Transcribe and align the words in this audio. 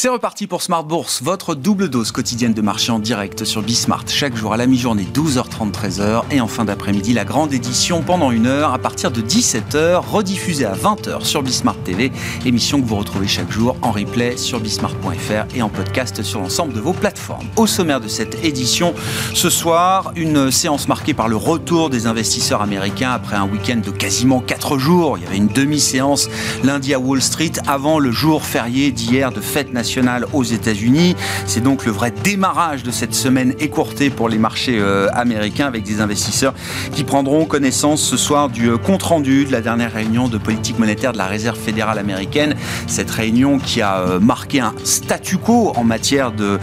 C'est 0.00 0.08
reparti 0.08 0.46
pour 0.46 0.62
Smart 0.62 0.84
Bourse, 0.84 1.22
votre 1.24 1.56
double 1.56 1.88
dose 1.88 2.12
quotidienne 2.12 2.54
de 2.54 2.60
marché 2.60 2.92
en 2.92 3.00
direct 3.00 3.44
sur 3.44 3.62
Bismart. 3.62 4.04
Chaque 4.06 4.36
jour 4.36 4.52
à 4.52 4.56
la 4.56 4.68
mi-journée, 4.68 5.08
12h30, 5.12 5.72
13h. 5.72 6.22
Et 6.30 6.40
en 6.40 6.46
fin 6.46 6.64
d'après-midi, 6.64 7.14
la 7.14 7.24
grande 7.24 7.52
édition 7.52 8.00
pendant 8.02 8.30
une 8.30 8.46
heure 8.46 8.72
à 8.72 8.78
partir 8.78 9.10
de 9.10 9.20
17h, 9.20 9.96
rediffusée 9.96 10.66
à 10.66 10.74
20h 10.76 11.24
sur 11.24 11.42
Bismart 11.42 11.78
TV. 11.82 12.12
Émission 12.46 12.80
que 12.80 12.86
vous 12.86 12.94
retrouvez 12.94 13.26
chaque 13.26 13.50
jour 13.50 13.76
en 13.82 13.90
replay 13.90 14.36
sur 14.36 14.60
bismart.fr 14.60 15.56
et 15.56 15.62
en 15.62 15.68
podcast 15.68 16.22
sur 16.22 16.38
l'ensemble 16.38 16.74
de 16.74 16.80
vos 16.80 16.92
plateformes. 16.92 17.48
Au 17.56 17.66
sommaire 17.66 18.00
de 18.00 18.06
cette 18.06 18.44
édition, 18.44 18.94
ce 19.34 19.50
soir, 19.50 20.12
une 20.14 20.52
séance 20.52 20.86
marquée 20.86 21.12
par 21.12 21.26
le 21.26 21.34
retour 21.34 21.90
des 21.90 22.06
investisseurs 22.06 22.62
américains 22.62 23.10
après 23.10 23.34
un 23.34 23.48
week-end 23.48 23.80
de 23.84 23.90
quasiment 23.90 24.38
4 24.38 24.78
jours. 24.78 25.18
Il 25.18 25.24
y 25.24 25.26
avait 25.26 25.38
une 25.38 25.48
demi-séance 25.48 26.30
lundi 26.62 26.94
à 26.94 27.00
Wall 27.00 27.20
Street 27.20 27.50
avant 27.66 27.98
le 27.98 28.12
jour 28.12 28.44
férié 28.44 28.92
d'hier 28.92 29.32
de 29.32 29.40
fête 29.40 29.72
nationale 29.72 29.87
aux 30.32 30.42
États-Unis. 30.42 31.16
C'est 31.46 31.62
donc 31.62 31.86
le 31.86 31.92
vrai 31.92 32.12
démarrage 32.22 32.82
de 32.82 32.90
cette 32.90 33.14
semaine 33.14 33.54
écourtée 33.58 34.10
pour 34.10 34.28
les 34.28 34.38
marchés 34.38 34.78
euh, 34.78 35.08
américains 35.12 35.66
avec 35.66 35.82
des 35.82 36.00
investisseurs 36.00 36.54
qui 36.92 37.04
prendront 37.04 37.46
connaissance 37.46 38.02
ce 38.02 38.16
soir 38.16 38.48
du 38.48 38.68
euh, 38.68 38.76
compte-rendu 38.76 39.44
de 39.44 39.52
la 39.52 39.60
dernière 39.60 39.92
réunion 39.92 40.28
de 40.28 40.38
politique 40.38 40.78
monétaire 40.78 41.12
de 41.12 41.18
la 41.18 41.26
Réserve 41.26 41.58
fédérale 41.58 41.98
américaine. 41.98 42.54
Cette 42.86 43.10
réunion 43.10 43.58
qui 43.58 43.80
a 43.80 43.98
euh, 43.98 44.20
marqué 44.20 44.60
un 44.60 44.74
statu 44.84 45.38
quo 45.38 45.72
en 45.74 45.84
matière 45.84 46.32
de 46.32 46.58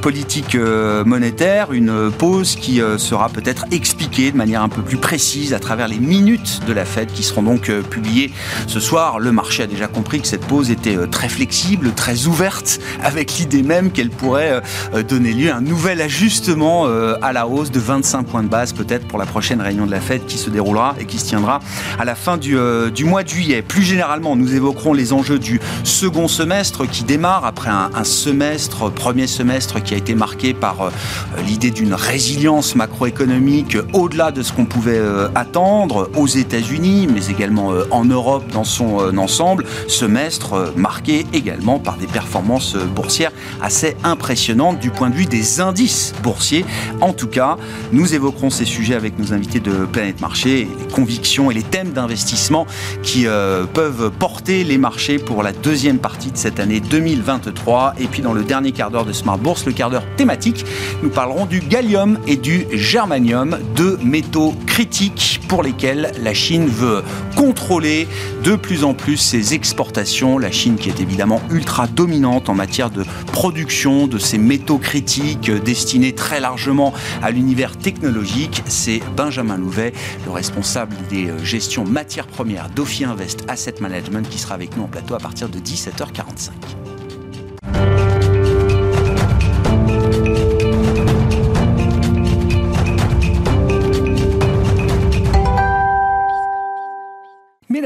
politique 0.00 0.56
monétaire, 0.56 1.72
une 1.72 2.10
pause 2.10 2.56
qui 2.56 2.80
sera 2.98 3.28
peut-être 3.28 3.64
expliquée 3.70 4.32
de 4.32 4.36
manière 4.36 4.62
un 4.62 4.68
peu 4.68 4.82
plus 4.82 4.96
précise 4.96 5.52
à 5.52 5.58
travers 5.58 5.88
les 5.88 5.98
minutes 5.98 6.60
de 6.66 6.72
la 6.72 6.84
Fed 6.84 7.10
qui 7.12 7.22
seront 7.22 7.42
donc 7.42 7.70
publiées 7.90 8.32
ce 8.66 8.80
soir. 8.80 9.18
Le 9.18 9.32
marché 9.32 9.64
a 9.64 9.66
déjà 9.66 9.86
compris 9.86 10.20
que 10.20 10.26
cette 10.26 10.46
pause 10.46 10.70
était 10.70 10.96
très 11.08 11.28
flexible, 11.28 11.92
très 11.94 12.26
ouverte 12.26 12.55
avec 13.02 13.38
l'idée 13.38 13.62
même 13.62 13.90
qu'elle 13.90 14.10
pourrait 14.10 14.62
euh, 14.94 15.02
donner 15.02 15.32
lieu 15.32 15.50
à 15.50 15.56
un 15.56 15.60
nouvel 15.60 16.00
ajustement 16.00 16.84
euh, 16.86 17.16
à 17.22 17.32
la 17.32 17.46
hausse 17.46 17.70
de 17.70 17.80
25 17.80 18.24
points 18.24 18.42
de 18.42 18.48
base 18.48 18.72
peut-être 18.72 19.06
pour 19.06 19.18
la 19.18 19.26
prochaine 19.26 19.60
réunion 19.60 19.86
de 19.86 19.90
la 19.90 20.00
Fed 20.00 20.26
qui 20.26 20.38
se 20.38 20.50
déroulera 20.50 20.94
et 20.98 21.04
qui 21.04 21.18
se 21.18 21.26
tiendra 21.26 21.60
à 21.98 22.04
la 22.04 22.14
fin 22.14 22.36
du, 22.36 22.56
euh, 22.56 22.90
du 22.90 23.04
mois 23.04 23.22
de 23.22 23.28
juillet. 23.28 23.62
Plus 23.62 23.82
généralement, 23.82 24.36
nous 24.36 24.54
évoquerons 24.54 24.92
les 24.92 25.12
enjeux 25.12 25.38
du 25.38 25.60
second 25.84 26.28
semestre 26.28 26.88
qui 26.88 27.04
démarre 27.04 27.44
après 27.44 27.70
un, 27.70 27.90
un 27.94 28.04
semestre, 28.04 28.90
premier 28.90 29.26
semestre 29.26 29.82
qui 29.82 29.94
a 29.94 29.96
été 29.96 30.14
marqué 30.14 30.54
par 30.54 30.90
l'idée 31.46 31.70
d'une 31.70 31.94
résilience 31.94 32.74
macroéconomique 32.74 33.76
au-delà 33.92 34.30
de 34.30 34.42
ce 34.42 34.52
qu'on 34.52 34.64
pouvait 34.64 35.00
attendre 35.34 36.10
aux 36.16 36.26
États-Unis, 36.26 37.08
mais 37.12 37.26
également 37.26 37.72
en 37.90 38.04
Europe 38.04 38.44
dans 38.52 38.64
son 38.64 39.16
ensemble. 39.18 39.64
Semestre 39.88 40.72
marqué 40.76 41.26
également 41.32 41.78
par 41.78 41.96
des 41.96 42.06
performances 42.06 42.45
boursière 42.94 43.32
assez 43.60 43.96
impressionnante 44.04 44.78
du 44.78 44.90
point 44.90 45.10
de 45.10 45.14
vue 45.14 45.26
des 45.26 45.60
indices 45.60 46.14
boursiers. 46.22 46.64
En 47.00 47.12
tout 47.12 47.26
cas, 47.26 47.56
nous 47.92 48.14
évoquerons 48.14 48.50
ces 48.50 48.64
sujets 48.64 48.94
avec 48.94 49.18
nos 49.18 49.32
invités 49.32 49.60
de 49.60 49.86
Planète 49.86 50.20
Marché, 50.20 50.68
les 50.78 50.94
convictions 50.94 51.50
et 51.50 51.54
les 51.54 51.62
thèmes 51.62 51.92
d'investissement 51.92 52.66
qui 53.02 53.26
euh, 53.26 53.64
peuvent 53.64 54.10
porter 54.18 54.64
les 54.64 54.78
marchés 54.78 55.18
pour 55.18 55.42
la 55.42 55.52
deuxième 55.52 55.98
partie 55.98 56.30
de 56.30 56.36
cette 56.36 56.60
année 56.60 56.80
2023. 56.80 57.94
Et 57.98 58.06
puis 58.06 58.22
dans 58.22 58.32
le 58.32 58.44
dernier 58.44 58.72
quart 58.72 58.90
d'heure 58.90 59.04
de 59.04 59.12
Smart 59.12 59.38
Bourse, 59.38 59.66
le 59.66 59.72
quart 59.72 59.90
d'heure 59.90 60.06
thématique, 60.16 60.64
nous 61.02 61.10
parlerons 61.10 61.46
du 61.46 61.60
gallium 61.60 62.18
et 62.26 62.36
du 62.36 62.66
germanium, 62.72 63.58
deux 63.74 63.98
métaux 64.02 64.54
critiques 64.66 65.40
pour 65.48 65.62
lesquels 65.62 66.12
la 66.22 66.34
Chine 66.34 66.66
veut 66.66 67.02
contrôler 67.36 68.08
de 68.42 68.56
plus 68.56 68.84
en 68.84 68.94
plus 68.94 69.16
ses 69.16 69.54
exportations. 69.54 70.38
La 70.38 70.50
Chine 70.50 70.76
qui 70.76 70.88
est 70.88 71.00
évidemment 71.00 71.40
ultra 71.50 71.86
dominante 71.86 72.35
en 72.46 72.54
matière 72.54 72.90
de 72.90 73.04
production 73.32 74.06
de 74.06 74.18
ces 74.18 74.38
métaux 74.38 74.78
critiques 74.78 75.50
destinés 75.50 76.12
très 76.12 76.40
largement 76.40 76.92
à 77.22 77.30
l'univers 77.30 77.76
technologique. 77.76 78.62
C'est 78.66 79.00
Benjamin 79.16 79.56
Louvet, 79.56 79.92
le 80.24 80.30
responsable 80.30 80.96
des 81.10 81.30
gestions 81.42 81.84
matières 81.84 82.26
premières 82.26 82.68
d'Ophi 82.70 83.04
Invest 83.04 83.44
Asset 83.48 83.74
Management, 83.80 84.28
qui 84.28 84.38
sera 84.38 84.54
avec 84.54 84.76
nous 84.76 84.84
en 84.84 84.88
plateau 84.88 85.14
à 85.14 85.18
partir 85.18 85.48
de 85.48 85.58
17h45. 85.58 86.85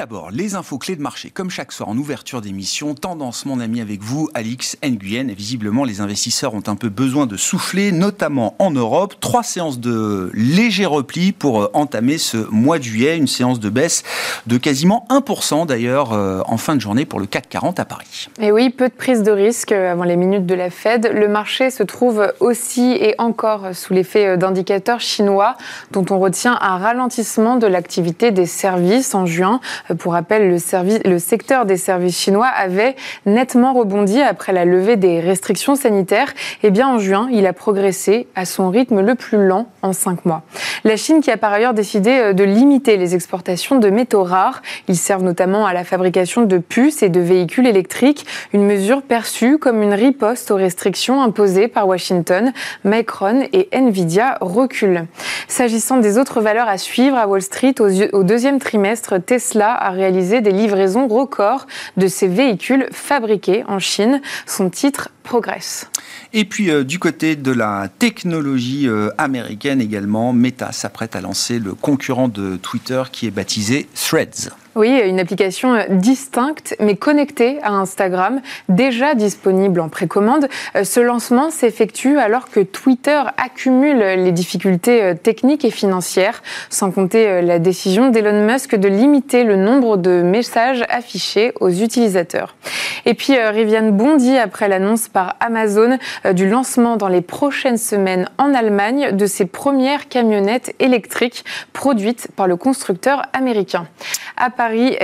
D'abord, 0.00 0.30
les 0.30 0.54
infos 0.54 0.78
clés 0.78 0.96
de 0.96 1.02
marché. 1.02 1.28
Comme 1.28 1.50
chaque 1.50 1.72
soir 1.72 1.90
en 1.90 1.98
ouverture 1.98 2.40
d'émission, 2.40 2.94
tendance 2.94 3.44
mon 3.44 3.60
ami 3.60 3.82
avec 3.82 4.00
vous, 4.00 4.30
Alix 4.32 4.78
Nguyen. 4.82 5.28
Et 5.28 5.34
visiblement, 5.34 5.84
les 5.84 6.00
investisseurs 6.00 6.54
ont 6.54 6.62
un 6.68 6.74
peu 6.74 6.88
besoin 6.88 7.26
de 7.26 7.36
souffler, 7.36 7.92
notamment 7.92 8.54
en 8.58 8.70
Europe. 8.70 9.16
Trois 9.20 9.42
séances 9.42 9.78
de 9.78 10.30
léger 10.32 10.86
repli 10.86 11.32
pour 11.32 11.60
euh, 11.60 11.70
entamer 11.74 12.16
ce 12.16 12.38
mois 12.50 12.78
de 12.78 12.84
juillet. 12.84 13.18
Une 13.18 13.26
séance 13.26 13.60
de 13.60 13.68
baisse 13.68 14.02
de 14.46 14.56
quasiment 14.56 15.06
1% 15.10 15.66
d'ailleurs 15.66 16.14
euh, 16.14 16.40
en 16.46 16.56
fin 16.56 16.76
de 16.76 16.80
journée 16.80 17.04
pour 17.04 17.20
le 17.20 17.26
CAC 17.26 17.50
40 17.50 17.78
à 17.78 17.84
Paris. 17.84 18.28
Et 18.40 18.52
oui, 18.52 18.70
peu 18.70 18.88
de 18.88 18.94
prise 18.94 19.22
de 19.22 19.30
risque 19.30 19.72
avant 19.72 20.04
les 20.04 20.16
minutes 20.16 20.46
de 20.46 20.54
la 20.54 20.70
Fed. 20.70 21.12
Le 21.12 21.28
marché 21.28 21.70
se 21.70 21.82
trouve 21.82 22.32
aussi 22.40 22.92
et 22.92 23.16
encore 23.18 23.74
sous 23.74 23.92
l'effet 23.92 24.28
euh, 24.28 24.36
d'indicateurs 24.38 25.00
chinois 25.00 25.58
dont 25.90 26.06
on 26.08 26.18
retient 26.18 26.56
un 26.62 26.78
ralentissement 26.78 27.56
de 27.56 27.66
l'activité 27.66 28.30
des 28.30 28.46
services 28.46 29.14
en 29.14 29.26
juin 29.26 29.60
pour 29.94 30.12
rappel, 30.12 30.48
le, 30.48 31.08
le 31.08 31.18
secteur 31.18 31.66
des 31.66 31.76
services 31.76 32.18
chinois 32.18 32.46
avait 32.46 32.96
nettement 33.26 33.72
rebondi 33.72 34.20
après 34.20 34.52
la 34.52 34.64
levée 34.64 34.96
des 34.96 35.20
restrictions 35.20 35.76
sanitaires. 35.76 36.30
Et 36.62 36.68
eh 36.68 36.70
bien, 36.70 36.88
en 36.88 36.98
juin, 36.98 37.28
il 37.32 37.46
a 37.46 37.52
progressé 37.52 38.26
à 38.34 38.44
son 38.44 38.70
rythme 38.70 39.00
le 39.00 39.14
plus 39.14 39.38
lent 39.38 39.66
en 39.82 39.92
cinq 39.92 40.24
mois. 40.24 40.42
La 40.84 40.96
Chine 40.96 41.20
qui 41.20 41.30
a 41.30 41.36
par 41.36 41.52
ailleurs 41.52 41.74
décidé 41.74 42.10
euh, 42.10 42.32
de 42.32 42.44
limiter 42.44 42.96
les 42.96 43.14
exportations 43.14 43.78
de 43.78 43.90
métaux 43.90 44.22
rares. 44.22 44.62
Ils 44.88 44.96
servent 44.96 45.22
notamment 45.22 45.66
à 45.66 45.72
la 45.72 45.84
fabrication 45.84 46.42
de 46.42 46.58
puces 46.58 47.02
et 47.02 47.08
de 47.08 47.20
véhicules 47.20 47.66
électriques, 47.66 48.26
une 48.52 48.64
mesure 48.64 49.02
perçue 49.02 49.58
comme 49.58 49.82
une 49.82 49.94
riposte 49.94 50.50
aux 50.50 50.56
restrictions 50.56 51.22
imposées 51.22 51.68
par 51.68 51.86
Washington. 51.86 52.52
Micron 52.84 53.42
et 53.52 53.68
Nvidia 53.72 54.38
reculent. 54.40 55.06
S'agissant 55.48 55.98
des 55.98 56.18
autres 56.18 56.40
valeurs 56.40 56.68
à 56.68 56.78
suivre 56.78 57.16
à 57.16 57.26
Wall 57.26 57.42
Street, 57.42 57.74
au 57.80 58.22
deuxième 58.22 58.58
trimestre, 58.58 59.20
Tesla 59.20 59.72
a 59.80 59.91
réalisé 59.91 60.41
des 60.41 60.52
livraisons 60.52 61.08
records 61.08 61.66
de 61.96 62.06
ses 62.06 62.28
véhicules 62.28 62.86
fabriqués 62.92 63.64
en 63.66 63.78
Chine. 63.78 64.20
Son 64.46 64.70
titre 64.70 65.08
progresse. 65.22 65.91
Et 66.32 66.44
puis 66.44 66.70
euh, 66.70 66.84
du 66.84 66.98
côté 66.98 67.36
de 67.36 67.50
la 67.50 67.88
technologie 67.98 68.88
euh, 68.88 69.10
américaine 69.18 69.80
également, 69.80 70.32
Meta 70.32 70.72
s'apprête 70.72 71.16
à 71.16 71.20
lancer 71.20 71.58
le 71.58 71.74
concurrent 71.74 72.28
de 72.28 72.56
Twitter 72.56 73.02
qui 73.10 73.26
est 73.26 73.30
baptisé 73.30 73.88
Threads. 73.94 74.50
Oui, 74.76 75.00
une 75.04 75.19
application 75.19 75.75
euh, 75.75 75.82
distincte 75.88 76.76
mais 76.78 76.94
connectée 76.94 77.58
à 77.64 77.72
Instagram, 77.72 78.41
déjà 78.69 79.16
disponible 79.16 79.81
en 79.81 79.88
précommande. 79.88 80.47
Euh, 80.76 80.84
ce 80.84 81.00
lancement 81.00 81.50
s'effectue 81.50 82.19
alors 82.19 82.48
que 82.48 82.60
Twitter 82.60 83.20
accumule 83.36 83.98
les 83.98 84.30
difficultés 84.30 85.03
euh, 85.03 85.14
techniques 85.14 85.64
et 85.64 85.72
financières, 85.72 86.44
sans 86.69 86.92
compter 86.92 87.42
la 87.42 87.59
décision 87.59 88.10
d'Elon 88.10 88.47
Musk 88.47 88.76
de 88.76 88.86
limiter 88.86 89.42
le 89.42 89.56
nombre 89.56 89.97
de 89.97 90.22
messages 90.22 90.84
affichés 90.88 91.53
aux 91.59 91.70
utilisateurs. 91.70 92.54
Et 93.06 93.14
puis 93.14 93.36
Rivian 93.36 93.91
bondit 93.91 94.36
après 94.36 94.69
l'annonce 94.69 95.09
par 95.09 95.36
Amazon 95.41 95.98
du 96.32 96.48
lancement 96.48 96.97
dans 96.97 97.09
les 97.09 97.22
prochaines 97.22 97.78
semaines 97.78 98.28
en 98.38 98.54
Allemagne 98.54 99.16
de 99.16 99.26
ses 99.26 99.47
premières 99.47 100.09
camionnettes 100.09 100.75
électriques 100.78 101.44
produites 101.72 102.28
par 102.36 102.47
le 102.47 102.56
constructeur 102.56 103.22
américain. 103.33 103.86
Paris, 104.60 104.95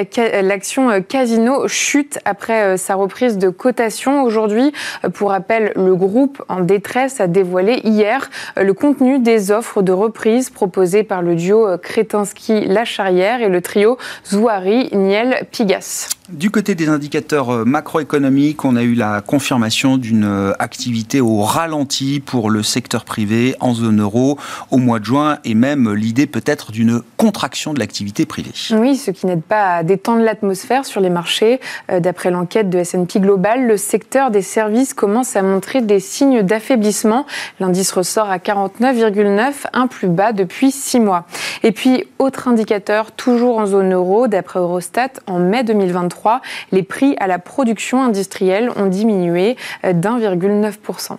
l'action 0.42 0.90
euh, 0.90 1.00
Casino 1.00 1.66
chute 1.66 2.18
après 2.26 2.62
euh, 2.62 2.76
sa 2.76 2.94
reprise 2.94 3.38
de 3.38 3.48
cotation 3.48 4.22
aujourd'hui. 4.22 4.70
Euh, 5.02 5.08
pour 5.08 5.30
rappel, 5.30 5.72
le 5.76 5.96
groupe 5.96 6.42
en 6.50 6.60
détresse 6.60 7.22
a 7.22 7.26
dévoilé 7.26 7.80
hier 7.82 8.28
le 8.60 8.74
contenu 8.74 9.18
des 9.18 9.50
offres 9.50 9.80
de 9.80 9.92
reprise 9.92 10.50
proposées 10.50 11.04
par 11.04 11.22
le 11.22 11.36
duo 11.36 11.68
Kretinsky-Lacharrière 11.78 13.40
et 13.40 13.48
le 13.48 13.62
trio 13.62 13.96
Zouari-Niel-Pigas. 14.26 16.10
Du 16.28 16.50
côté 16.50 16.74
des 16.74 16.88
indicateurs 16.88 17.50
euh, 17.50 17.64
macroéconomiques, 17.64 18.64
on 18.64 18.74
a 18.74 18.82
eu 18.82 18.94
la 18.94 19.20
confirmation 19.20 19.96
d'une 19.96 20.24
euh, 20.24 20.52
activité 20.58 21.20
au 21.20 21.42
ralenti 21.42 22.18
pour 22.18 22.50
le 22.50 22.64
secteur 22.64 23.04
privé 23.04 23.54
en 23.60 23.74
zone 23.74 24.00
euro 24.00 24.36
au 24.72 24.78
mois 24.78 24.98
de 24.98 25.04
juin 25.04 25.38
et 25.44 25.54
même 25.54 25.94
l'idée 25.94 26.26
peut-être 26.26 26.72
d'une 26.72 27.00
contraction 27.16 27.74
de 27.74 27.78
l'activité 27.78 28.26
privée. 28.26 28.50
Oui, 28.72 28.96
ce 28.96 29.12
qui 29.12 29.26
n'aide 29.26 29.42
pas 29.48 29.76
à 29.76 29.82
détendre 29.82 30.22
l'atmosphère 30.22 30.84
sur 30.84 31.00
les 31.00 31.10
marchés. 31.10 31.60
Euh, 31.90 32.00
d'après 32.00 32.30
l'enquête 32.30 32.70
de 32.70 32.78
S&P 32.78 33.20
Global, 33.20 33.66
le 33.66 33.76
secteur 33.76 34.30
des 34.30 34.42
services 34.42 34.94
commence 34.94 35.36
à 35.36 35.42
montrer 35.42 35.80
des 35.80 36.00
signes 36.00 36.42
d'affaiblissement. 36.42 37.26
L'indice 37.60 37.92
ressort 37.92 38.30
à 38.30 38.38
49,9, 38.38 39.66
un 39.72 39.86
plus 39.86 40.08
bas 40.08 40.32
depuis 40.32 40.70
six 40.70 41.00
mois. 41.00 41.24
Et 41.62 41.72
puis, 41.72 42.04
autre 42.18 42.48
indicateur, 42.48 43.12
toujours 43.12 43.58
en 43.58 43.66
zone 43.66 43.92
euro, 43.92 44.28
d'après 44.28 44.58
Eurostat, 44.58 45.10
en 45.26 45.38
mai 45.38 45.64
2023, 45.64 46.40
les 46.72 46.82
prix 46.82 47.16
à 47.18 47.26
la 47.26 47.38
production 47.38 48.02
industrielle 48.02 48.70
ont 48.76 48.86
diminué 48.86 49.56
euh, 49.84 49.92
d'1,9%. 49.92 51.16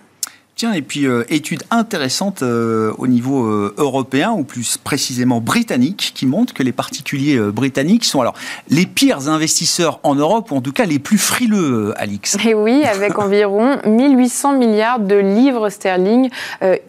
Tiens, 0.58 0.72
et 0.72 0.82
puis 0.82 1.06
euh, 1.06 1.22
étude 1.28 1.62
intéressante 1.70 2.42
euh, 2.42 2.92
au 2.98 3.06
niveau 3.06 3.46
euh, 3.46 3.72
européen, 3.78 4.32
ou 4.32 4.42
plus 4.42 4.76
précisément 4.76 5.40
britannique, 5.40 6.10
qui 6.16 6.26
montre 6.26 6.52
que 6.52 6.64
les 6.64 6.72
particuliers 6.72 7.38
britanniques 7.38 8.04
sont 8.04 8.20
alors 8.20 8.34
les 8.68 8.84
pires 8.84 9.28
investisseurs 9.28 10.00
en 10.02 10.16
Europe, 10.16 10.50
ou 10.50 10.56
en 10.56 10.60
tout 10.60 10.72
cas 10.72 10.84
les 10.84 10.98
plus 10.98 11.16
frileux, 11.16 11.94
Alix. 11.96 12.36
Et 12.44 12.54
oui, 12.54 12.82
avec 12.82 13.18
environ 13.20 13.78
1800 13.86 14.58
milliards 14.58 14.98
de 14.98 15.14
livres 15.14 15.68
sterling 15.68 16.28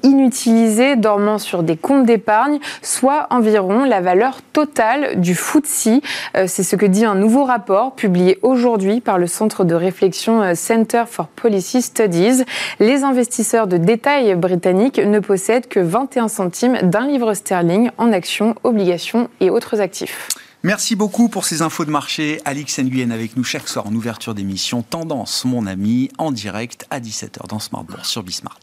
inutilisés 0.01 0.95
dormant 0.95 1.37
sur 1.37 1.61
des 1.61 1.77
comptes 1.77 2.07
d'épargne, 2.07 2.57
soit 2.81 3.27
environ 3.29 3.83
la 3.83 4.01
valeur 4.01 4.39
totale 4.51 5.21
du 5.21 5.35
FTSE. 5.35 6.01
C'est 6.47 6.63
ce 6.63 6.75
que 6.75 6.87
dit 6.87 7.05
un 7.05 7.13
nouveau 7.13 7.43
rapport 7.43 7.93
publié 7.93 8.39
aujourd'hui 8.41 8.99
par 8.99 9.19
le 9.19 9.27
centre 9.27 9.63
de 9.63 9.75
réflexion 9.75 10.55
Center 10.55 11.03
for 11.07 11.27
Policy 11.27 11.83
Studies. 11.83 12.43
Les 12.79 13.03
investisseurs 13.03 13.58
de 13.67 13.77
détail 13.77 14.35
britannique 14.35 14.99
ne 14.99 15.19
possède 15.19 15.67
que 15.67 15.79
21 15.79 16.27
centimes 16.27 16.77
d'un 16.83 17.07
livre 17.07 17.33
sterling 17.33 17.91
en 17.97 18.11
actions, 18.11 18.55
obligations 18.63 19.29
et 19.39 19.49
autres 19.49 19.81
actifs. 19.81 20.29
Merci 20.63 20.95
beaucoup 20.95 21.29
pour 21.29 21.45
ces 21.45 21.61
infos 21.61 21.85
de 21.85 21.91
marché. 21.91 22.41
Alix 22.43 22.79
Nguyen 22.79 23.11
avec 23.11 23.37
nous 23.37 23.45
chaque 23.45 23.67
soir 23.67 23.87
en 23.87 23.93
ouverture 23.93 24.33
d'émission. 24.33 24.81
Tendance, 24.81 25.45
mon 25.45 25.65
ami, 25.65 26.09
en 26.17 26.31
direct 26.31 26.85
à 26.89 26.99
17h 26.99 27.47
dans 27.47 27.59
Smart 27.59 27.85
sur 28.03 28.23
Bismart. 28.23 28.59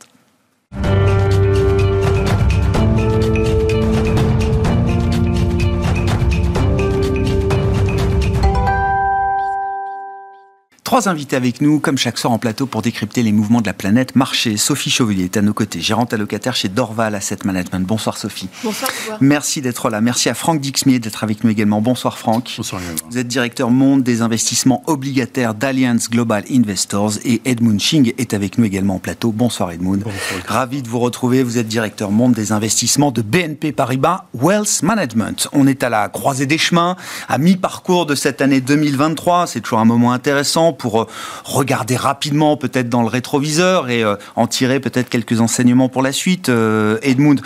Trois 10.87 11.09
invités 11.09 11.35
avec 11.35 11.61
nous, 11.61 11.81
comme 11.81 11.99
chaque 11.99 12.17
soir 12.17 12.33
en 12.33 12.39
plateau, 12.39 12.65
pour 12.67 12.81
décrypter 12.81 13.25
les 13.25 13.33
mouvements 13.33 13.61
de 13.61 13.67
la 13.67 13.73
planète 13.73 14.15
marché. 14.15 14.57
Sophie 14.57 14.89
Chauvellier 14.89 15.25
est 15.25 15.37
à 15.37 15.43
nos 15.43 15.53
côtés, 15.53 15.81
gérante 15.81 16.15
allocataire 16.15 16.55
chez 16.55 16.69
Dorval 16.69 17.17
Asset 17.17 17.39
Management. 17.45 17.85
Bonsoir 17.85 18.17
Sophie. 18.17 18.49
Bonsoir. 18.63 18.89
Merci 19.21 19.61
d'être 19.61 19.91
là. 19.91 20.01
Merci 20.01 20.29
à 20.29 20.35
Franck 20.35 20.61
Dixmier 20.61 21.01
d'être 21.01 21.25
avec 21.25 21.43
nous 21.43 21.51
également. 21.51 21.81
Bonsoir 21.81 22.19
Franck. 22.19 22.55
Bonsoir. 22.57 22.81
Vous 23.11 23.19
êtes 23.19 23.27
directeur 23.27 23.71
monde 23.71 24.05
des 24.05 24.23
investissements 24.23 24.85
obligataires 24.87 25.55
d'Alliance 25.55 26.09
Global 26.09 26.45
Investors 26.49 27.15
et 27.25 27.43
Edmund 27.45 27.81
Ching 27.81 28.13
est 28.17 28.33
avec 28.33 28.57
nous 28.57 28.65
également 28.65 28.95
en 28.95 29.01
plateau. 29.01 29.33
Bonsoir 29.33 29.73
Edmund. 29.73 30.05
Bonsoir. 30.05 30.41
Ravi 30.47 30.83
de 30.83 30.89
vous 30.89 31.01
retrouver. 31.01 31.43
Vous 31.43 31.59
êtes 31.59 31.67
directeur 31.67 32.13
monde 32.13 32.35
des 32.35 32.53
investissements 32.53 33.11
de 33.11 33.23
BNP 33.23 33.73
Paribas 33.73 34.27
Wealth 34.35 34.85
Management. 34.85 35.49
On 35.53 35.67
est 35.67 35.83
à 35.83 35.89
la 35.89 36.09
croisée 36.09 36.47
des 36.47 36.59
chemins, 36.59 36.95
à 37.29 37.39
mi-parcours 37.39 38.07
de 38.07 38.15
cette 38.15 38.41
année 38.41 38.61
2023. 38.61 39.49
C'est 39.49 39.61
toujours 39.63 39.81
un 39.81 39.85
moment 39.85 40.13
intéressant 40.13 40.76
pour 40.77 41.03
euh, 41.03 41.07
regarder 41.45 41.97
rapidement 41.97 42.57
peut-être 42.57 42.89
dans 42.89 43.03
le 43.03 43.09
rétroviseur 43.09 43.89
et 43.89 44.03
euh, 44.03 44.17
en 44.37 44.47
tirer 44.47 44.81
peut-être 44.81 45.09
quelques 45.09 45.41
enseignements 45.41 45.89
pour 45.89 46.03
la 46.03 46.13
suite. 46.13 46.49
Euh, 46.49 46.99
Edmund, 47.03 47.41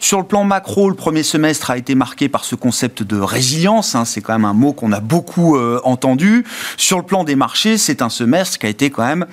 sur 0.00 0.18
le 0.18 0.26
plan 0.26 0.44
macro, 0.44 0.88
le 0.88 0.96
premier 0.96 1.22
semestre 1.22 1.70
a 1.70 1.78
été 1.78 1.94
marqué 1.94 2.28
par 2.28 2.44
ce 2.44 2.54
concept 2.54 3.02
de 3.02 3.18
résilience. 3.18 3.94
Hein. 3.94 4.04
c'est 4.04 4.20
quand 4.20 4.32
même 4.32 4.44
un 4.44 4.52
mot 4.52 4.72
qu'on 4.72 4.92
a 4.92 5.00
beaucoup 5.00 5.58
entendu. 5.84 6.44
Sur 6.76 6.98
le 6.98 7.04
plan 7.04 7.24
des 7.24 7.36
marchés, 7.36 7.78
c'est 7.78 8.02
un 8.02 8.08
semestre 8.08 8.58
qui 8.58 8.66
a 8.66 8.68
été 8.68 8.90
quand 8.90 9.04
même, 9.04 9.26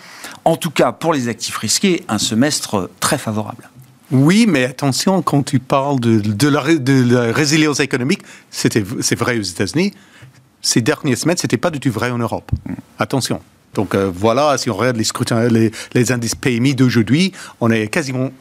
en 0.44 0.56
tout 0.56 0.72
cas 0.72 0.92
pour 0.92 1.14
les 1.14 1.28
actifs 1.28 1.58
risqués, 1.58 2.04
un 2.08 2.18
semestre 2.18 2.90
très 3.00 3.18
favorable. 3.18 3.70
Oui, 4.12 4.46
mais 4.48 4.66
attention, 4.66 5.22
quand 5.22 5.44
tu 5.44 5.60
parles 5.60 6.00
de, 6.00 6.48
la, 6.48 6.76
de 6.76 7.14
la, 7.14 7.34
résilience 7.34 7.80
économique, 7.80 8.22
c'est 8.52 9.16
vrai 9.16 9.40
aux 9.40 9.44
États-Unis, 9.44 9.94
ces 10.66 10.82
dernières 10.82 11.18
semaines, 11.18 11.38
c'était 11.38 11.58
pas 11.58 11.70
du 11.70 11.80
tout 11.80 11.92
vrai 11.92 12.10
en 12.10 12.18
Europe. 12.18 12.52
Attention. 12.98 13.40
Donc 13.76 13.94
euh, 13.94 14.10
voilà, 14.14 14.58
si 14.58 14.70
on 14.70 14.74
regarde 14.74 14.98
les 14.98 15.04
scrutins, 15.04 15.48
les, 15.48 16.12
indices 16.12 16.34
PMI 16.36 16.76
d'aujourd'hui, 16.76 17.34
on 17.60 17.70
est 17.70 17.88
quasiment 17.88 18.32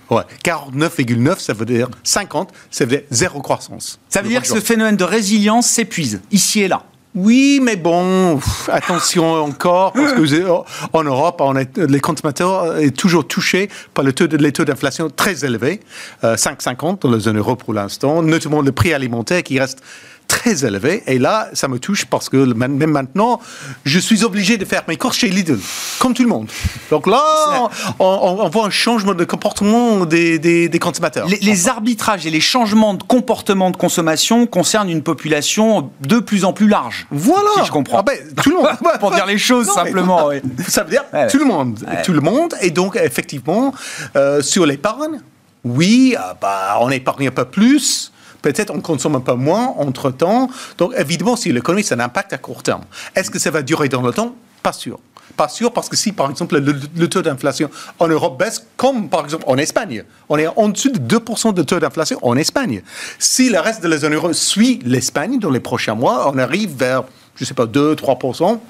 49,9, 0.44 1.38
ça 1.40 1.52
veut 1.52 1.66
dire 1.66 1.88
50, 2.04 2.52
ça 2.70 2.84
veut 2.84 2.90
dire 2.90 3.02
zéro 3.10 3.42
croissance. 3.42 3.98
Ça 4.08 4.22
veut 4.22 4.28
dire 4.28 4.42
que 4.42 4.48
ce 4.48 4.60
phénomène 4.60 4.96
de 4.96 5.04
résilience 5.04 5.66
s'épuise 5.66 6.20
ici 6.30 6.62
et 6.62 6.68
là. 6.68 6.84
Oui, 7.16 7.60
mais 7.62 7.76
bon, 7.76 8.40
attention 8.66 9.34
encore, 9.44 9.92
parce 9.92 10.14
que 10.14 10.48
en 10.92 11.04
Europe, 11.04 11.40
on 11.40 11.56
est, 11.56 11.78
les 11.78 12.00
consommateurs 12.00 12.76
sont 12.76 12.90
toujours 12.90 13.28
touchés 13.28 13.68
par 13.92 14.04
le 14.04 14.12
taux 14.12 14.26
de, 14.26 14.36
les 14.36 14.50
taux 14.50 14.64
d'inflation 14.64 15.10
très 15.10 15.44
élevés, 15.44 15.80
5,50 16.22 16.94
euh, 16.94 16.96
dans 17.00 17.10
la 17.10 17.18
zone 17.20 17.38
euro 17.38 17.54
pour 17.54 17.72
l'instant, 17.72 18.20
notamment 18.20 18.62
le 18.62 18.72
prix 18.72 18.92
alimentaire 18.92 19.44
qui 19.44 19.60
reste 19.60 19.80
très 20.28 20.64
élevé. 20.64 21.02
Et 21.06 21.18
là, 21.18 21.48
ça 21.52 21.68
me 21.68 21.78
touche 21.78 22.04
parce 22.06 22.28
que 22.28 22.36
même 22.36 22.90
maintenant, 22.90 23.40
je 23.84 23.98
suis 23.98 24.24
obligé 24.24 24.56
de 24.56 24.64
faire 24.64 24.82
mes 24.88 24.96
courses 24.96 25.18
chez 25.18 25.28
Lidl, 25.28 25.58
comme 25.98 26.14
tout 26.14 26.22
le 26.22 26.28
monde. 26.28 26.48
Donc 26.90 27.06
là, 27.06 27.70
on, 27.98 28.48
voit 28.48 28.66
un 28.66 28.70
changement 28.70 29.14
de 29.14 29.24
comportement 29.24 30.04
des, 30.04 30.38
des, 30.38 30.78
consommateurs. 30.78 31.26
Les, 31.28 31.68
arbitrages 31.68 32.26
et 32.26 32.30
les 32.30 32.40
changements 32.40 32.94
de 32.94 33.02
comportement 33.02 33.70
de 33.70 33.76
consommation 33.76 34.46
concernent 34.46 34.90
une 34.90 35.02
population 35.02 35.90
de 36.00 36.18
plus 36.18 36.44
en 36.44 36.52
plus 36.52 36.68
large. 36.68 37.06
Voilà. 37.10 37.50
Si 37.56 37.66
je 37.66 37.72
comprends. 37.72 37.98
Ah 37.98 38.02
ben, 38.02 38.18
tout 38.42 38.50
le 38.50 38.56
monde. 38.56 38.68
Pour 39.00 39.10
dire 39.12 39.26
les 39.26 39.38
choses 39.38 39.68
simplement. 39.68 40.30
Ça 40.68 40.84
veut 40.84 40.90
dire 40.90 41.04
tout 41.30 41.38
le 41.38 41.44
monde. 41.44 41.78
Tout 42.04 42.12
le 42.12 42.20
monde. 42.20 42.54
Et 42.60 42.70
donc, 42.70 42.96
effectivement, 42.96 43.72
euh, 44.16 44.42
sur 44.42 44.66
l'épargne, 44.66 45.20
oui, 45.64 46.14
ah 46.18 46.36
bah, 46.40 46.78
on 46.80 46.90
épargne 46.90 47.28
un 47.28 47.30
peu 47.30 47.44
plus 47.46 48.12
peut-être 48.52 48.70
on 48.70 48.80
consomme 48.80 49.16
un 49.16 49.20
peu 49.20 49.34
moins 49.34 49.74
entre-temps. 49.78 50.50
Donc 50.78 50.92
évidemment, 50.96 51.36
si 51.36 51.52
l'économie, 51.52 51.82
ça 51.82 51.94
a 51.94 51.98
un 51.98 52.04
impact 52.04 52.32
à 52.32 52.38
court 52.38 52.62
terme. 52.62 52.82
Est-ce 53.14 53.30
que 53.30 53.38
ça 53.38 53.50
va 53.50 53.62
durer 53.62 53.88
dans 53.88 54.02
le 54.02 54.12
temps? 54.12 54.34
Pas 54.62 54.72
sûr. 54.72 54.98
Pas 55.36 55.48
sûr 55.48 55.72
parce 55.72 55.88
que 55.88 55.96
si, 55.96 56.12
par 56.12 56.30
exemple, 56.30 56.58
le, 56.58 57.08
taux 57.08 57.22
d'inflation 57.22 57.70
en 57.98 58.06
Europe 58.08 58.38
baisse, 58.38 58.66
comme 58.76 59.08
par 59.08 59.24
exemple 59.24 59.44
en 59.46 59.56
Espagne, 59.56 60.04
on 60.28 60.36
est 60.36 60.46
en 60.46 60.68
dessous 60.68 60.90
de 60.90 61.18
2% 61.18 61.54
de 61.54 61.62
taux 61.62 61.80
d'inflation 61.80 62.18
en 62.22 62.36
Espagne. 62.36 62.82
Si 63.18 63.48
le 63.48 63.58
reste 63.58 63.82
de 63.82 63.88
la 63.88 63.96
zone 63.96 64.14
euro 64.14 64.32
suit 64.32 64.80
l'Espagne 64.84 65.38
dans 65.38 65.50
les 65.50 65.60
prochains 65.60 65.94
mois, 65.94 66.30
on 66.32 66.38
arrive 66.38 66.76
vers, 66.76 67.04
je 67.36 67.44
ne 67.44 67.46
sais 67.46 67.54
pas, 67.54 67.64
2-3%, 67.64 68.60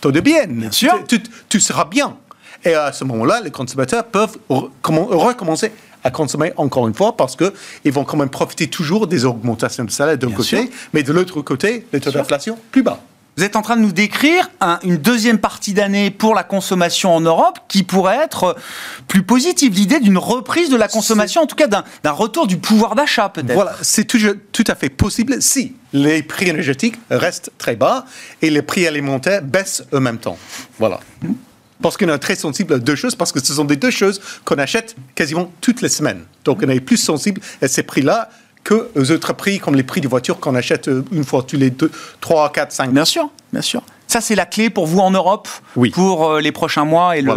taux 0.00 0.12
de 0.12 0.20
bien. 0.20 0.46
Bien 0.48 0.72
sûr. 0.72 0.92
Tu, 1.06 1.22
tu 1.48 1.60
seras 1.60 1.84
bien. 1.84 2.16
Et 2.64 2.74
à 2.74 2.92
ce 2.92 3.04
moment-là, 3.04 3.40
les 3.40 3.50
consommateurs 3.50 4.04
peuvent 4.04 4.36
recommencer 4.48 5.72
à 6.04 6.10
consommer 6.10 6.52
encore 6.56 6.88
une 6.88 6.94
fois 6.94 7.16
parce 7.16 7.36
qu'ils 7.36 7.92
vont 7.92 8.04
quand 8.04 8.16
même 8.16 8.30
profiter 8.30 8.68
toujours 8.68 9.06
des 9.06 9.24
augmentations 9.24 9.84
de 9.84 9.90
salaire 9.90 10.18
d'un 10.18 10.30
côté, 10.30 10.70
mais 10.92 11.02
de 11.02 11.12
l'autre 11.12 11.40
côté, 11.42 11.86
les 11.92 12.00
taux 12.00 12.10
d'inflation 12.10 12.58
plus 12.70 12.82
bas. 12.82 13.00
Vous 13.36 13.44
êtes 13.44 13.56
en 13.56 13.62
train 13.62 13.76
de 13.76 13.80
nous 13.80 13.92
décrire 13.92 14.50
une 14.82 14.98
deuxième 14.98 15.38
partie 15.38 15.72
d'année 15.72 16.10
pour 16.10 16.34
la 16.34 16.42
consommation 16.42 17.14
en 17.14 17.20
Europe 17.20 17.60
qui 17.68 17.84
pourrait 17.84 18.18
être 18.18 18.56
plus 19.08 19.22
positive. 19.22 19.72
L'idée 19.72 20.00
d'une 20.00 20.18
reprise 20.18 20.68
de 20.68 20.76
la 20.76 20.88
consommation, 20.88 21.42
en 21.42 21.46
tout 21.46 21.56
cas 21.56 21.68
d'un 21.68 22.10
retour 22.10 22.46
du 22.46 22.58
pouvoir 22.58 22.94
d'achat 22.94 23.28
peut-être. 23.28 23.54
Voilà, 23.54 23.74
c'est 23.80 24.04
tout, 24.04 24.18
tout 24.52 24.64
à 24.66 24.74
fait 24.74 24.90
possible 24.90 25.40
si 25.40 25.74
les 25.92 26.22
prix 26.22 26.48
énergétiques 26.48 26.96
restent 27.08 27.50
très 27.56 27.76
bas 27.76 28.04
et 28.42 28.50
les 28.50 28.62
prix 28.62 28.86
alimentaires 28.86 29.42
baissent 29.42 29.84
en 29.92 30.00
même 30.00 30.18
temps. 30.18 30.36
Voilà. 30.78 31.00
Hmm 31.22 31.32
parce 31.82 31.96
qu'on 31.96 32.08
est 32.08 32.18
très 32.18 32.36
sensible 32.36 32.74
à 32.74 32.78
deux 32.78 32.94
choses, 32.96 33.14
parce 33.14 33.32
que 33.32 33.44
ce 33.44 33.54
sont 33.54 33.64
des 33.64 33.76
deux 33.76 33.90
choses 33.90 34.20
qu'on 34.44 34.58
achète 34.58 34.96
quasiment 35.14 35.52
toutes 35.60 35.82
les 35.82 35.88
semaines. 35.88 36.22
Donc 36.44 36.60
on 36.64 36.68
est 36.68 36.80
plus 36.80 36.96
sensible 36.96 37.40
à 37.62 37.68
ces 37.68 37.82
prix-là 37.82 38.30
que 38.64 38.88
aux 38.94 39.10
autres 39.10 39.32
prix, 39.32 39.58
comme 39.58 39.74
les 39.74 39.82
prix 39.82 40.00
des 40.00 40.08
voitures 40.08 40.38
qu'on 40.38 40.54
achète 40.54 40.88
euh, 40.88 41.04
une 41.12 41.24
fois 41.24 41.42
tous 41.42 41.56
les 41.56 41.70
deux, 41.70 41.90
trois, 42.20 42.52
quatre, 42.52 42.72
cinq. 42.72 42.92
Bien 42.92 43.04
sûr, 43.04 43.30
bien 43.52 43.62
sûr. 43.62 43.82
Ça, 44.06 44.20
c'est 44.20 44.34
la 44.34 44.44
clé 44.44 44.70
pour 44.70 44.86
vous 44.86 44.98
en 44.98 45.12
Europe 45.12 45.48
oui. 45.76 45.90
pour 45.90 46.28
euh, 46.28 46.40
les 46.40 46.50
prochains 46.50 46.84
mois 46.84 47.16
et 47.16 47.22
le, 47.22 47.32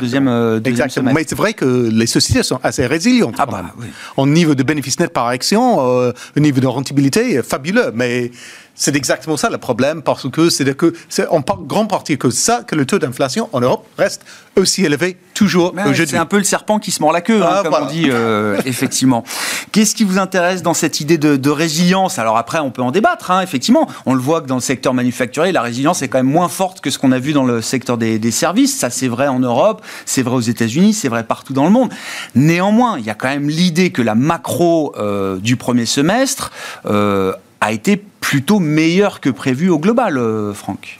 deuxième, 0.00 0.26
euh, 0.26 0.58
deuxième 0.58 0.66
exactement. 0.66 1.12
Mais 1.12 1.24
c'est 1.26 1.36
vrai 1.36 1.54
que 1.54 1.88
les 1.90 2.06
sociétés 2.06 2.42
sont 2.42 2.58
assez 2.64 2.84
résilientes. 2.84 3.36
Ah 3.38 3.46
bah, 3.46 3.64
oui. 3.78 3.86
Au 4.16 4.26
niveau 4.26 4.56
de 4.56 4.62
bénéfice 4.64 4.98
net 4.98 5.12
par 5.12 5.28
action, 5.28 5.78
au 5.78 6.40
niveau 6.40 6.60
de 6.60 6.66
rentabilité, 6.66 7.40
fabuleux. 7.42 7.92
Mais 7.94 8.32
c'est 8.76 8.94
exactement 8.94 9.36
ça 9.36 9.50
le 9.50 9.58
problème, 9.58 10.02
parce 10.02 10.28
que 10.30 10.50
c'est 10.50 10.76
que 10.76 10.92
c'est 11.08 11.26
en 11.28 11.40
grande 11.40 11.88
partie 11.88 12.18
que 12.18 12.30
ça 12.30 12.62
que 12.62 12.74
le 12.74 12.84
taux 12.84 12.98
d'inflation 12.98 13.48
en 13.52 13.60
Europe 13.60 13.86
reste 13.98 14.24
aussi 14.54 14.84
élevé 14.84 15.16
toujours 15.34 15.74
aujourd'hui. 15.74 16.06
C'est 16.08 16.16
un 16.16 16.26
peu 16.26 16.38
le 16.38 16.44
serpent 16.44 16.78
qui 16.78 16.90
se 16.90 17.02
mord 17.02 17.12
la 17.12 17.20
queue, 17.20 17.42
hein, 17.42 17.48
ah, 17.50 17.62
comme 17.62 17.74
on 17.74 17.86
dit 17.86 18.08
euh, 18.10 18.60
effectivement. 18.64 19.24
Qu'est-ce 19.72 19.94
qui 19.94 20.04
vous 20.04 20.18
intéresse 20.18 20.62
dans 20.62 20.74
cette 20.74 21.00
idée 21.00 21.18
de, 21.18 21.50
résilience? 21.50 22.18
Alors 22.18 22.36
après, 22.36 22.58
on 22.58 22.70
peut 22.70 22.82
en 22.82 22.90
débattre. 22.90 23.30
Hein, 23.30 23.42
effectivement, 23.42 23.88
on 24.04 24.14
le 24.14 24.20
voit 24.20 24.40
que 24.40 24.46
dans 24.46 24.56
le 24.56 24.60
secteur 24.60 24.94
manufacturier, 24.94 25.52
la 25.52 25.62
résilience 25.62 26.02
est 26.02 26.08
quand 26.08 26.18
même 26.18 26.30
moins 26.30 26.48
forte 26.48 26.80
que 26.80 26.90
ce 26.90 26.98
qu'on 26.98 27.12
a 27.12 27.18
vu 27.18 27.32
dans 27.32 27.44
le 27.44 27.62
secteur 27.62 27.98
des, 27.98 28.30
services. 28.30 28.76
Ça, 28.76 28.90
c'est 28.90 29.08
vrai 29.08 29.28
en 29.28 29.38
Europe, 29.38 29.82
c'est 30.04 30.22
vrai 30.22 30.36
aux 30.36 30.40
États-Unis, 30.40 30.94
c'est 30.94 31.08
vrai 31.08 31.24
partout 31.24 31.52
dans 31.52 31.64
le 31.64 31.70
monde. 31.70 31.90
Néanmoins, 32.34 32.98
il 32.98 33.04
y 33.04 33.10
a 33.10 33.14
quand 33.14 33.28
même 33.28 33.48
l'idée 33.48 33.90
que 33.90 34.02
la 34.02 34.14
macro 34.14 34.94
euh, 34.98 35.38
du 35.38 35.56
premier 35.56 35.86
semestre 35.86 36.50
euh, 36.86 37.32
a 37.66 37.72
été 37.72 37.96
plutôt 38.20 38.60
meilleur 38.60 39.20
que 39.20 39.28
prévu 39.28 39.68
au 39.70 39.78
global, 39.78 40.18
euh, 40.18 40.54
Franck. 40.54 40.96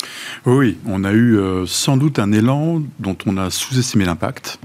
Oui, 0.46 0.78
on 0.86 1.04
a 1.04 1.12
eu 1.12 1.38
euh, 1.38 1.64
sans 1.66 1.96
doute 1.96 2.18
un 2.18 2.32
élan 2.32 2.82
dont 2.98 3.16
on 3.26 3.36
a 3.36 3.50
sous-estimé 3.50 4.04
l'impact, 4.04 4.58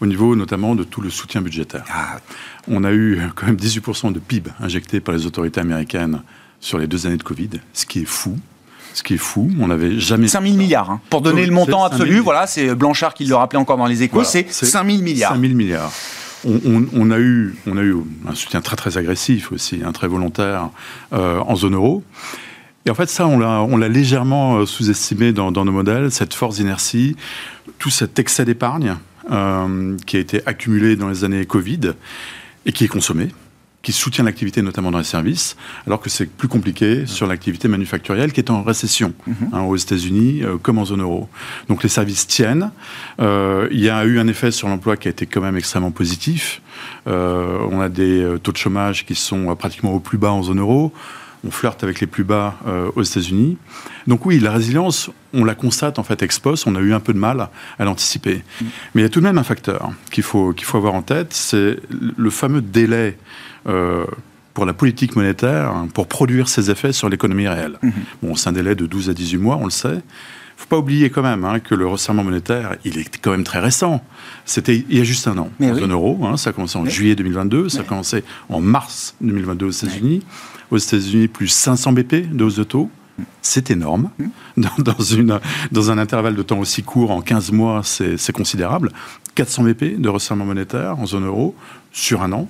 au 0.00 0.06
niveau 0.06 0.36
notamment 0.36 0.74
de 0.74 0.84
tout 0.84 1.00
le 1.00 1.10
soutien 1.10 1.40
budgétaire. 1.40 1.84
Ah. 1.92 2.18
On 2.68 2.84
a 2.84 2.92
eu 2.92 3.20
quand 3.34 3.46
même 3.46 3.56
18% 3.56 4.12
de 4.12 4.20
PIB 4.20 4.50
injecté 4.60 5.00
par 5.00 5.14
les 5.14 5.26
autorités 5.26 5.60
américaines 5.60 6.22
sur 6.60 6.78
les 6.78 6.86
deux 6.86 7.06
années 7.06 7.16
de 7.16 7.22
Covid, 7.22 7.50
ce 7.72 7.86
qui 7.86 8.00
est 8.00 8.08
fou. 8.08 8.38
Ce 8.94 9.02
qui 9.02 9.14
est 9.14 9.18
fou, 9.18 9.50
on 9.60 9.68
n'avait 9.68 9.98
jamais. 10.00 10.26
5 10.26 10.42
000 10.42 10.56
milliards. 10.56 10.90
Hein. 10.90 11.00
Pour 11.10 11.20
donner 11.20 11.46
le 11.46 11.52
montant 11.52 11.84
absolu, 11.84 12.18
voilà, 12.18 12.46
c'est 12.46 12.74
Blanchard 12.74 13.14
qui 13.14 13.26
le 13.26 13.34
rappelait 13.34 13.58
encore 13.58 13.76
dans 13.76 13.86
les 13.86 14.02
échos, 14.02 14.24
c'est 14.24 14.50
5 14.50 14.90
000 14.90 15.02
milliards. 15.02 15.32
5 15.32 15.40
000 15.40 15.54
milliards. 15.54 15.92
On, 16.48 17.10
a 17.10 17.18
eu, 17.18 17.54
on 17.66 17.76
a 17.76 17.82
eu 17.82 17.94
un 18.26 18.34
soutien 18.34 18.60
très 18.62 18.76
très 18.76 18.96
agressif 18.96 19.52
aussi, 19.52 19.80
un 19.84 19.92
très 19.92 20.08
volontaire 20.08 20.70
euh, 21.12 21.40
en 21.40 21.56
zone 21.56 21.74
euro. 21.74 22.02
Et 22.86 22.90
en 22.90 22.94
fait, 22.94 23.08
ça, 23.08 23.26
on 23.26 23.76
l'a 23.76 23.88
légèrement 23.88 24.58
euh, 24.58 24.66
sous-estimé 24.66 25.32
dans, 25.32 25.50
nos 25.50 25.72
modèles, 25.72 26.10
cette 26.10 26.32
force 26.32 26.56
d'inertie, 26.56 27.16
tout 27.78 27.90
cet 27.90 28.18
excès 28.18 28.46
d'épargne 28.46 28.96
euh, 29.30 29.96
qui 30.06 30.16
a 30.16 30.20
été 30.20 30.40
accumulé 30.46 30.96
dans 30.96 31.10
les 31.10 31.24
années 31.24 31.44
Covid 31.44 31.92
et 32.64 32.72
qui 32.72 32.84
est 32.84 32.88
consommé 32.88 33.28
qui 33.88 33.94
soutient 33.94 34.22
l'activité 34.22 34.60
notamment 34.60 34.90
dans 34.90 34.98
les 34.98 35.04
services, 35.04 35.56
alors 35.86 35.98
que 35.98 36.10
c'est 36.10 36.26
plus 36.26 36.46
compliqué 36.46 37.06
sur 37.06 37.26
l'activité 37.26 37.68
manufacturielle 37.68 38.34
qui 38.34 38.40
est 38.40 38.50
en 38.50 38.62
récession 38.62 39.14
mhm. 39.26 39.34
hein, 39.50 39.62
aux 39.62 39.76
États-Unis 39.76 40.42
euh, 40.42 40.58
comme 40.58 40.76
en 40.76 40.84
zone 40.84 41.00
euro. 41.00 41.26
Donc 41.70 41.82
les 41.82 41.88
services 41.88 42.26
tiennent. 42.26 42.70
Euh, 43.18 43.66
il 43.70 43.80
y 43.80 43.88
a 43.88 44.04
eu 44.04 44.18
un 44.18 44.28
effet 44.28 44.50
sur 44.50 44.68
l'emploi 44.68 44.98
qui 44.98 45.08
a 45.08 45.10
été 45.10 45.24
quand 45.24 45.40
même 45.40 45.56
extrêmement 45.56 45.90
positif. 45.90 46.60
Euh, 47.06 47.56
on 47.70 47.80
a 47.80 47.88
des 47.88 48.36
taux 48.42 48.52
de 48.52 48.58
chômage 48.58 49.06
qui 49.06 49.14
sont 49.14 49.56
pratiquement 49.56 49.94
au 49.94 50.00
plus 50.00 50.18
bas 50.18 50.32
en 50.32 50.42
zone 50.42 50.60
euro. 50.60 50.92
On 51.46 51.50
flirte 51.50 51.84
avec 51.84 52.00
les 52.00 52.06
plus 52.06 52.24
bas 52.24 52.56
aux 52.96 53.02
États-Unis. 53.02 53.56
Donc 54.06 54.26
oui, 54.26 54.40
la 54.40 54.50
résilience, 54.50 55.10
on 55.32 55.44
la 55.44 55.54
constate 55.54 55.98
en 55.98 56.02
fait 56.02 56.22
ex 56.22 56.38
post. 56.38 56.66
On 56.66 56.74
a 56.74 56.80
eu 56.80 56.94
un 56.94 57.00
peu 57.00 57.12
de 57.12 57.18
mal 57.18 57.48
à 57.78 57.84
l'anticiper. 57.84 58.42
Mais 58.94 59.00
il 59.00 59.02
y 59.02 59.06
a 59.06 59.08
tout 59.08 59.20
de 59.20 59.24
même 59.24 59.38
un 59.38 59.44
facteur 59.44 59.92
qu'il 60.10 60.24
faut, 60.24 60.52
qu'il 60.52 60.66
faut 60.66 60.78
avoir 60.78 60.94
en 60.94 61.02
tête, 61.02 61.32
c'est 61.32 61.78
le 61.90 62.30
fameux 62.30 62.62
délai 62.62 63.16
euh, 63.68 64.04
pour 64.54 64.66
la 64.66 64.72
politique 64.72 65.14
monétaire, 65.14 65.70
hein, 65.70 65.88
pour 65.92 66.08
produire 66.08 66.48
ses 66.48 66.70
effets 66.70 66.92
sur 66.92 67.08
l'économie 67.08 67.46
réelle. 67.46 67.78
Mhm. 67.82 67.92
Bon, 68.22 68.34
c'est 68.34 68.48
un 68.48 68.52
délai 68.52 68.74
de 68.74 68.86
12 68.86 69.10
à 69.10 69.14
18 69.14 69.36
mois, 69.38 69.56
on 69.56 69.64
le 69.64 69.70
sait. 69.70 69.88
Il 69.88 70.62
ne 70.62 70.64
faut 70.64 70.68
pas 70.68 70.78
oublier 70.78 71.10
quand 71.10 71.22
même 71.22 71.44
hein, 71.44 71.60
que 71.60 71.76
le 71.76 71.86
resserrement 71.86 72.24
monétaire, 72.24 72.74
il 72.84 72.98
est 72.98 73.18
quand 73.22 73.30
même 73.30 73.44
très 73.44 73.60
récent. 73.60 74.02
C'était 74.44 74.84
il 74.88 74.98
y 74.98 75.00
a 75.00 75.04
juste 75.04 75.28
un 75.28 75.38
an, 75.38 75.50
en 75.62 75.74
zone 75.74 75.92
euro. 75.92 76.18
Hein, 76.26 76.36
ça 76.36 76.50
a 76.50 76.52
commencé 76.52 76.76
en 76.76 76.84
juillet 76.86 77.14
2022, 77.14 77.68
ça 77.68 77.82
a 77.82 77.84
commencé 77.84 78.24
en 78.48 78.60
mars 78.60 79.14
2022 79.20 79.66
aux 79.66 79.70
États-Unis. 79.70 80.22
Aux 80.70 80.76
États-Unis, 80.76 81.28
plus 81.28 81.48
500 81.48 81.92
BP 81.92 82.30
de 82.32 82.44
hausse 82.44 82.56
de 82.56 82.64
taux. 82.64 82.90
C'est 83.42 83.70
énorme. 83.70 84.10
Mhm. 84.18 84.30
Dans, 84.78 84.98
une, 84.98 85.40
dans 85.70 85.90
un 85.90 85.98
intervalle 85.98 86.34
de 86.34 86.42
temps 86.42 86.58
aussi 86.58 86.82
court, 86.82 87.10
en 87.10 87.20
15 87.20 87.52
mois, 87.52 87.82
c'est 87.84 88.32
considérable. 88.32 88.92
400 89.34 89.62
BP 89.64 90.00
de 90.00 90.08
resserrement 90.08 90.44
monétaire 90.44 90.98
en 90.98 91.06
zone 91.06 91.26
euro 91.26 91.54
sur 91.92 92.22
un 92.22 92.32
an 92.32 92.48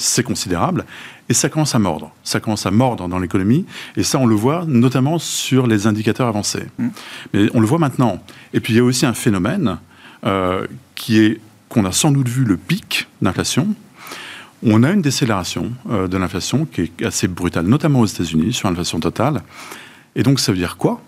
c'est 0.00 0.22
considérable. 0.22 0.84
Et 1.28 1.34
ça 1.34 1.48
commence 1.48 1.74
à 1.74 1.78
mordre. 1.78 2.12
Ça 2.24 2.40
commence 2.40 2.66
à 2.66 2.70
mordre 2.70 3.06
dans 3.08 3.18
l'économie. 3.18 3.66
Et 3.96 4.02
ça, 4.02 4.18
on 4.18 4.26
le 4.26 4.34
voit 4.34 4.64
notamment 4.66 5.18
sur 5.18 5.66
les 5.66 5.86
indicateurs 5.86 6.26
avancés. 6.26 6.64
Mm. 6.78 6.88
Mais 7.34 7.50
on 7.54 7.60
le 7.60 7.66
voit 7.66 7.78
maintenant. 7.78 8.22
Et 8.52 8.60
puis, 8.60 8.72
il 8.72 8.76
y 8.76 8.80
a 8.80 8.84
aussi 8.84 9.06
un 9.06 9.14
phénomène 9.14 9.78
euh, 10.26 10.66
qui 10.94 11.18
est 11.20 11.40
qu'on 11.68 11.84
a 11.84 11.92
sans 11.92 12.10
doute 12.10 12.28
vu 12.28 12.44
le 12.44 12.56
pic 12.56 13.06
d'inflation. 13.22 13.68
On 14.62 14.82
a 14.82 14.90
une 14.90 15.02
décélération 15.02 15.72
euh, 15.90 16.06
de 16.06 16.16
l'inflation 16.18 16.66
qui 16.66 16.82
est 16.82 17.04
assez 17.04 17.28
brutale, 17.28 17.66
notamment 17.66 18.00
aux 18.00 18.06
États-Unis, 18.06 18.52
sur 18.52 18.68
l'inflation 18.68 19.00
totale. 19.00 19.42
Et 20.14 20.22
donc, 20.22 20.40
ça 20.40 20.52
veut 20.52 20.58
dire 20.58 20.76
quoi? 20.76 21.00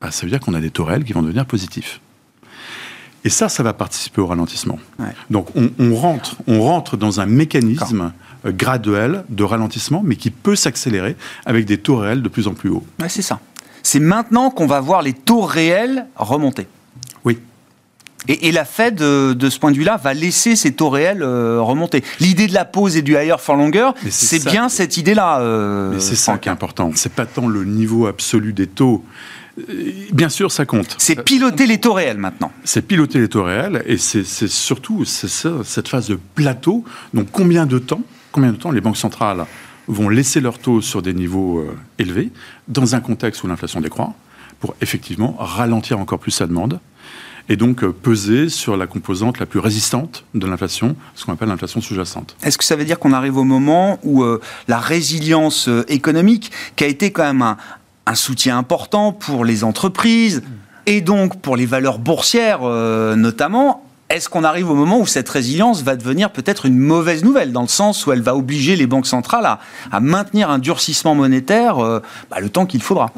Bah, 0.00 0.10
Ça 0.10 0.26
veut 0.26 0.30
dire 0.30 0.40
qu'on 0.40 0.54
a 0.54 0.60
des 0.60 0.70
taux 0.70 0.84
réels 0.84 1.04
qui 1.04 1.12
vont 1.12 1.22
devenir 1.22 1.46
positifs. 1.46 2.00
Et 3.24 3.30
ça, 3.30 3.48
ça 3.48 3.62
va 3.62 3.72
participer 3.72 4.20
au 4.20 4.26
ralentissement. 4.26 4.78
Donc 5.30 5.48
on, 5.56 5.94
rentre, 5.94 6.36
on 6.46 6.60
rentre 6.60 6.98
dans 6.98 7.20
un 7.20 7.26
mécanisme 7.26 8.12
euh, 8.44 8.52
graduel 8.52 9.24
de 9.30 9.42
ralentissement, 9.44 10.02
mais 10.04 10.16
qui 10.16 10.30
peut 10.30 10.56
s'accélérer 10.56 11.16
avec 11.46 11.64
des 11.64 11.78
taux 11.78 11.96
réels 11.96 12.20
de 12.20 12.28
plus 12.28 12.48
en 12.48 12.52
plus 12.52 12.68
hauts. 12.68 12.84
c'est 13.08 13.22
ça. 13.22 13.40
C'est 13.82 14.00
maintenant 14.00 14.50
qu'on 14.50 14.66
va 14.66 14.80
voir 14.80 15.00
les 15.00 15.14
taux 15.14 15.42
réels 15.42 16.06
remonter. 16.16 16.66
Et, 18.28 18.52
la 18.52 18.64
Fed, 18.64 18.96
de, 18.96 19.50
ce 19.50 19.58
point 19.58 19.70
de 19.70 19.76
vue-là, 19.76 20.00
va 20.02 20.14
laisser 20.14 20.56
ces 20.56 20.72
taux 20.72 20.88
réels 20.88 21.22
euh, 21.22 21.60
remonter. 21.60 22.02
L'idée 22.20 22.46
de 22.46 22.54
la 22.54 22.64
pause 22.64 22.96
et 22.96 23.02
du 23.02 23.12
higher 23.12 23.36
for 23.38 23.56
longer, 23.56 23.90
c'est 24.08 24.44
bien 24.44 24.68
cette 24.68 24.96
idée-là. 24.96 25.40
Euh, 25.40 25.92
mais 25.92 26.00
c'est 26.00 26.16
ça 26.16 26.38
qui 26.38 26.48
est 26.48 26.52
important. 26.52 26.90
C'est 26.94 27.12
pas 27.12 27.26
tant 27.26 27.48
le 27.48 27.64
niveau 27.64 28.06
absolu 28.06 28.52
des 28.52 28.66
taux, 28.66 29.04
Bien 30.12 30.28
sûr, 30.28 30.50
ça 30.50 30.66
compte. 30.66 30.96
C'est 30.98 31.22
piloter 31.22 31.66
les 31.66 31.78
taux 31.78 31.92
réels 31.92 32.18
maintenant. 32.18 32.50
C'est 32.64 32.82
piloter 32.82 33.20
les 33.20 33.28
taux 33.28 33.44
réels 33.44 33.82
et 33.86 33.98
c'est 33.98 34.24
surtout 34.24 35.04
cette 35.04 35.88
phase 35.88 36.08
de 36.08 36.18
plateau. 36.34 36.84
Donc 37.12 37.28
combien 37.30 37.66
de 37.66 37.78
temps, 37.78 38.02
combien 38.32 38.52
de 38.52 38.56
temps 38.56 38.72
les 38.72 38.80
banques 38.80 38.96
centrales 38.96 39.46
vont 39.86 40.08
laisser 40.08 40.40
leurs 40.40 40.58
taux 40.58 40.80
sur 40.80 41.02
des 41.02 41.12
niveaux 41.12 41.58
euh, 41.58 41.76
élevés 41.98 42.30
dans 42.68 42.94
un 42.94 43.00
contexte 43.00 43.44
où 43.44 43.46
l'inflation 43.46 43.80
décroît 43.80 44.14
pour 44.58 44.74
effectivement 44.80 45.36
ralentir 45.38 46.00
encore 46.00 46.18
plus 46.18 46.30
sa 46.30 46.46
demande 46.46 46.80
et 47.48 47.56
donc 47.56 47.84
euh, 47.84 47.92
peser 47.92 48.48
sur 48.48 48.76
la 48.76 48.86
composante 48.86 49.38
la 49.38 49.46
plus 49.46 49.60
résistante 49.60 50.24
de 50.34 50.46
l'inflation, 50.46 50.96
ce 51.14 51.24
qu'on 51.24 51.32
appelle 51.32 51.48
l'inflation 51.48 51.80
sous-jacente. 51.80 52.36
Est-ce 52.42 52.58
que 52.58 52.64
ça 52.64 52.76
veut 52.76 52.84
dire 52.84 52.98
qu'on 52.98 53.12
arrive 53.12 53.36
au 53.36 53.44
moment 53.44 53.98
où 54.02 54.22
euh, 54.22 54.40
la 54.68 54.78
résilience 54.78 55.68
économique, 55.88 56.50
qui 56.76 56.84
a 56.84 56.86
été 56.86 57.10
quand 57.10 57.24
même 57.24 57.42
un, 57.42 57.56
un 58.06 58.14
soutien 58.14 58.58
important 58.58 59.12
pour 59.12 59.44
les 59.44 59.64
entreprises 59.64 60.42
et 60.86 61.00
donc 61.00 61.40
pour 61.40 61.56
les 61.56 61.66
valeurs 61.66 61.98
boursières 61.98 62.60
euh, 62.62 63.16
notamment. 63.16 63.82
Est-ce 64.10 64.28
qu'on 64.28 64.44
arrive 64.44 64.70
au 64.70 64.74
moment 64.74 65.00
où 65.00 65.06
cette 65.06 65.28
résilience 65.28 65.82
va 65.82 65.96
devenir 65.96 66.30
peut-être 66.30 66.66
une 66.66 66.76
mauvaise 66.76 67.24
nouvelle, 67.24 67.52
dans 67.52 67.62
le 67.62 67.68
sens 67.68 68.06
où 68.06 68.12
elle 68.12 68.20
va 68.20 68.36
obliger 68.36 68.76
les 68.76 68.86
banques 68.86 69.06
centrales 69.06 69.58
à, 69.90 70.00
maintenir 70.00 70.50
un 70.50 70.58
durcissement 70.58 71.14
monétaire 71.14 71.78
euh, 71.78 72.00
bah, 72.30 72.40
le 72.40 72.50
temps 72.50 72.66
qu'il 72.66 72.82
faudra? 72.82 73.10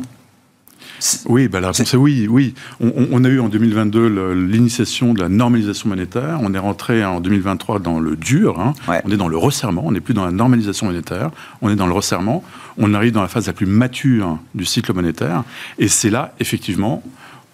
Oui, 1.28 1.48
bah 1.48 1.60
la 1.60 1.68
réponse 1.68 1.92
est 1.92 1.96
oui. 1.96 2.26
oui. 2.28 2.54
On, 2.80 3.24
a 3.24 3.28
eu 3.28 3.40
en 3.40 3.48
2022 3.48 4.32
l'initiation 4.32 5.14
de 5.14 5.20
la 5.20 5.28
normalisation 5.28 5.88
monétaire. 5.88 6.38
On 6.42 6.54
est 6.54 6.58
rentré 6.58 7.04
en 7.04 7.20
2023 7.20 7.78
dans 7.78 7.98
le 8.00 8.16
dur. 8.16 8.60
Hein. 8.60 8.74
On 9.04 9.10
est 9.10 9.16
dans 9.16 9.28
le 9.28 9.36
resserrement. 9.36 9.82
On 9.84 9.92
n'est 9.92 10.00
plus 10.00 10.14
dans 10.14 10.24
la 10.24 10.30
normalisation 10.30 10.86
monétaire. 10.86 11.30
On 11.62 11.70
est 11.70 11.76
dans 11.76 11.86
le 11.86 11.92
resserrement. 11.92 12.42
On 12.78 12.94
arrive 12.94 13.12
dans 13.12 13.22
la 13.22 13.28
phase 13.28 13.46
la 13.46 13.52
plus 13.52 13.66
mature 13.66 14.38
du 14.54 14.64
cycle 14.64 14.92
monétaire. 14.92 15.44
Et 15.78 15.88
c'est 15.88 16.10
là, 16.10 16.34
effectivement, 16.40 17.02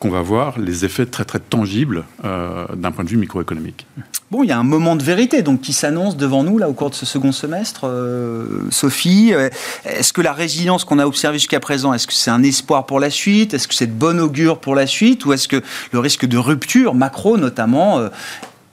qu'on 0.02 0.11
va 0.11 0.21
voir 0.21 0.59
les 0.59 0.85
effets 0.85 1.06
très 1.06 1.25
très 1.25 1.38
tangibles 1.38 2.02
euh, 2.25 2.66
d'un 2.75 2.90
point 2.90 3.04
de 3.04 3.09
vue 3.09 3.16
microéconomique. 3.16 3.87
Bon, 4.32 4.42
il 4.42 4.49
y 4.49 4.50
a 4.52 4.59
un 4.59 4.64
moment 4.64 4.97
de 4.97 5.02
vérité 5.04 5.42
donc 5.42 5.61
qui 5.61 5.73
s'annonce 5.73 6.16
devant 6.16 6.42
nous 6.42 6.59
là 6.59 6.68
au 6.68 6.73
cours 6.73 6.90
de 6.90 6.97
ce 6.97 7.06
second 7.06 7.30
semestre. 7.30 7.82
Euh, 7.85 8.66
Sophie, 8.71 9.32
euh, 9.32 9.49
est-ce 9.85 10.12
que 10.12 10.21
la 10.21 10.32
résilience 10.32 10.85
qu'on 10.85 10.99
a 10.99 11.06
observée 11.06 11.38
jusqu'à 11.38 11.61
présent, 11.61 11.94
est-ce 11.94 12.09
que 12.09 12.14
c'est 12.14 12.32
un 12.32 12.42
espoir 12.42 12.87
pour 12.87 12.99
la 12.99 13.11
suite? 13.11 13.54
Est-ce 13.54 13.68
que 13.68 13.75
c'est 13.75 13.87
de 13.87 13.92
bon 13.92 14.18
augure 14.18 14.59
pour 14.59 14.75
la 14.75 14.88
suite? 14.88 15.25
Ou 15.25 15.35
est-ce 15.35 15.47
que 15.47 15.62
le 15.92 15.99
risque 16.00 16.26
de 16.26 16.37
rupture 16.37 16.97
macro 16.97 17.37
notamment 17.37 18.00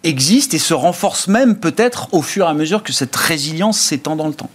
existe 0.04 0.56
et 0.56 0.60
se 0.60 0.74
renforce 0.74 1.28
même 1.28 1.58
peut-être 1.58 2.12
au 2.12 2.24
fur 2.24 2.48
et 2.48 2.50
à 2.50 2.56
mesure 2.56 2.82
que 2.82 2.92
cette 2.92 3.16
résilience 3.16 3.80
s'étend 3.80 4.16
dans 4.16 4.28
le 4.28 4.34
temps? 4.34 4.50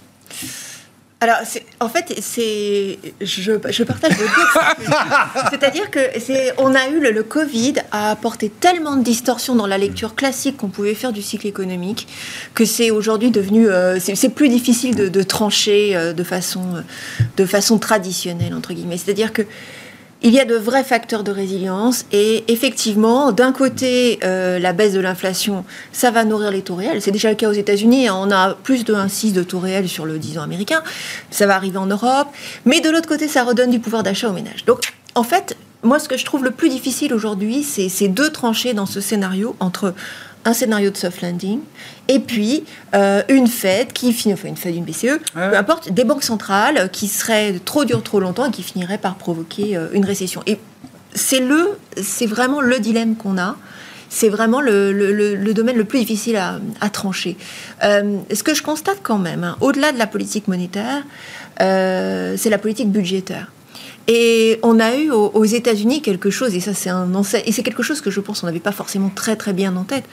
Alors, 1.24 1.38
en 1.80 1.88
fait, 1.88 2.18
c'est, 2.20 2.98
je, 3.22 3.52
je 3.70 3.82
partage 3.82 4.12
votre 4.12 5.50
C'est-à-dire 5.50 5.90
que 5.90 6.00
c'est, 6.20 6.52
on 6.58 6.74
a 6.74 6.88
eu 6.88 7.00
le, 7.00 7.22
Covid 7.22 7.76
a 7.92 8.10
apporté 8.10 8.50
tellement 8.50 8.96
de 8.96 9.02
distorsions 9.02 9.54
dans 9.54 9.66
la 9.66 9.78
lecture 9.78 10.14
classique 10.14 10.58
qu'on 10.58 10.68
pouvait 10.68 10.94
faire 10.94 11.14
du 11.14 11.22
cycle 11.22 11.46
économique 11.46 12.06
que 12.52 12.66
c'est 12.66 12.90
aujourd'hui 12.90 13.30
devenu, 13.30 13.70
euh, 13.70 13.98
c'est, 13.98 14.28
plus 14.28 14.50
difficile 14.50 14.94
de, 14.96 15.22
trancher 15.22 15.96
euh, 15.96 16.12
de 16.12 16.24
façon, 16.24 16.84
de 17.38 17.46
façon 17.46 17.78
traditionnelle 17.78 18.52
entre 18.52 18.74
guillemets. 18.74 18.98
C'est-à-dire 18.98 19.32
que 19.32 19.46
il 20.24 20.32
y 20.32 20.40
a 20.40 20.46
de 20.46 20.56
vrais 20.56 20.82
facteurs 20.82 21.22
de 21.22 21.30
résilience 21.30 22.06
et 22.10 22.44
effectivement, 22.48 23.30
d'un 23.30 23.52
côté, 23.52 24.18
euh, 24.24 24.58
la 24.58 24.72
baisse 24.72 24.94
de 24.94 25.00
l'inflation, 25.00 25.66
ça 25.92 26.10
va 26.10 26.24
nourrir 26.24 26.50
les 26.50 26.62
taux 26.62 26.76
réels. 26.76 27.02
C'est 27.02 27.10
déjà 27.10 27.28
le 27.28 27.36
cas 27.36 27.50
aux 27.50 27.52
États-Unis. 27.52 28.08
Hein. 28.08 28.16
On 28.18 28.30
a 28.30 28.54
plus 28.54 28.84
de 28.84 28.94
1,6 28.94 29.32
de 29.32 29.42
taux 29.42 29.58
réels 29.58 29.86
sur 29.86 30.06
le 30.06 30.18
10 30.18 30.38
ans 30.38 30.42
américain. 30.42 30.82
Ça 31.30 31.46
va 31.46 31.54
arriver 31.54 31.76
en 31.76 31.84
Europe. 31.86 32.28
Mais 32.64 32.80
de 32.80 32.88
l'autre 32.88 33.06
côté, 33.06 33.28
ça 33.28 33.44
redonne 33.44 33.70
du 33.70 33.80
pouvoir 33.80 34.02
d'achat 34.02 34.30
aux 34.30 34.32
ménages. 34.32 34.64
Donc, 34.64 34.80
en 35.14 35.24
fait, 35.24 35.58
moi, 35.82 35.98
ce 35.98 36.08
que 36.08 36.16
je 36.16 36.24
trouve 36.24 36.42
le 36.42 36.50
plus 36.50 36.70
difficile 36.70 37.12
aujourd'hui, 37.12 37.62
c'est 37.62 37.90
ces 37.90 38.08
deux 38.08 38.30
tranchées 38.30 38.72
dans 38.72 38.86
ce 38.86 39.02
scénario 39.02 39.54
entre 39.60 39.92
un 40.44 40.52
scénario 40.52 40.90
de 40.90 40.96
soft 40.96 41.22
landing, 41.22 41.60
et 42.08 42.18
puis 42.18 42.64
euh, 42.94 43.22
une 43.28 43.46
Fed 43.46 43.92
qui 43.92 44.12
finit, 44.12 44.34
enfin 44.34 44.48
une 44.48 44.56
Fed, 44.56 44.74
une 44.74 44.84
BCE, 44.84 45.18
peu 45.34 45.56
importe, 45.56 45.90
des 45.90 46.04
banques 46.04 46.22
centrales 46.22 46.90
qui 46.90 47.08
seraient 47.08 47.54
trop 47.64 47.84
dures 47.84 48.02
trop 48.02 48.20
longtemps 48.20 48.46
et 48.46 48.50
qui 48.50 48.62
finiraient 48.62 48.98
par 48.98 49.16
provoquer 49.16 49.76
euh, 49.76 49.88
une 49.92 50.04
récession. 50.04 50.42
Et 50.46 50.58
c'est 51.14 51.40
le, 51.40 51.78
c'est 52.02 52.26
vraiment 52.26 52.60
le 52.60 52.78
dilemme 52.78 53.16
qu'on 53.16 53.38
a. 53.38 53.56
c'est 54.10 54.28
vraiment 54.28 54.60
le, 54.60 55.52
domaine 55.54 55.76
le 55.76 55.84
plus 55.84 56.00
difficile 56.00 56.36
à, 56.36 56.90
trancher. 56.90 57.36
Euh, 57.82 58.18
ce 58.32 58.42
que 58.42 58.54
je 58.54 58.62
constate 58.62 58.98
quand 59.02 59.18
même, 59.18 59.44
hein, 59.44 59.56
au-delà 59.60 59.92
de 59.92 59.98
la 59.98 60.06
politique 60.06 60.48
monétaire, 60.48 61.04
c'est 61.58 62.50
la 62.50 62.58
politique 62.58 62.90
budgétaire. 62.90 63.53
Et 64.06 64.58
on 64.62 64.80
a 64.80 64.96
eu 64.96 65.10
aux, 65.10 65.44
États-Unis 65.44 66.02
quelque 66.02 66.30
chose, 66.30 66.54
et 66.54 66.60
ça 66.60 66.74
c'est 66.74 66.90
un 66.90 67.10
et 67.46 67.52
c'est 67.52 67.62
quelque 67.62 67.82
chose 67.82 68.00
que 68.00 68.10
je 68.10 68.20
pense 68.20 68.42
on 68.42 68.46
n'avait 68.46 68.60
pas 68.60 68.72
forcément 68.72 69.08
très 69.08 69.36
très 69.36 69.52
bien 69.52 69.74
en 69.76 69.84
tête. 69.84 70.04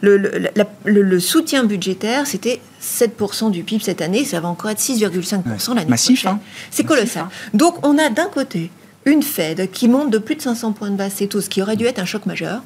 Le, 0.00 1.18
soutien 1.18 1.64
budgétaire, 1.64 2.26
c'était 2.26 2.60
7% 2.82 3.50
du 3.50 3.62
PIB 3.62 3.82
cette 3.82 4.02
année, 4.02 4.24
ça 4.24 4.40
va 4.40 4.48
encore 4.48 4.70
être 4.70 4.80
6,5% 4.80 5.74
l'année 5.74 5.86
prochaine. 5.86 6.16
Hein. 6.32 6.40
C'est 6.70 6.84
colossal. 6.84 7.24
Hein. 7.24 7.28
Donc 7.54 7.86
on 7.86 7.96
a 7.98 8.10
d'un 8.10 8.26
côté 8.26 8.70
une 9.06 9.22
Fed 9.22 9.70
qui 9.70 9.88
monte 9.88 10.10
de 10.10 10.18
plus 10.18 10.34
de 10.34 10.42
500 10.42 10.72
points 10.72 10.90
de 10.90 10.96
base, 10.96 11.12
c'est 11.16 11.26
tout, 11.26 11.40
ce 11.40 11.48
qui 11.48 11.62
aurait 11.62 11.76
dû 11.76 11.86
être 11.86 11.98
un 11.98 12.04
choc 12.04 12.26
majeur, 12.26 12.62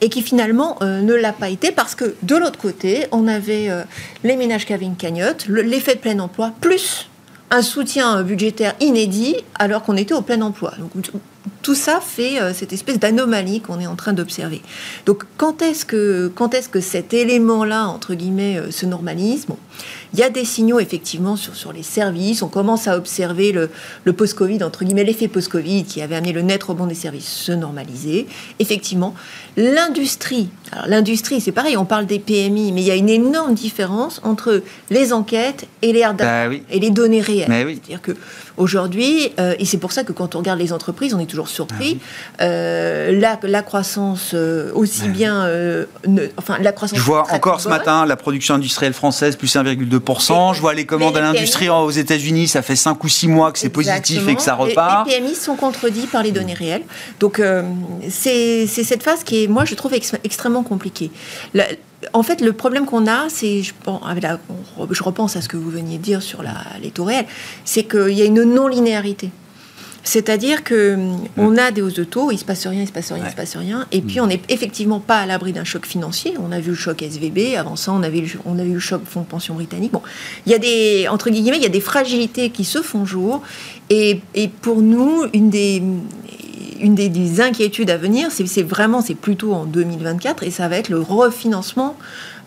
et 0.00 0.08
qui 0.08 0.22
finalement 0.22 0.76
euh, 0.82 1.00
ne 1.00 1.14
l'a 1.14 1.32
pas 1.32 1.48
été 1.48 1.72
parce 1.72 1.94
que 1.94 2.14
de 2.22 2.36
l'autre 2.36 2.58
côté, 2.58 3.06
on 3.12 3.28
avait 3.28 3.68
euh, 3.68 3.82
les 4.24 4.36
ménages 4.36 4.66
qui 4.66 4.72
avaient 4.72 4.86
une 4.86 4.96
cagnotte, 4.96 5.46
l'effet 5.48 5.94
de 5.94 6.00
plein 6.00 6.18
emploi, 6.18 6.52
plus 6.60 7.08
un 7.50 7.62
soutien 7.62 8.22
budgétaire 8.22 8.74
inédit 8.80 9.36
alors 9.58 9.82
qu'on 9.82 9.96
était 9.96 10.14
au 10.14 10.22
plein 10.22 10.40
emploi. 10.40 10.72
Tout 11.62 11.74
ça 11.74 12.00
fait 12.00 12.40
euh, 12.40 12.52
cette 12.52 12.72
espèce 12.72 12.98
d'anomalie 12.98 13.60
qu'on 13.60 13.80
est 13.80 13.86
en 13.86 13.96
train 13.96 14.12
d'observer. 14.12 14.60
Donc 15.06 15.24
quand 15.36 15.62
est-ce 15.62 15.84
que, 15.84 16.30
quand 16.34 16.54
est-ce 16.54 16.68
que 16.68 16.80
cet 16.80 17.14
élément-là, 17.14 17.86
entre 17.86 18.14
guillemets, 18.14 18.60
se 18.70 18.86
normalise? 18.86 19.46
Il 20.14 20.18
y 20.18 20.22
a 20.22 20.30
des 20.30 20.44
signaux 20.44 20.80
effectivement 20.80 21.36
sur, 21.36 21.54
sur 21.54 21.72
les 21.72 21.82
services. 21.82 22.42
On 22.42 22.48
commence 22.48 22.88
à 22.88 22.96
observer 22.96 23.52
le, 23.52 23.70
le 24.04 24.12
post-Covid, 24.12 24.62
entre 24.62 24.84
guillemets, 24.84 25.04
l'effet 25.04 25.28
post-Covid 25.28 25.84
qui 25.84 26.00
avait 26.00 26.16
amené 26.16 26.32
le 26.32 26.42
net 26.42 26.62
rebond 26.62 26.86
des 26.86 26.94
services 26.94 27.28
se 27.28 27.52
normaliser. 27.52 28.26
Effectivement, 28.58 29.14
l'industrie, 29.56 30.48
alors 30.72 30.86
l'industrie 30.86 31.40
c'est 31.40 31.52
pareil, 31.52 31.76
on 31.76 31.84
parle 31.84 32.06
des 32.06 32.18
PMI, 32.18 32.72
mais 32.72 32.82
il 32.82 32.86
y 32.86 32.90
a 32.90 32.96
une 32.96 33.08
énorme 33.08 33.54
différence 33.54 34.20
entre 34.24 34.62
les 34.90 35.12
enquêtes 35.12 35.66
et 35.82 35.92
les, 35.92 36.04
bah 36.16 36.46
et 36.70 36.80
les 36.80 36.90
données 36.90 37.20
réelles. 37.20 37.50
C'est-à-dire 37.50 38.02
que 38.02 38.16
aujourd'hui, 38.58 39.32
euh, 39.38 39.54
et 39.58 39.64
c'est 39.64 39.78
pour 39.78 39.92
ça 39.92 40.04
que 40.04 40.12
quand 40.12 40.34
on 40.34 40.38
regarde 40.38 40.58
les 40.58 40.72
entreprises, 40.72 41.14
on 41.14 41.18
est 41.18 41.26
toujours 41.26 41.48
surpris, 41.48 41.98
ah 42.38 42.44
euh, 42.44 43.18
la, 43.18 43.38
la, 43.42 43.62
croissance 43.62 44.32
euh, 44.34 44.70
aussi 44.74 45.02
ah 45.04 45.08
bien, 45.08 45.50
enfin 46.36 46.58
la 46.60 46.72
croissance. 46.72 46.98
Je 46.98 47.04
vois 47.04 47.26
encore 47.32 47.60
ce 47.60 47.68
matin 47.68 48.04
la 48.06 48.16
production 48.16 48.54
industrielle 48.54 48.92
française 48.92 49.36
plus 49.36 49.54
1,2% 49.54 50.54
je 50.54 50.60
vois 50.60 50.74
les 50.74 50.86
commandes 50.86 51.16
à 51.16 51.20
l'industrie 51.20 51.68
aux 51.68 51.90
États-Unis, 51.90 52.48
ça 52.48 52.62
fait 52.62 52.76
5 52.76 53.02
ou 53.02 53.08
6 53.08 53.28
mois 53.28 53.52
que 53.52 53.58
c'est 53.58 53.68
positif 53.68 54.26
et 54.28 54.34
que 54.34 54.42
ça 54.42 54.54
repart. 54.54 55.08
Les, 55.08 55.18
PMI 55.18 55.34
sont 55.34 55.56
contredits 55.56 56.06
par 56.06 56.22
les 56.22 56.32
données 56.32 56.54
réelles. 56.54 56.84
Donc, 57.20 57.40
c'est 58.08 58.66
cette 58.66 59.02
phase 59.02 59.24
qui 59.24 59.44
est, 59.44 59.46
moi, 59.46 59.64
je 59.64 59.74
trouve 59.74 59.94
extrêmement 59.94 60.62
compliquée. 60.62 61.10
En 62.12 62.22
fait, 62.22 62.40
le 62.40 62.52
problème 62.52 62.86
qu'on 62.86 63.06
a, 63.06 63.28
c'est, 63.28 63.62
je, 63.62 63.72
je, 64.90 65.02
repense 65.02 65.36
à 65.36 65.40
ce 65.40 65.48
que 65.48 65.56
vous 65.56 65.70
veniez 65.70 65.98
de 65.98 66.02
dire 66.02 66.22
sur 66.22 66.42
la, 66.42 66.54
les 66.80 66.90
taux 66.90 67.04
réels, 67.04 67.26
c'est 67.64 67.84
qu'il 67.84 68.10
y 68.10 68.22
a 68.22 68.24
une 68.24 68.44
non-linéarité. 68.44 69.30
C'est-à-dire 70.04 70.64
que 70.64 70.94
hum, 70.94 71.18
on 71.36 71.58
a 71.58 71.70
des 71.70 71.82
hausses 71.82 71.94
de 71.94 72.04
taux, 72.04 72.30
il 72.30 72.38
se 72.38 72.44
passe 72.44 72.66
rien, 72.66 72.82
il 72.82 72.86
se 72.86 72.92
passe 72.92 73.12
rien, 73.12 73.24
il 73.26 73.30
se 73.30 73.36
passe 73.36 73.56
rien, 73.56 73.86
et 73.92 74.00
puis 74.00 74.18
mm. 74.20 74.22
on 74.22 74.26
n'est 74.28 74.40
effectivement 74.48 75.00
pas 75.00 75.18
à 75.18 75.26
l'abri 75.26 75.52
d'un 75.52 75.64
choc 75.64 75.84
financier. 75.84 76.34
On 76.42 76.50
a 76.50 76.60
vu 76.60 76.70
le 76.70 76.76
choc 76.76 77.02
SVB, 77.02 77.56
avant 77.58 77.76
ça 77.76 77.92
on, 77.92 78.02
avait 78.02 78.24
on 78.46 78.58
a 78.58 78.64
eu 78.64 78.74
le 78.74 78.78
choc 78.78 79.02
fonds 79.04 79.20
de 79.20 79.26
pension 79.26 79.54
britannique. 79.54 79.92
Bon, 79.92 80.02
il 80.46 80.52
y 80.52 80.54
a 80.54 80.58
des 80.58 81.08
entre 81.08 81.28
guillemets, 81.28 81.58
il 81.58 81.62
y 81.62 81.66
a 81.66 81.70
des 81.70 81.80
fragilités 81.80 82.48
qui 82.50 82.64
se 82.64 82.80
font 82.80 83.04
jour, 83.04 83.42
et, 83.90 84.20
pour 84.62 84.80
nous 84.80 85.24
une 85.34 85.50
des 85.50 85.82
une 86.80 86.94
des, 86.94 87.40
inquiétudes 87.40 87.90
à 87.90 87.96
venir, 87.96 88.28
c'est 88.30 88.62
vraiment, 88.62 89.00
c'est 89.00 89.14
plutôt 89.14 89.52
en 89.52 89.64
2024, 89.64 90.42
et 90.42 90.50
ça 90.50 90.68
va 90.68 90.76
être 90.76 90.88
le 90.88 91.00
refinancement 91.00 91.96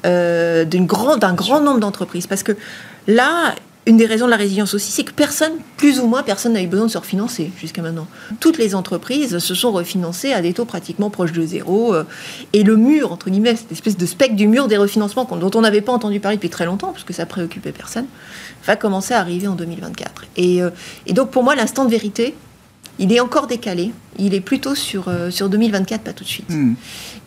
euh, 0.05 0.65
d'un 0.65 0.83
grand, 0.83 1.61
nombre 1.61 1.79
d'entreprises. 1.79 2.27
Parce 2.27 2.43
que 2.43 2.53
là, 3.07 3.53
une 3.87 3.97
des 3.97 4.05
raisons 4.05 4.25
de 4.25 4.31
la 4.31 4.37
résilience 4.37 4.73
aussi, 4.73 4.91
c'est 4.91 5.03
que 5.03 5.11
personne, 5.11 5.53
plus 5.77 5.99
ou 5.99 6.07
moins, 6.07 6.23
personne 6.23 6.53
n'a 6.53 6.61
eu 6.61 6.67
besoin 6.67 6.85
de 6.85 6.91
se 6.91 6.97
refinancer 6.97 7.51
jusqu'à 7.57 7.81
maintenant. 7.81 8.07
Toutes 8.39 8.57
les 8.57 8.75
entreprises 8.75 9.39
se 9.39 9.55
sont 9.55 9.71
refinancées 9.71 10.33
à 10.33 10.41
des 10.41 10.53
taux 10.53 10.65
pratiquement 10.65 11.09
proches 11.09 11.31
de 11.31 11.43
zéro. 11.45 11.93
Euh, 11.93 12.03
et 12.53 12.63
le 12.63 12.75
mur, 12.75 13.11
entre 13.11 13.29
guillemets, 13.29 13.55
cette 13.55 13.71
espèce 13.71 13.97
de 13.97 14.05
spectre 14.05 14.35
du 14.35 14.47
mur 14.47 14.67
des 14.67 14.77
refinancements 14.77 15.25
dont 15.25 15.51
on 15.55 15.61
n'avait 15.61 15.81
pas 15.81 15.93
entendu 15.93 16.19
parler 16.19 16.37
depuis 16.37 16.49
très 16.49 16.65
longtemps, 16.65 16.91
parce 16.91 17.03
que 17.03 17.13
ça 17.13 17.25
préoccupait 17.25 17.71
personne, 17.71 18.05
va 18.65 18.75
commencer 18.75 19.13
à 19.13 19.19
arriver 19.19 19.47
en 19.47 19.55
2024. 19.55 20.25
Et, 20.37 20.61
euh, 20.61 20.69
et 21.07 21.13
donc 21.13 21.31
pour 21.31 21.43
moi, 21.43 21.55
l'instant 21.55 21.85
de 21.85 21.89
vérité, 21.89 22.35
il 22.99 23.11
est 23.13 23.19
encore 23.19 23.47
décalé. 23.47 23.91
Il 24.19 24.33
est 24.33 24.41
plutôt 24.41 24.75
sur, 24.75 25.07
euh, 25.07 25.31
sur 25.31 25.49
2024, 25.49 26.01
pas 26.01 26.13
tout 26.13 26.23
de 26.23 26.29
suite. 26.29 26.51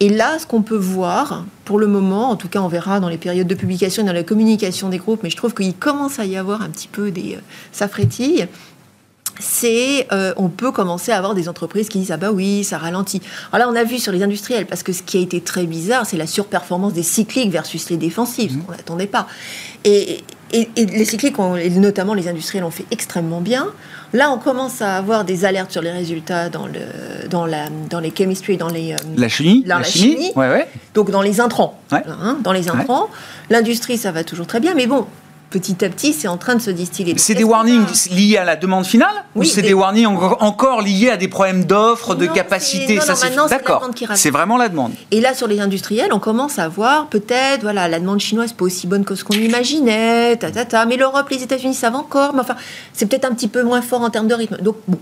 Et 0.00 0.08
là, 0.08 0.38
ce 0.38 0.46
qu'on 0.46 0.62
peut 0.62 0.76
voir, 0.76 1.44
pour 1.64 1.78
le 1.78 1.86
moment, 1.86 2.30
en 2.30 2.36
tout 2.36 2.48
cas, 2.48 2.60
on 2.60 2.68
verra 2.68 3.00
dans 3.00 3.08
les 3.08 3.18
périodes 3.18 3.46
de 3.46 3.54
publication 3.54 4.02
et 4.02 4.06
dans 4.06 4.12
la 4.12 4.22
communication 4.22 4.88
des 4.88 4.98
groupes, 4.98 5.22
mais 5.22 5.30
je 5.30 5.36
trouve 5.36 5.54
qu'il 5.54 5.74
commence 5.74 6.18
à 6.18 6.26
y 6.26 6.36
avoir 6.36 6.62
un 6.62 6.68
petit 6.68 6.88
peu 6.88 7.10
des. 7.10 7.36
Euh, 7.36 8.46
c'est 9.40 10.06
euh, 10.12 10.32
on 10.36 10.48
peut 10.48 10.70
commencer 10.70 11.10
à 11.10 11.16
avoir 11.16 11.34
des 11.34 11.48
entreprises 11.48 11.88
qui 11.88 11.98
disent 11.98 12.12
ah 12.12 12.16
bah 12.16 12.30
oui 12.30 12.62
ça 12.62 12.78
ralentit. 12.78 13.20
Alors 13.52 13.66
là 13.66 13.72
on 13.72 13.76
a 13.76 13.84
vu 13.84 13.98
sur 13.98 14.12
les 14.12 14.22
industriels 14.22 14.66
parce 14.66 14.84
que 14.84 14.92
ce 14.92 15.02
qui 15.02 15.16
a 15.16 15.20
été 15.20 15.40
très 15.40 15.66
bizarre 15.66 16.06
c'est 16.06 16.16
la 16.16 16.28
surperformance 16.28 16.92
des 16.92 17.02
cycliques 17.02 17.50
versus 17.50 17.90
les 17.90 17.96
défensifs, 17.96 18.52
ce 18.52 18.56
hmm. 18.56 18.62
qu'on 18.62 18.72
n'attendait 18.72 19.06
pas. 19.08 19.26
Et, 19.84 20.22
et, 20.52 20.68
les 20.76 21.04
cycliques, 21.04 21.36
notamment 21.38 22.14
les 22.14 22.28
industriels, 22.28 22.64
ont 22.64 22.70
fait 22.70 22.86
extrêmement 22.92 23.40
bien. 23.40 23.66
Là, 24.14 24.31
on 24.31 24.38
commence 24.38 24.81
à 24.81 24.96
avoir 24.96 25.24
des 25.24 25.44
alertes 25.44 25.72
sur 25.72 25.83
les 25.83 25.90
résultats 25.90 26.48
dans, 26.48 26.68
le, 26.68 27.29
dans, 27.29 27.46
la, 27.46 27.64
dans 27.90 27.98
les 27.98 28.12
chemistry, 28.16 28.57
dans 28.57 28.68
les... 28.68 28.92
Euh, 28.92 28.96
la 29.16 29.29
chimie 29.29 29.64
la, 29.66 29.83
chimie, 29.83 30.31
Ouais, 30.37 30.48
ouais. 30.48 30.68
Donc 30.94 31.11
dans 31.11 31.20
les 31.20 31.40
intrants. 31.40 31.81
Hein, 31.90 32.38
dans 32.40 32.53
les 32.53 32.68
intrants. 32.68 33.09
L'industrie, 33.50 33.98
ça 33.98 34.12
va 34.12 34.22
toujours 34.22 34.46
très 34.46 34.61
bien. 34.61 34.74
Mais 34.74 34.87
bon, 34.87 35.05
petit 35.54 35.84
à 35.84 35.88
petit, 35.88 36.12
c'est 36.12 36.26
en 36.26 36.36
train 36.36 36.56
de 36.56 36.60
se 36.60 36.70
distiller. 36.70 37.14
C'est 37.16 37.34
des 37.34 37.44
warnings 37.44 37.86
liés 38.10 38.36
à 38.36 38.44
la 38.44 38.56
demande 38.56 38.84
finale 38.84 39.24
Ou 39.36 39.44
c'est 39.44 39.62
des... 39.62 39.72
warnings 39.72 40.06
encore 40.06 40.82
liés 40.82 41.10
à 41.10 41.16
des 41.16 41.28
problèmes 41.28 41.64
d'offres, 41.64 42.16
de 42.16 42.26
capacité? 42.26 42.98
ça, 43.00 43.14
D'accord, 43.48 43.88
c'est 44.14 44.30
vraiment 44.30 44.56
la 44.56 44.68
demande. 44.68 44.92
Et 45.12 45.20
là, 45.20 45.32
sur 45.32 45.46
les 45.46 45.60
industriels, 45.60 46.12
on 46.12 46.18
commence 46.18 46.58
à 46.58 46.66
voir 46.68 47.06
peut-être, 47.06 47.62
voilà, 47.62 47.86
la 47.86 48.00
demande 48.00 48.20
chinoise 48.20 48.52
pas 48.52 48.64
aussi 48.64 48.88
bonne 48.88 49.04
que 49.04 49.14
ce 49.14 49.22
qu'on 49.22 49.34
imaginait, 49.34 50.36
ta, 50.36 50.50
ta, 50.50 50.64
ta, 50.64 50.86
mais 50.86 50.96
l'Europe, 50.96 51.28
les 51.30 51.42
États-Unis, 51.42 51.74
ça 51.74 51.90
va 51.90 51.98
encore, 51.98 52.34
mais 52.34 52.40
enfin, 52.40 52.56
c'est 52.92 53.06
peut-être 53.06 53.24
un 53.24 53.34
petit 53.34 53.48
peu 53.48 53.62
moins 53.62 53.82
fort 53.82 54.00
en 54.00 54.10
termes 54.10 54.28
de 54.28 54.34
rythme. 54.34 54.56
Donc, 54.56 54.76
bon, 54.88 54.98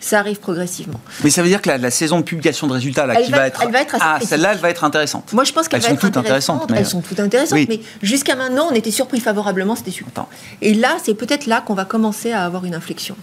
ça 0.00 0.20
arrive 0.20 0.38
progressivement. 0.38 1.00
Mais 1.24 1.30
ça 1.30 1.42
veut 1.42 1.48
dire 1.48 1.60
que 1.60 1.70
la, 1.70 1.90
saison 1.90 2.18
de 2.18 2.24
publication 2.24 2.66
de 2.66 2.72
résultats 2.72 3.06
là, 3.06 3.16
qui 3.20 3.30
va, 3.30 3.46
être, 3.46 3.62
elle 3.62 3.72
va 3.72 3.80
être 3.80 3.96
ah 4.00 4.18
celle-là, 4.22 4.52
elle 4.52 4.58
va 4.58 4.70
être 4.70 4.84
intéressante. 4.84 5.32
Moi, 5.32 5.44
je 5.44 5.52
pense 5.52 5.68
qu'elles 5.68 5.82
sont 5.82 5.96
toutes 5.96 6.16
intéressantes. 6.16 6.70
Elles 6.74 6.86
sont 6.86 7.00
toutes 7.00 7.20
intéressantes, 7.20 7.68
mais 7.68 7.80
jusqu'à 8.02 8.36
maintenant, 8.36 8.68
on 8.70 8.74
était 8.74 8.90
surpris 8.90 9.20
favorablement, 9.20 9.76
c'était 9.76 9.90
super. 9.90 10.26
Et 10.60 10.74
là, 10.74 10.96
c'est 11.02 11.14
peut-être 11.14 11.46
là 11.46 11.60
qu'on 11.60 11.74
va 11.74 11.84
commencer 11.84 12.32
à 12.32 12.44
avoir 12.44 12.64
une 12.64 12.74
inflexion. 12.74 13.16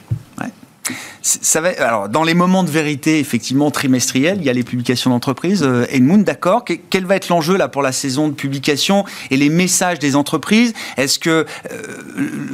Ça 1.27 1.59
va, 1.59 1.69
alors, 1.79 2.07
dans 2.07 2.23
les 2.23 2.35
moments 2.35 2.63
de 2.63 2.69
vérité, 2.69 3.17
effectivement, 3.17 3.71
trimestriels, 3.71 4.37
il 4.39 4.45
y 4.45 4.49
a 4.51 4.53
les 4.53 4.61
publications 4.61 5.09
d'entreprises. 5.09 5.63
Euh, 5.63 5.87
Edmund, 5.89 6.23
d'accord. 6.23 6.63
Quel 6.63 7.05
va 7.07 7.15
être 7.15 7.29
l'enjeu 7.29 7.57
là 7.57 7.67
pour 7.67 7.81
la 7.81 7.91
saison 7.91 8.27
de 8.27 8.33
publication 8.35 9.05
et 9.31 9.37
les 9.37 9.49
messages 9.49 9.97
des 9.97 10.15
entreprises? 10.15 10.73
Est-ce 10.97 11.17
que 11.17 11.29
euh, 11.31 11.45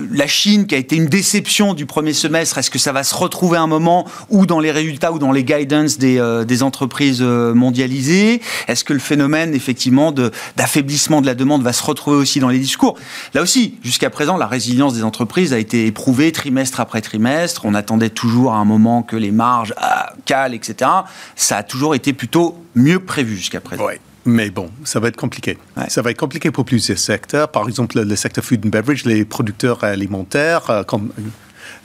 la 0.09 0.25
Chine, 0.25 0.67
qui 0.67 0.75
a 0.75 0.77
été 0.77 0.95
une 0.95 1.07
déception 1.07 1.73
du 1.73 1.85
premier 1.85 2.13
semestre, 2.13 2.59
est-ce 2.59 2.69
que 2.69 2.79
ça 2.79 2.93
va 2.93 3.03
se 3.03 3.13
retrouver 3.13 3.57
un 3.57 3.67
moment 3.67 4.07
ou 4.29 4.45
dans 4.45 4.61
les 4.61 4.71
résultats 4.71 5.11
ou 5.11 5.19
dans 5.19 5.33
les 5.33 5.43
guidance 5.43 5.97
des, 5.97 6.17
euh, 6.17 6.45
des 6.45 6.63
entreprises 6.63 7.21
mondialisées? 7.21 8.41
Est-ce 8.69 8.85
que 8.85 8.93
le 8.93 8.99
phénomène, 8.99 9.53
effectivement, 9.53 10.13
d'affaiblissement 10.55 11.17
de, 11.17 11.23
de 11.23 11.27
la 11.27 11.35
demande 11.35 11.61
va 11.61 11.73
se 11.73 11.83
retrouver 11.83 12.15
aussi 12.15 12.39
dans 12.39 12.47
les 12.47 12.59
discours? 12.59 12.97
Là 13.33 13.41
aussi, 13.41 13.75
jusqu'à 13.83 14.09
présent, 14.09 14.37
la 14.37 14.47
résilience 14.47 14.93
des 14.93 15.03
entreprises 15.03 15.51
a 15.51 15.59
été 15.59 15.87
éprouvée 15.87 16.31
trimestre 16.31 16.79
après 16.79 17.01
trimestre. 17.01 17.65
On 17.65 17.73
attendait 17.73 18.09
toujours 18.09 18.53
un 18.53 18.60
moment 18.65 19.03
que 19.03 19.15
les 19.15 19.31
marges 19.31 19.73
ah, 19.77 20.13
calent, 20.25 20.53
etc. 20.53 20.89
Ça 21.35 21.57
a 21.57 21.63
toujours 21.63 21.95
été 21.95 22.13
plutôt 22.13 22.63
mieux 22.75 22.99
prévu 22.99 23.35
jusqu'à 23.35 23.61
présent. 23.61 23.85
Oui. 23.85 23.93
Mais 24.25 24.51
bon, 24.51 24.69
ça 24.83 24.99
va 24.99 25.07
être 25.07 25.15
compliqué. 25.15 25.57
Ça 25.87 26.01
va 26.01 26.11
être 26.11 26.19
compliqué 26.19 26.51
pour 26.51 26.63
plusieurs 26.63 26.99
secteurs. 26.99 27.49
Par 27.49 27.67
exemple, 27.67 27.99
le, 27.99 28.15
secteur 28.15 28.43
food 28.43 28.63
and 28.65 28.69
beverage, 28.69 29.03
les 29.05 29.25
producteurs 29.25 29.83
alimentaires, 29.83 30.69
euh, 30.69 30.83
comme 30.83 31.11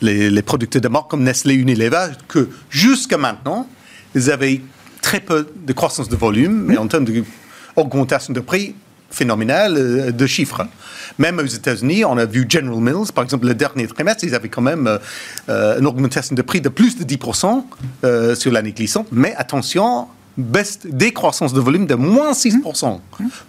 les, 0.03 0.43
producteurs 0.43 0.83
de 0.83 0.89
marque 0.89 1.11
comme 1.11 1.23
Nestlé 1.23 1.55
Unilever, 1.55 2.09
que 2.29 2.51
jusqu'à 2.69 3.17
maintenant, 3.17 3.67
ils 4.15 4.31
avaient 4.31 4.61
très 5.01 5.21
peu 5.21 5.49
de 5.57 5.73
croissance 5.73 6.09
de 6.09 6.17
volume, 6.17 6.65
mais 6.67 6.77
en 6.77 6.87
termes 6.89 7.07
d'augmentation 7.07 8.35
de 8.35 8.41
prix, 8.41 8.75
phénoménal 9.17 9.77
euh, 9.77 10.13
de 10.13 10.27
chiffres. 10.27 10.67
Même 11.19 11.39
aux 11.39 11.47
États-Unis, 11.47 12.05
on 12.05 12.19
a 12.19 12.27
vu 12.27 12.47
General 12.49 12.81
Mills, 12.81 13.13
par 13.15 13.25
exemple, 13.25 13.47
le 13.47 13.55
dernier 13.55 13.87
trimestre, 13.87 14.25
ils 14.25 14.35
avaient 14.35 14.49
quand 14.49 14.63
même 14.63 14.87
euh, 14.87 14.99
euh, 15.49 15.79
une 15.79 15.87
augmentation 15.87 16.35
de 16.35 16.43
prix 16.43 16.61
de 16.61 16.69
plus 16.69 16.99
de 16.99 17.05
10% 17.05 18.37
sur 18.37 18.53
l'année 18.53 18.73
glissante. 18.73 19.09
Mais 19.13 19.35
attention, 19.37 20.09
baisse 20.37 20.81
décroissance 20.85 21.53
de 21.53 21.61
volume 21.61 21.87
de 21.87 21.95
moins 21.95 22.33
6%. 22.33 23.01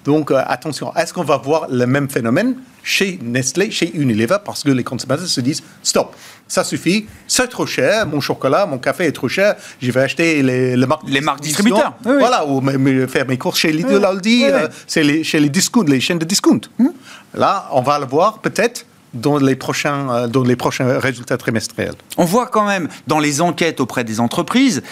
Donc 0.06 0.32
euh, 0.32 0.42
attention, 0.46 0.94
est-ce 0.96 1.14
qu'on 1.14 1.24
va 1.24 1.38
voir 1.38 1.68
le 1.70 1.86
même 1.86 2.10
phénomène 2.10 2.56
chez 2.84 3.20
Nestlé, 3.22 3.70
chez 3.70 3.94
Unilever, 3.94 4.38
parce 4.46 4.64
que 4.64 4.70
les 4.70 4.84
consommateurs 4.84 5.28
se 5.28 5.42
disent 5.42 5.62
stop, 5.84 6.16
ça 6.48 6.64
suffit, 6.64 7.06
c'est 7.28 7.48
trop 7.50 7.66
cher, 7.66 8.08
mon 8.08 8.22
chocolat, 8.22 8.66
mon 8.66 8.78
café 8.78 9.06
est 9.06 9.12
trop 9.12 9.28
cher, 9.28 9.56
je 9.82 9.92
vais 9.92 10.00
acheter 10.00 10.42
les, 10.42 10.78
marques, 10.86 11.04
les 11.06 11.20
marques 11.20 11.42
distributeurs. 11.42 11.94
Voilà, 12.04 12.48
ou 12.48 12.62
faire 13.08 13.28
mes 13.28 13.38
courses 13.38 13.60
chez 13.60 13.74
Lidl, 13.74 14.06
Aldi, 14.06 14.46
euh, 14.46 14.68
les, 14.96 15.24
chez 15.26 15.40
les 15.42 15.50
discounts, 15.50 15.84
les 15.86 16.00
chaînes 16.00 16.20
de 16.20 16.26
discount. 16.26 16.62
Hmm. 16.80 16.88
Là, 17.34 17.68
on 17.74 17.82
va 17.82 18.00
le 18.00 18.06
voir 18.06 18.40
peut-être 18.40 18.86
dans 19.14 19.38
les 19.38 19.56
prochains, 19.56 20.10
euh, 20.10 20.28
dans 20.28 20.44
les 20.44 20.56
prochains 20.56 21.00
résultats 21.00 21.38
trimestriels. 21.38 21.96
On 22.18 22.26
voit 22.26 22.48
quand 22.48 22.66
même 22.66 22.88
dans 23.08 23.20
les 23.20 23.42
enquêtes 23.42 23.80
auprès 23.80 24.04
des 24.04 24.20
entreprises 24.20 24.84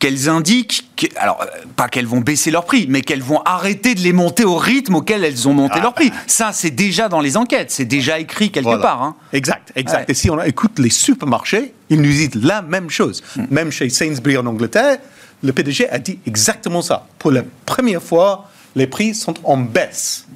qu'elles 0.00 0.28
indiquent, 0.28 0.84
alors 1.16 1.42
euh, 1.42 1.46
pas 1.76 1.88
qu'elles 1.88 2.06
vont 2.06 2.20
baisser 2.20 2.50
leur 2.50 2.64
prix, 2.64 2.86
mais 2.88 3.02
qu'elles 3.02 3.22
vont 3.22 3.42
arrêter 3.44 3.94
de 3.94 4.00
les 4.00 4.12
monter 4.12 4.44
au 4.44 4.56
rythme 4.56 4.96
auquel 4.96 5.24
elles 5.24 5.46
ont 5.46 5.54
monté 5.54 5.76
ah. 5.76 5.82
leur 5.82 5.94
prix. 5.94 6.10
Ça, 6.26 6.50
c'est 6.52 6.70
déjà 6.70 7.08
dans 7.08 7.20
les 7.20 7.36
enquêtes, 7.36 7.70
c'est 7.70 7.84
déjà 7.84 8.18
écrit 8.18 8.50
quelque 8.50 8.80
part. 8.80 9.02
Hein. 9.02 9.14
Exact, 9.32 9.70
exact. 9.76 10.10
Et 10.10 10.14
si 10.14 10.30
on 10.30 10.42
écoute 10.42 10.78
les 10.78 10.90
supermarchés, 10.90 11.74
ils 11.90 12.00
nous 12.00 12.08
disent 12.08 12.34
la 12.34 12.62
même 12.62 12.90
chose. 12.90 13.22
Hmm. 13.36 13.44
Même 13.50 13.70
chez 13.70 13.88
Sainsbury 13.90 14.38
en 14.38 14.46
Angleterre, 14.46 14.98
le 15.42 15.52
PDG 15.52 15.88
a 15.90 15.98
dit 15.98 16.18
exactement 16.26 16.82
ça. 16.82 17.06
Pour 17.18 17.30
la 17.30 17.42
première 17.66 18.02
fois, 18.02 18.50
les 18.74 18.86
prix 18.86 19.14
sont 19.14 19.34
en 19.44 19.58
baisse. 19.58 20.26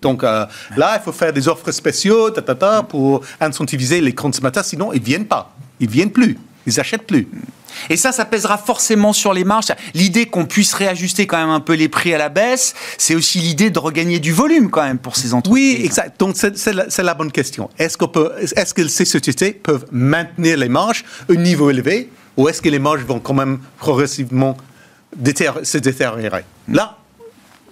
Donc 0.00 0.24
euh, 0.24 0.46
là, 0.76 0.98
il 0.98 1.02
faut 1.02 1.12
faire 1.12 1.32
des 1.32 1.46
offres 1.48 1.70
spéciaux 1.70 2.30
pour 2.88 3.22
incentiviser 3.40 4.00
les 4.00 4.14
consommateurs, 4.14 4.64
sinon 4.64 4.92
ils 4.92 5.00
ne 5.00 5.06
viennent 5.06 5.26
pas. 5.26 5.54
Ils 5.80 5.86
ne 5.86 5.92
viennent 5.92 6.10
plus. 6.10 6.38
Ils 6.66 6.74
n'achètent 6.76 7.06
plus. 7.06 7.28
Et 7.90 7.96
ça, 7.96 8.12
ça 8.12 8.24
pèsera 8.24 8.58
forcément 8.58 9.12
sur 9.12 9.32
les 9.32 9.44
marges. 9.44 9.72
L'idée 9.94 10.26
qu'on 10.26 10.44
puisse 10.44 10.74
réajuster 10.74 11.26
quand 11.26 11.38
même 11.38 11.50
un 11.50 11.60
peu 11.60 11.74
les 11.74 11.88
prix 11.88 12.14
à 12.14 12.18
la 12.18 12.28
baisse, 12.28 12.74
c'est 12.98 13.14
aussi 13.14 13.38
l'idée 13.38 13.70
de 13.70 13.78
regagner 13.78 14.18
du 14.18 14.32
volume 14.32 14.70
quand 14.70 14.82
même 14.82 14.98
pour 14.98 15.16
ces 15.16 15.34
entreprises. 15.34 15.76
Oui, 15.78 15.84
exact. 15.84 16.18
Donc 16.20 16.36
c'est 16.36 17.02
la, 17.02 17.14
bonne 17.14 17.32
question. 17.32 17.68
Est-ce 17.78 17.96
est 17.96 18.74
que 18.74 18.88
ces 18.88 19.04
sociétés 19.04 19.52
peuvent 19.52 19.86
maintenir 19.90 20.56
les 20.56 20.68
marges 20.68 21.04
au 21.28 21.34
niveau 21.34 21.70
élevé 21.70 22.10
ou 22.36 22.48
est-ce 22.48 22.62
que 22.62 22.68
les 22.68 22.78
marges 22.78 23.02
vont 23.02 23.20
quand 23.20 23.34
même 23.34 23.58
progressivement 23.78 24.56
se 25.14 25.78
détériorer? 25.78 26.44
Là, 26.68 26.98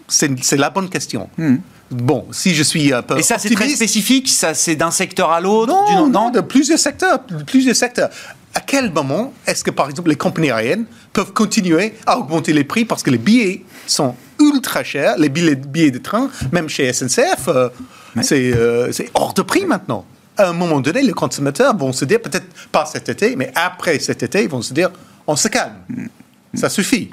c'est 0.08 0.56
la 0.56 0.70
bonne 0.70 0.88
question. 0.88 1.28
Hmm. 1.38 1.56
Bon, 1.90 2.26
si 2.30 2.54
je 2.54 2.62
suis 2.62 2.92
un 2.92 3.02
peu 3.02 3.18
Et 3.18 3.22
ça, 3.22 3.36
c'est 3.38 3.50
très 3.50 3.68
spécifique 3.68 4.28
Ça, 4.28 4.54
c'est 4.54 4.76
d'un 4.76 4.92
secteur 4.92 5.32
à 5.32 5.40
l'autre 5.40 5.72
non, 5.72 6.08
non, 6.08 6.30
de 6.30 6.40
plusieurs 6.40 6.78
secteurs. 6.78 7.18
De 7.28 7.42
plusieurs 7.42 7.74
secteurs 7.74 8.10
à 8.54 8.60
quel 8.60 8.92
moment 8.92 9.32
est-ce 9.46 9.62
que, 9.62 9.70
par 9.70 9.88
exemple, 9.88 10.08
les 10.08 10.16
compagnies 10.16 10.50
aériennes 10.50 10.84
peuvent 11.12 11.32
continuer 11.32 11.94
à 12.06 12.18
augmenter 12.18 12.52
les 12.52 12.64
prix 12.64 12.84
parce 12.84 13.02
que 13.02 13.10
les 13.10 13.18
billets 13.18 13.64
sont 13.86 14.14
ultra 14.40 14.82
chers, 14.82 15.16
les 15.18 15.28
billets, 15.28 15.54
billets 15.54 15.90
de 15.90 15.98
train, 15.98 16.30
même 16.52 16.68
chez 16.68 16.92
SNCF, 16.92 17.48
euh, 17.48 17.68
euh, 18.32 18.92
c'est 18.92 19.10
hors 19.14 19.34
de 19.34 19.42
prix 19.42 19.66
maintenant. 19.66 20.04
À 20.36 20.48
un 20.48 20.52
moment 20.52 20.80
donné, 20.80 21.02
les 21.02 21.12
consommateurs 21.12 21.76
vont 21.76 21.92
se 21.92 22.04
dire, 22.04 22.20
peut-être 22.20 22.46
pas 22.72 22.86
cet 22.86 23.08
été, 23.08 23.36
mais 23.36 23.52
après 23.54 23.98
cet 23.98 24.22
été, 24.22 24.42
ils 24.42 24.48
vont 24.48 24.62
se 24.62 24.72
dire, 24.72 24.90
on 25.26 25.36
se 25.36 25.48
calme, 25.48 25.74
ça 26.54 26.68
suffit. 26.68 27.10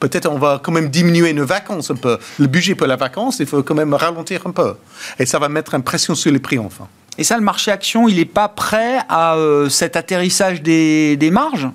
Peut-être 0.00 0.30
on 0.30 0.38
va 0.38 0.60
quand 0.62 0.72
même 0.72 0.90
diminuer 0.90 1.32
nos 1.32 1.46
vacances 1.46 1.90
un 1.90 1.96
peu. 1.96 2.18
Le 2.38 2.46
budget 2.46 2.74
pour 2.74 2.86
la 2.86 2.96
vacance, 2.96 3.38
il 3.40 3.46
faut 3.46 3.62
quand 3.62 3.74
même 3.74 3.94
ralentir 3.94 4.42
un 4.46 4.50
peu. 4.50 4.74
Et 5.18 5.26
ça 5.26 5.38
va 5.38 5.48
mettre 5.48 5.74
une 5.74 5.82
pression 5.82 6.14
sur 6.14 6.32
les 6.32 6.38
prix 6.38 6.58
enfin. 6.58 6.86
Et 7.18 7.24
ça, 7.24 7.36
le 7.36 7.42
marché 7.42 7.70
action, 7.70 8.08
il 8.08 8.16
n'est 8.16 8.24
pas 8.24 8.48
prêt 8.48 8.98
à 9.08 9.36
euh, 9.36 9.68
cet 9.68 9.96
atterrissage 9.96 10.62
des, 10.62 11.16
des 11.16 11.30
marges? 11.30 11.68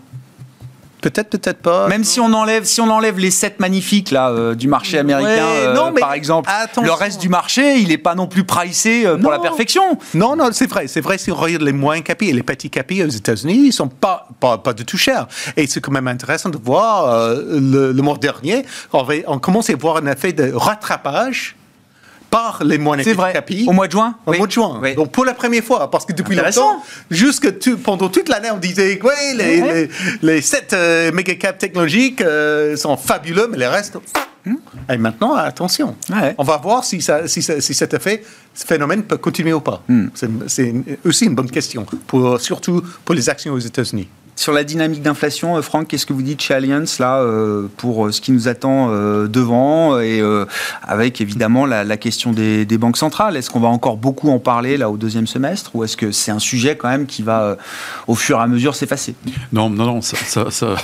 Peut-être, 1.02 1.32
peut-être 1.32 1.64
pas. 1.64 1.88
Même 1.88 2.04
si 2.04 2.20
on 2.20 2.32
enlève, 2.32 2.64
si 2.64 2.80
on 2.80 2.88
enlève 2.88 3.18
les 3.18 3.32
sept 3.32 3.60
magnifiques 3.60 4.12
là 4.12 4.30
euh, 4.30 4.54
du 4.54 4.68
marché 4.68 5.00
américain, 5.00 5.48
euh, 5.48 5.92
par 6.00 6.14
exemple, 6.14 6.48
le 6.80 6.92
reste 6.92 7.20
du 7.20 7.28
marché, 7.28 7.78
il 7.80 7.88
n'est 7.88 7.98
pas 7.98 8.14
non 8.14 8.28
plus 8.28 8.44
pricé 8.44 9.08
pour 9.20 9.32
la 9.32 9.40
perfection. 9.40 9.98
Non, 10.14 10.36
non, 10.36 10.50
c'est 10.52 10.68
vrai, 10.68 10.86
c'est 10.86 11.02
vrai. 11.02 11.18
Si 11.18 11.32
on 11.32 11.36
regarde 11.36 11.64
les 11.64 11.74
moyens 11.74 12.06
capis 12.06 12.30
et 12.30 12.34
les 12.34 12.44
petits 12.44 12.70
capis 12.70 13.04
aux 13.04 13.08
États-Unis, 13.08 13.64
ils 13.66 13.74
sont 13.74 13.88
pas, 13.88 14.28
pas, 14.40 14.60
pas 14.60 14.74
du 14.74 14.86
tout 14.86 14.98
chers. 14.98 15.28
Et 15.58 15.66
c'est 15.66 15.82
quand 15.82 15.92
même 15.92 16.08
intéressant 16.08 16.50
de 16.50 16.60
voir 16.64 17.32
le, 17.36 17.92
le 17.92 18.02
mois 18.04 18.18
dernier, 18.18 18.64
on, 18.94 19.04
on 19.26 19.40
commence 19.40 19.72
à 19.72 19.76
voir 19.76 19.98
un 19.98 20.06
effet 20.06 20.34
de 20.34 20.54
rattrapage 20.54 21.56
par 22.32 22.64
les 22.64 22.80
moines 22.80 23.04
C'est 23.04 23.14
vrai. 23.14 23.34
Au 23.68 23.74
mois 23.74 23.88
de 23.88 23.92
juin 23.92 24.16
Au 24.26 24.34
mois 24.34 24.48
de 24.48 24.52
juin. 24.52 24.82
Donc 24.96 25.12
pour 25.12 25.26
la 25.26 25.36
première 25.36 25.64
fois, 25.64 25.92
parce 25.92 26.06
que 26.06 26.14
depuis 26.14 26.36
longtemps, 26.36 26.82
jusque 27.12 27.52
pendant 27.84 28.10
toute 28.10 28.30
l'année, 28.30 28.50
on 28.52 28.58
disait 28.58 29.00
oui, 29.04 29.38
les, 29.38 29.62
les, 29.62 29.90
les, 30.22 30.42
sept 30.42 30.74
euh, 30.74 31.12
technologiques 31.60 32.22
euh, 32.22 32.76
sont 32.76 32.98
fabuleux, 32.98 33.48
mais 33.52 33.58
les 33.58 33.68
restent. 33.68 33.98
Hmm. 34.46 34.56
Et 34.90 34.98
maintenant, 34.98 35.36
attention. 35.36 35.96
On 36.38 36.44
va 36.44 36.58
voir 36.58 36.84
si, 36.84 37.02
ça, 37.02 37.28
si, 37.28 37.44
si, 37.44 37.74
cet 37.74 37.94
effet, 37.94 38.24
ce 38.56 38.66
phénomène 38.66 39.04
peut 39.04 39.18
continuer 39.18 39.54
ou 39.54 39.60
pas. 39.60 39.84
Hmm. 39.88 40.08
C'est 40.48 40.74
aussi 41.06 41.26
une 41.26 41.36
bonne 41.36 41.52
question, 41.52 41.86
pour, 42.08 42.40
surtout 42.40 42.82
pour 43.06 43.14
les 43.14 43.30
actions 43.30 43.54
aux 43.54 43.60
États-Unis. 43.60 44.08
Sur 44.36 44.54
la 44.54 44.64
dynamique 44.64 45.02
d'inflation, 45.02 45.58
euh, 45.58 45.62
Franck, 45.62 45.90
qu'est-ce 45.90 46.06
que 46.06 46.14
vous 46.14 46.22
dites 46.22 46.42
chez 46.42 46.54
Allianz 46.54 47.00
là 47.00 47.20
euh, 47.20 47.68
pour 47.78 48.08
euh, 48.08 48.12
ce 48.12 48.22
qui 48.22 48.32
nous 48.32 48.48
attend 48.48 48.92
devant 49.28 50.00
et 50.00 50.22
avec 50.84 51.22
évidemment 51.22 51.66
la, 51.66 51.98
question 51.98 52.32
des, 52.32 52.66
banques 52.78 52.98
centrales? 52.98 53.36
Est-ce 53.38 53.50
qu'on 53.50 53.60
va 53.60 53.68
encore 53.68 53.98
beaucoup 53.98 54.30
en 54.30 54.40
parler 54.40 54.78
là 54.78 54.90
au 54.90 54.98
deuxième 54.98 55.28
semestre 55.28 55.76
ou 55.76 55.84
est-ce 55.84 55.98
que 55.98 56.12
c'est 56.12 56.32
un 56.32 56.40
sujet 56.40 56.76
quand 56.76 56.90
même 56.90 57.06
qui 57.06 57.22
va 57.24 57.58
au 58.08 58.16
fur 58.16 58.40
et 58.40 58.42
à 58.42 58.48
mesure 58.48 58.76
s'effacer? 58.76 59.16
Non, 59.52 59.70
non, 59.70 59.86
non, 59.86 60.02
ça, 60.02 60.18
ça, 60.50 60.76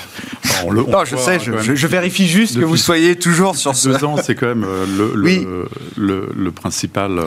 non, 0.65 1.05
je 1.05 1.15
sais, 1.15 1.39
je, 1.39 1.87
vérifie 1.87 2.27
juste 2.27 2.59
que 2.59 2.65
vous 2.65 2.77
soyez 2.77 3.15
toujours 3.15 3.55
sur 3.55 3.75
ce. 3.75 3.89
Deux 3.89 4.03
ans, 4.03 4.17
c'est 4.21 4.35
quand 4.35 4.47
même 4.47 4.65
le, 4.65 5.13
le, 5.95 6.29
le, 6.35 6.51
principal 6.51 7.19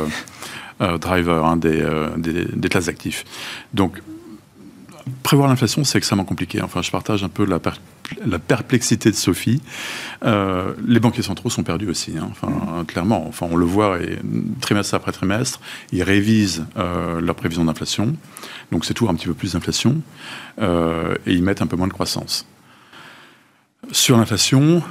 driver 1.01 1.45
hein, 1.45 1.57
des, 1.57 1.83
des, 2.17 2.45
des 2.45 2.69
classes 2.69 2.87
d'actifs. 2.87 3.25
Donc 3.75 4.01
prévoir 5.23 5.49
l'inflation, 5.49 5.85
c'est 5.85 5.99
extrêmement 5.99 6.25
compliqué. 6.25 6.61
Enfin, 6.62 6.83
je 6.83 6.90
partage 6.90 7.23
un 7.25 7.29
peu 7.29 7.44
la, 7.44 8.38
perplexité 8.38 9.11
de 9.11 9.16
Sophie. 9.16 9.62
Euh, 10.25 10.75
les 10.87 11.01
banquiers 11.01 11.23
centraux 11.23 11.51
sont 11.51 11.62
perdus 11.62 11.88
aussi. 11.88 12.14
Hein. 12.18 12.29
Enfin, 12.31 12.85
clairement, 12.85 13.27
enfin, 13.29 13.46
on 13.51 13.57
le 13.57 13.66
voit 13.66 13.99
trimestre 14.61 14.94
après 14.94 15.12
trimestre, 15.12 15.61
ils 15.92 16.03
révisent 16.03 16.66
euh, 16.77 17.20
leur 17.20 17.35
prévision 17.35 17.64
d'inflation. 17.64 18.16
Donc, 18.73 18.85
c'est 18.85 18.94
toujours 18.94 19.11
un 19.11 19.14
petit 19.14 19.27
peu 19.27 19.35
plus 19.35 19.53
d'inflation. 19.53 20.03
Euh, 20.61 21.14
et 21.27 21.33
ils 21.33 21.42
mettent 21.42 21.62
un 21.62 21.66
peu 21.66 21.77
moins 21.77 21.88
de 21.88 21.92
croissance. 21.92 22.46
Sur 23.92 24.18
l'inflation, 24.18 24.83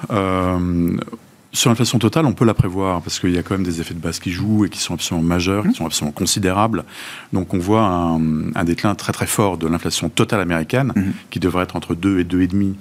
sur 1.51 1.69
l'inflation 1.69 1.97
totale, 1.97 2.25
on 2.25 2.33
peut 2.33 2.45
la 2.45 2.53
prévoir 2.53 3.01
parce 3.01 3.19
qu'il 3.19 3.31
y 3.31 3.37
a 3.37 3.43
quand 3.43 3.55
même 3.55 3.63
des 3.63 3.81
effets 3.81 3.95
de 3.95 3.99
base 3.99 4.19
qui 4.19 4.31
jouent 4.31 4.65
et 4.65 4.69
qui 4.69 4.79
sont 4.79 4.93
absolument 4.93 5.27
majeurs, 5.27 5.67
qui 5.67 5.73
sont 5.73 5.85
absolument 5.85 6.11
considérables. 6.11 6.83
Donc 7.33 7.53
on 7.55 7.57
voit 7.57 7.81
un, 7.81 8.63
déclin 8.63 8.93
très 8.93 9.13
très 9.13 9.25
fort 9.25 9.57
de 9.57 9.67
l'inflation 9.67 10.09
totale 10.09 10.41
américaine 10.41 10.93
mhm. 10.95 11.13
qui 11.31 11.39
devrait 11.39 11.63
être 11.63 11.75
entre 11.75 11.95
2 11.95 12.19
et 12.19 12.23
2,5 12.23 12.75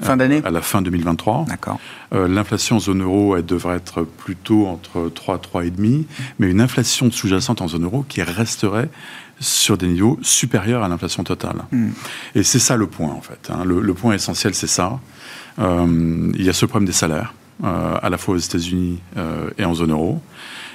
fin 0.00 0.16
d'année 0.16 0.40
à 0.44 0.50
la 0.50 0.62
fin 0.62 0.80
2023. 0.80 1.44
D'accord. 1.48 1.78
Euh, 2.14 2.26
l'inflation 2.26 2.76
en 2.76 2.80
zone 2.80 3.02
euro, 3.02 3.36
elle 3.36 3.44
devrait 3.44 3.76
être 3.76 4.02
plutôt 4.02 4.66
entre 4.66 5.10
3 5.14 5.36
et 5.36 5.68
3,5, 5.68 6.04
mais 6.38 6.50
une 6.50 6.60
inflation 6.62 7.10
sous-jacente 7.10 7.60
en 7.60 7.68
zone 7.68 7.84
euro 7.84 8.04
qui 8.08 8.22
resterait 8.22 8.88
sur 9.38 9.76
des 9.76 9.88
niveaux 9.88 10.18
supérieurs 10.22 10.82
à 10.82 10.88
l'inflation 10.88 11.24
totale. 11.24 11.64
Mhm. 11.72 11.92
Et 12.36 12.42
c'est 12.42 12.58
ça 12.58 12.76
le 12.76 12.86
point 12.86 13.10
en 13.10 13.20
fait. 13.20 13.50
Hein. 13.50 13.64
Le, 13.66 13.92
point 13.92 14.14
essentiel, 14.14 14.54
c'est 14.54 14.66
ça. 14.66 14.98
Euh, 15.58 16.32
il 16.34 16.42
y 16.42 16.48
a 16.48 16.54
ce 16.54 16.64
problème 16.64 16.86
des 16.86 16.92
salaires. 16.92 17.34
Euh, 17.62 17.96
à 18.02 18.10
la 18.10 18.18
fois 18.18 18.34
aux 18.34 18.38
États-Unis 18.38 18.98
euh, 19.16 19.48
et 19.58 19.64
en 19.64 19.74
zone 19.74 19.92
euro. 19.92 20.20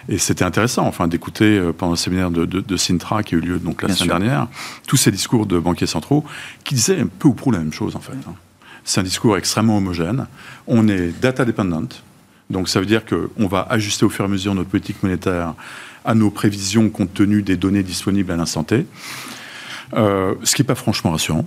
Et 0.08 0.18
c'était 0.18 0.46
intéressant, 0.46 0.88
enfin, 0.88 1.10
d'écouter 1.10 1.58
euh, 1.58 1.74
pendant 1.74 1.92
le 1.92 1.98
séminaire 1.98 2.32
de, 2.32 2.46
de, 2.46 2.78
Sintra 2.78 3.22
qui 3.22 3.36
a 3.36 3.38
eu 3.38 3.42
lieu 3.42 3.60
donc 3.60 3.82
la 3.82 3.94
semaine 3.94 4.08
dernière, 4.08 4.48
tous 4.88 4.96
ces 4.96 5.12
discours 5.12 5.46
de 5.46 5.60
banquiers 5.60 5.88
centraux 5.88 6.24
qui 6.64 6.76
disaient 6.76 7.02
un 7.02 7.08
peu 7.08 7.28
ou 7.28 7.34
prou 7.34 7.52
la 7.52 7.60
même 7.60 7.74
chose 7.74 7.98
en 7.98 8.00
fait. 8.00 8.14
Hein. 8.14 8.34
C'est 8.86 9.02
un 9.02 9.04
discours 9.04 9.36
extrêmement 9.36 9.78
homogène. 9.78 10.28
On 10.68 10.88
est 10.88 11.10
data 11.20 11.44
dependent, 11.44 11.94
donc 12.50 12.70
ça 12.70 12.80
veut 12.80 12.86
dire 12.86 13.02
qu'on 13.06 13.48
va 13.48 13.68
ajuster 13.70 14.06
au 14.06 14.10
fur 14.10 14.24
et 14.24 14.28
à 14.30 14.32
mesure 14.32 14.56
notre 14.56 14.70
politique 14.70 15.04
monétaire 15.04 15.56
à 16.06 16.16
nos 16.16 16.30
prévisions 16.30 16.90
compte 16.90 17.14
tenu 17.14 17.42
des 17.42 17.58
données 17.58 17.84
disponibles 17.84 18.32
à 18.32 18.38
l'instant 18.38 18.64
T. 18.64 18.86
ce 19.94 20.56
qui 20.56 20.62
n'est 20.62 20.68
pas 20.68 20.76
franchement 20.76 21.12
rassurant. 21.12 21.46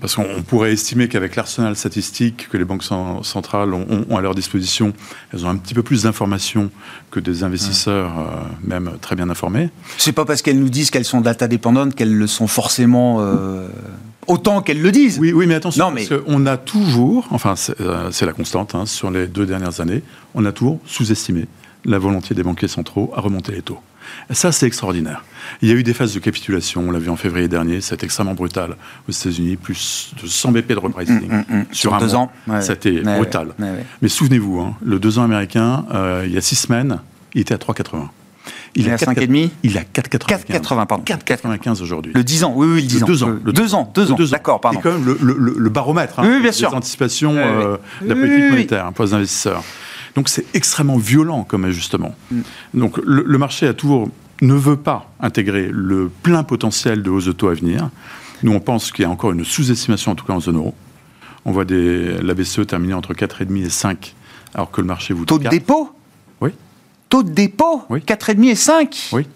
Parce 0.00 0.14
qu'on 0.14 0.42
pourrait 0.46 0.72
estimer 0.72 1.08
qu'avec 1.08 1.36
l'arsenal 1.36 1.76
statistique 1.76 2.48
que 2.50 2.56
les 2.56 2.64
banques 2.64 2.84
centrales 2.84 3.74
ont, 3.74 4.16
à 4.16 4.20
leur 4.22 4.34
disposition, 4.34 4.94
elles 5.32 5.44
ont 5.44 5.50
un 5.50 5.56
petit 5.56 5.74
peu 5.74 5.82
plus 5.82 6.04
d'informations 6.04 6.70
que 7.10 7.20
des 7.20 7.44
investisseurs, 7.44 8.18
euh, 8.18 8.24
même 8.66 8.92
très 9.02 9.14
bien 9.14 9.28
informés. 9.28 9.68
C'est 9.98 10.12
pas 10.12 10.24
parce 10.24 10.40
qu'elles 10.40 10.58
nous 10.58 10.70
disent 10.70 10.90
qu'elles 10.90 11.04
sont 11.04 11.20
data 11.20 11.48
dépendantes 11.48 11.94
qu'elles 11.94 12.14
le 12.14 12.26
sont 12.26 12.46
forcément 12.46 13.18
euh, 13.20 13.68
autant 14.26 14.62
qu'elles 14.62 14.80
le 14.80 14.90
disent. 14.90 15.18
Oui, 15.18 15.32
oui, 15.32 15.46
mais 15.46 15.54
attention, 15.54 15.90
mais... 15.90 16.06
parce 16.06 16.22
on 16.26 16.46
a 16.46 16.56
toujours, 16.56 17.26
enfin 17.30 17.54
c'est 17.54 17.80
euh, 17.80 18.10
la 18.22 18.32
constante 18.32 18.74
hein, 18.74 18.86
sur 18.86 19.10
les 19.10 19.26
deux 19.26 19.44
dernières 19.44 19.80
années, 19.80 20.02
on 20.34 20.46
a 20.46 20.52
toujours 20.52 20.80
sous-estimé 20.86 21.46
la 21.84 21.98
volonté 21.98 22.34
des 22.34 22.42
banquiers 22.42 22.68
centraux 22.68 23.12
à 23.14 23.20
remonter 23.20 23.52
les 23.52 23.62
taux. 23.62 23.78
Ça, 24.30 24.52
c'est 24.52 24.66
extraordinaire. 24.66 25.24
Il 25.62 25.68
y 25.68 25.72
a 25.72 25.74
eu 25.74 25.82
des 25.82 25.94
phases 25.94 26.14
de 26.14 26.18
capitulation, 26.20 26.84
on 26.86 26.90
l'a 26.90 26.98
vu 26.98 27.08
en 27.10 27.16
février 27.16 27.48
dernier, 27.48 27.80
c'est 27.80 28.02
extrêmement 28.04 28.34
brutal 28.34 28.76
aux 29.08 29.12
États-Unis, 29.12 29.56
plus 29.56 30.12
de 30.22 30.26
100 30.28 30.52
BP 30.52 30.68
de 30.72 30.78
repricing 30.78 31.28
Mm, 31.28 31.36
mm, 31.48 31.56
mm. 31.60 31.64
sur, 31.72 31.94
un 31.94 31.98
deux 32.00 32.06
mois. 32.06 32.14
ans. 32.16 32.32
Ouais, 32.46 32.60
C'était 32.60 33.00
ouais. 33.02 33.16
brutal. 33.16 33.48
Ouais. 33.58 33.84
Mais 34.02 34.08
souvenez-vous, 34.08 34.60
hein, 34.60 34.76
le 34.84 34.98
2 34.98 35.18
ans 35.18 35.24
américain, 35.24 35.86
euh, 35.94 36.24
il 36.26 36.32
y 36.32 36.36
a 36.36 36.40
6 36.42 36.56
semaines, 36.56 36.98
il 37.34 37.40
était 37.40 37.54
à 37.54 37.58
3,80. 37.58 38.08
Il 38.74 38.86
est 38.86 38.92
à 38.92 38.96
5,5 38.96 39.50
Il 39.62 39.76
est 39.76 39.80
à 39.80 39.82
4,95. 39.82 40.44
4,80, 40.46 40.86
pardon. 40.86 41.02
4,95 41.04 41.82
aujourd'hui. 41.82 42.12
Le 42.14 42.22
10 42.22 42.44
ans, 42.44 42.52
oui, 42.54 42.66
oui, 42.74 42.82
le 42.82 42.86
10 42.86 42.98
Le 42.98 43.02
ans. 43.02 43.06
deux 43.06 43.22
ans. 43.24 43.28
Le 43.44 43.52
2 43.52 43.74
ans, 43.74 43.92
2 43.94 44.12
ans, 44.12 44.16
Le 44.18 44.26
d'accord, 44.28 44.60
pardon. 44.60 44.78
C'est 44.82 44.88
quand 44.88 44.96
même 44.98 45.04
le, 45.06 45.18
le- 45.20 45.36
le- 45.38 45.54
le 45.58 45.70
baromètre 45.70 46.18
hein, 46.20 46.22
Oui, 46.24 46.34
oui, 46.34 46.40
bien 46.42 46.50
des 46.50 46.56
sûr. 46.56 46.72
anticipations 46.74 47.34
euh, 47.34 47.76
de 48.02 48.08
la 48.08 48.14
politique 48.14 48.50
monétaire 48.50 48.86
hein, 48.86 48.92
pour 48.92 49.04
les 49.06 49.14
investisseurs. 49.14 49.64
Donc 50.18 50.28
c'est 50.28 50.44
extrêmement 50.52 50.96
violent 50.98 51.44
comme 51.44 51.64
ajustement. 51.64 52.12
Mm. 52.32 52.40
Donc 52.74 52.98
le, 53.04 53.22
le 53.22 53.38
marché 53.38 53.68
a 53.68 53.72
toujours 53.72 54.08
ne 54.40 54.54
veut 54.54 54.76
pas 54.76 55.12
intégrer 55.20 55.68
le 55.70 56.08
plein 56.08 56.42
potentiel 56.42 57.04
de 57.04 57.10
hausse 57.10 57.26
de 57.26 57.32
taux 57.32 57.48
à 57.48 57.54
venir. 57.54 57.90
Nous, 58.42 58.52
on 58.52 58.58
pense 58.58 58.90
qu'il 58.90 59.04
y 59.04 59.06
a 59.06 59.10
encore 59.10 59.30
une 59.30 59.44
sous-estimation, 59.44 60.10
en 60.12 60.14
tout 60.16 60.24
cas 60.24 60.32
en 60.32 60.40
zone 60.40 60.56
euro. 60.56 60.74
On 61.44 61.52
voit 61.52 61.64
des, 61.64 62.18
la 62.20 62.34
BCE 62.34 62.66
terminer 62.66 62.94
entre 62.94 63.14
4,5 63.14 63.64
et 63.64 63.70
5, 63.70 64.14
alors 64.54 64.72
que 64.72 64.80
le 64.80 64.88
marché 64.88 65.14
vous 65.14 65.20
dit 65.20 65.26
Taux 65.26 65.38
de 65.38 65.44
4. 65.44 65.52
dépôt? 65.52 65.92
Oui. 66.40 66.50
Taux 67.08 67.22
de 67.22 67.30
dépôt? 67.30 67.84
Oui. 67.88 68.00
4,5 68.00 68.44
et 68.48 68.54
5 68.56 69.08
Oui. 69.12 69.26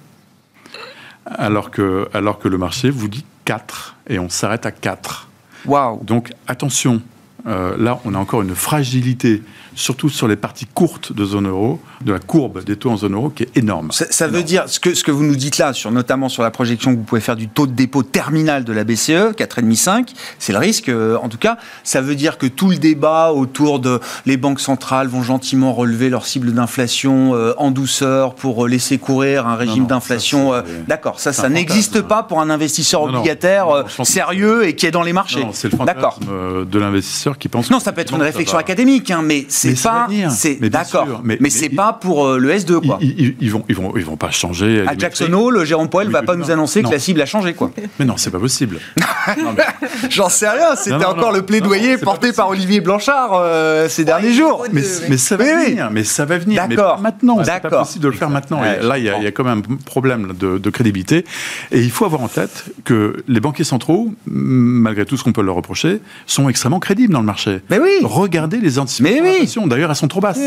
Alors 1.27 1.71
que, 1.71 2.09
alors 2.13 2.41
que 2.41 2.49
le 2.49 2.59
marché 2.59 2.91
vous 2.91 3.07
dit 3.07 3.25
4 3.45 3.97
et 4.09 4.19
on 4.19 4.29
s'arrête 4.29 4.67
à 4.67 4.73
4. 4.73 5.29
Waouh 5.65 6.03
Donc 6.03 6.33
attention, 6.49 7.01
euh, 7.47 7.77
là 7.77 8.01
on 8.05 8.15
a 8.15 8.19
encore 8.19 8.43
une 8.43 8.55
fragilité, 8.55 9.43
surtout 9.75 10.09
sur 10.09 10.29
les 10.29 10.37
parties 10.37 10.67
courtes 10.67 11.13
de 11.13 11.25
zone 11.25 11.49
euro, 11.49 11.81
de 12.05 12.13
la 12.13 12.19
courbe 12.19 12.63
des 12.65 12.77
taux 12.77 12.91
en 12.91 12.97
zone 12.97 13.15
euro 13.15 13.31
qui 13.31 13.45
est 13.45 13.57
énorme. 13.57 13.91
Ça, 13.93 14.07
ça 14.11 14.27
veut 14.29 14.43
dire, 14.43 14.65
ce 14.69 14.79
que, 14.81 14.95
ce 14.95 15.03
que 15.05 15.11
vous 15.11 15.25
nous 15.25 15.37
dites 15.37 15.59
là, 15.59 15.73
sur, 15.73 15.91
notamment 15.91 16.29
sur 16.29 16.43
la 16.43 16.51
projection 16.51 16.93
que 16.93 16.97
vous 16.99 17.05
pouvez 17.05 17.21
faire 17.21 17.37
du 17.37 17.49
taux 17.49 17.67
de 17.67 17.73
dépôt 17.73 18.03
terminal 18.03 18.65
de 18.65 18.73
la 18.73 18.85
BCE, 18.85 19.33
4,5-5, 19.37 20.09
c'est 20.39 20.53
le 20.53 20.59
risque, 20.59 20.89
euh, 20.89 21.17
en 21.23 21.29
tout 21.29 21.39
cas. 21.39 21.57
Ça 21.85 22.01
veut 22.01 22.15
dire 22.15 22.39
que 22.39 22.47
tout 22.47 22.69
le 22.71 22.77
débat 22.77 23.33
autour 23.33 23.81
de 23.81 24.01
les 24.27 24.37
banques 24.37 24.61
centrales 24.61 25.09
vont 25.09 25.23
gentiment 25.23 25.73
relever 25.73 26.09
leur 26.11 26.27
cible 26.27 26.53
d'inflation 26.53 27.35
euh, 27.35 27.55
en 27.59 27.71
douceur 27.71 28.35
pour 28.35 28.65
euh, 28.65 28.69
laisser 28.69 28.99
courir 28.99 29.47
un 29.47 29.57
régime 29.57 29.87
d'inflation. 29.87 30.53
euh, 30.55 30.63
D'accord, 30.89 31.21
ça, 31.21 31.33
ça 31.33 31.49
n'existe 31.49 32.03
pas 32.03 32.23
pour 32.23 32.41
un 32.41 32.51
investisseur 32.51 33.07
Non, 33.07 33.19
obligataire 33.19 33.67
non, 33.99 34.05
sérieux 34.05 34.67
et 34.67 34.75
qui 34.75 34.87
est 34.87 34.91
dans 34.91 35.03
les 35.03 35.13
marchés. 35.13 35.47
C'est 35.53 35.71
le 35.71 35.77
fantasme 35.77 36.25
de 36.69 36.79
l'investisseur 36.79 37.39
qui 37.39 37.49
pense. 37.49 37.71
Non, 37.71 37.81
ça 37.81 37.93
peut 37.93 38.01
être 38.01 38.15
une 38.15 38.23
réflexion 38.23 38.57
va. 38.57 38.61
académique, 38.61 39.11
hein, 39.11 39.23
mais 39.23 39.47
c'est 39.75 39.83
pas. 39.83 40.09
C'est 40.31 40.61
d'accord. 40.69 41.21
Mais, 41.25 41.39
mais- 41.41 41.51
c'est 41.51 41.69
pas 41.69 41.93
pour 41.93 42.27
euh, 42.27 42.39
le 42.39 42.51
S2 42.53 42.85
quoi. 42.87 42.99
Ils, 43.01 43.21
ils- 43.21 43.37
ils 43.41 43.51
vont, 43.53 43.65
ils 43.69 43.75
vont, 43.77 43.93
ils 43.97 44.05
vont 44.05 44.17
pas 44.17 44.31
changer. 44.31 44.85
À 44.87 44.97
Jackson. 44.97 45.33
Hole, 45.33 45.65
Jérôme 45.65 45.89
Poel 45.89 46.09
Oui, 46.09 46.13
va 46.13 46.23
pas 46.23 46.35
non. 46.35 46.45
nous 46.45 46.51
annoncer 46.51 46.83
Non. 46.83 46.89
que 46.89 46.95
la 46.95 47.01
cible 47.01 47.21
a 47.21 47.27
changé 47.27 47.55
quoi. 47.55 47.71
Mais 47.99 48.05
non, 48.05 48.17
c'est 48.17 48.31
pas 48.31 48.39
possible. 48.39 48.79
Non, 49.39 49.53
mais- 49.57 49.63
J'en 50.11 50.29
sais 50.29 50.49
rien, 50.49 50.75
c'était 50.75 50.97
encore 51.05 51.31
non. 51.31 51.31
le 51.31 51.43
plaidoyer 51.43 51.97
porté 51.97 52.33
par 52.33 52.49
Olivier 52.49 52.81
Blanchard 52.81 53.31
euh, 53.35 53.89
ces 53.89 54.05
derniers 54.05 54.33
jours. 54.33 54.65
Mais, 54.73 54.83
mais 55.09 55.17
ça 55.17 55.37
va 55.37 55.45
Oui, 55.45 55.51
oui. 55.57 55.71
venir, 55.71 55.91
mais 55.93 56.03
ça 56.03 56.25
va 56.25 56.39
venir. 56.39 56.65
Mais 56.69 56.75
D'accord. 56.75 57.01
maintenant, 57.01 57.37
c'est 57.39 57.51
pas 57.51 57.61
D'accord. 57.61 57.83
possible 57.85 58.03
de 58.05 58.09
le 58.09 58.15
faire 58.17 58.31
maintenant. 58.31 58.61
Là, 58.61 58.99
il 58.99 59.05
y, 59.05 59.09
a, 59.09 59.19
il 59.19 59.23
y 59.25 59.27
a 59.27 59.31
quand 59.31 59.45
même 59.45 59.63
un 59.71 59.77
problème 59.85 60.33
de, 60.39 60.59
de 60.59 60.71
crédibilité. 60.71 61.25
Et 61.71 61.81
il 61.81 61.91
faut 61.93 62.05
avoir 62.05 62.21
en 62.23 62.27
tête 62.29 62.65
que 62.85 63.23
les 63.29 63.39
banquiers 63.39 63.63
centraux, 63.65 64.13
malgré 64.27 65.07
tout 65.07 65.17
ce 65.17 65.23
qu'on 65.23 65.33
peut 65.33 65.43
leur 65.43 65.55
reprocher, 65.55 66.01
sont 66.27 66.49
extrêmement 66.49 66.81
crédibles 66.81 67.13
dans 67.13 67.21
le 67.21 67.27
marché. 67.27 67.61
Mais 67.71 67.79
oui. 67.79 67.91
Regardez 68.03 68.59
les 68.59 68.79
anticipations 68.81 69.23
Mais 69.23 69.39
oui. 69.41 69.47
D'ailleurs, 69.67 69.91
elles 69.91 69.97
sont 69.97 70.09
trop 70.09 70.21
basses. 70.21 70.39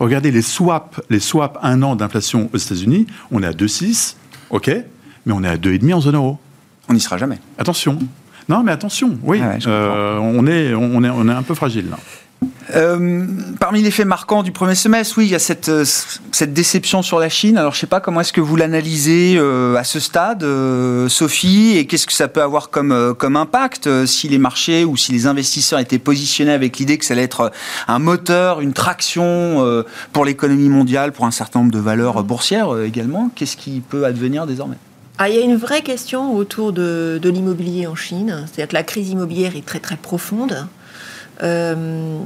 Regardez 0.00 0.30
les 0.30 0.42
swaps, 0.42 1.00
les 1.08 1.20
swaps 1.20 1.56
un 1.62 1.82
an 1.82 1.94
d'inflation 1.96 2.50
aux 2.52 2.58
États-Unis. 2.58 3.06
On 3.30 3.42
est 3.42 3.46
à 3.46 3.52
2,6, 3.52 4.16
ok, 4.50 4.70
mais 5.24 5.32
on 5.32 5.42
est 5.44 5.48
à 5.48 5.56
2,5 5.56 5.94
en 5.94 6.00
zone 6.00 6.16
euro. 6.16 6.38
On 6.88 6.94
n'y 6.94 7.00
sera 7.00 7.16
jamais. 7.16 7.38
Attention. 7.58 7.98
Non, 8.48 8.62
mais 8.62 8.72
attention, 8.72 9.18
oui, 9.22 9.40
Ah 9.42 9.50
ouais, 9.54 9.58
euh, 9.66 10.18
on, 10.18 10.46
est, 10.46 10.74
on, 10.74 11.02
est, 11.02 11.08
on 11.08 11.28
est 11.28 11.32
un 11.32 11.42
peu 11.42 11.54
fragile 11.54 11.88
là. 11.90 11.96
Euh, 12.74 13.26
parmi 13.60 13.82
les 13.82 13.90
faits 13.90 14.06
marquants 14.06 14.42
du 14.42 14.52
premier 14.52 14.74
semestre, 14.74 15.18
oui, 15.18 15.26
il 15.26 15.30
y 15.30 15.34
a 15.34 15.38
cette, 15.38 15.68
euh, 15.68 15.84
déception 16.46 17.02
sur 17.02 17.18
la 17.18 17.28
Chine. 17.28 17.58
Alors, 17.58 17.72
je 17.72 17.78
ne 17.78 17.80
sais 17.80 17.86
pas 17.86 18.00
comment 18.00 18.20
est-ce 18.20 18.32
que 18.32 18.40
vous 18.40 18.56
l'analysez 18.56 19.36
euh, 19.36 19.76
à 19.76 19.84
ce 19.84 20.00
stade, 20.00 20.44
Sophie, 21.08 21.76
et 21.76 21.86
qu'est-ce 21.86 22.06
que 22.06 22.12
ça 22.12 22.28
peut 22.28 22.42
avoir 22.42 22.70
comme, 22.70 22.92
impact 23.36 24.06
si 24.06 24.28
les 24.28 24.38
marchés 24.38 24.84
ou 24.84 24.96
si 24.96 25.12
les 25.12 25.26
investisseurs 25.26 25.78
étaient 25.78 25.98
positionnés 25.98 26.52
avec 26.52 26.78
l'idée 26.78 26.98
que 26.98 27.04
ça 27.04 27.14
allait 27.14 27.22
être 27.22 27.52
un 27.88 27.98
moteur, 27.98 28.60
une 28.60 28.72
traction 28.72 29.84
pour 30.12 30.24
l'économie 30.24 30.68
mondiale, 30.68 31.12
pour 31.12 31.26
un 31.26 31.30
certain 31.30 31.60
nombre 31.60 31.72
de 31.72 31.78
valeurs 31.78 32.22
boursières 32.24 32.80
également? 32.80 33.30
Qu'est-ce 33.34 33.56
qui 33.56 33.80
peut 33.80 34.04
advenir 34.04 34.46
désormais? 34.46 34.76
Ah, 35.18 35.28
il 35.28 35.36
y 35.36 35.38
a 35.38 35.42
une 35.42 35.56
vraie 35.56 35.82
question 35.82 36.34
autour 36.34 36.72
de, 36.72 37.20
de 37.22 37.28
l'immobilier 37.28 37.86
en 37.86 37.94
Chine. 37.94 38.46
C'est-à-dire 38.46 38.68
que 38.68 38.74
la 38.74 38.82
crise 38.82 39.10
immobilière 39.10 39.56
est 39.56 39.64
très 39.64 39.80
très 39.80 39.96
profonde. 39.96 40.66
Euh, 41.42 42.18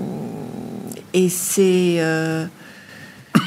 et 1.14 1.28
c'est 1.28 1.96
euh, 1.98 2.46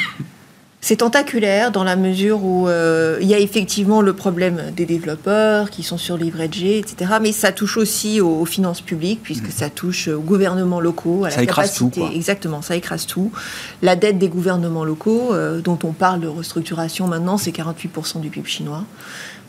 c'est 0.82 0.98
tentaculaire 0.98 1.72
dans 1.72 1.84
la 1.84 1.96
mesure 1.96 2.44
où 2.44 2.68
euh, 2.68 3.20
il 3.22 3.28
y 3.28 3.36
a 3.36 3.40
effectivement 3.40 4.02
le 4.02 4.14
problème 4.14 4.72
des 4.76 4.86
développeurs 4.86 5.70
qui 5.70 5.84
sont 5.84 5.98
surleveragés, 5.98 6.80
etc. 6.80 7.14
Mais 7.22 7.32
ça 7.32 7.52
touche 7.52 7.78
aussi 7.78 8.20
aux, 8.20 8.42
aux 8.42 8.46
finances 8.46 8.82
publiques 8.82 9.20
puisque 9.22 9.52
ça 9.52 9.70
touche 9.70 10.08
aux 10.08 10.22
gouvernements 10.22 10.80
locaux, 10.80 11.26
à 11.26 11.30
Ça 11.30 11.38
la 11.38 11.44
écrase 11.44 11.76
tout, 11.76 11.90
quoi. 11.90 12.10
Exactement, 12.14 12.62
ça 12.62 12.76
écrase 12.76 13.06
tout. 13.06 13.32
La 13.82 13.96
dette 13.96 14.18
des 14.18 14.30
gouvernements 14.30 14.84
locaux, 14.84 15.34
euh, 15.34 15.62
dont 15.62 15.78
on 15.84 15.92
parle 15.92 16.20
de 16.22 16.28
restructuration 16.28 17.08
maintenant, 17.08 17.38
c'est 17.38 17.52
48% 17.52 18.20
du 18.20 18.30
PIB 18.30 18.48
chinois. 18.48 18.84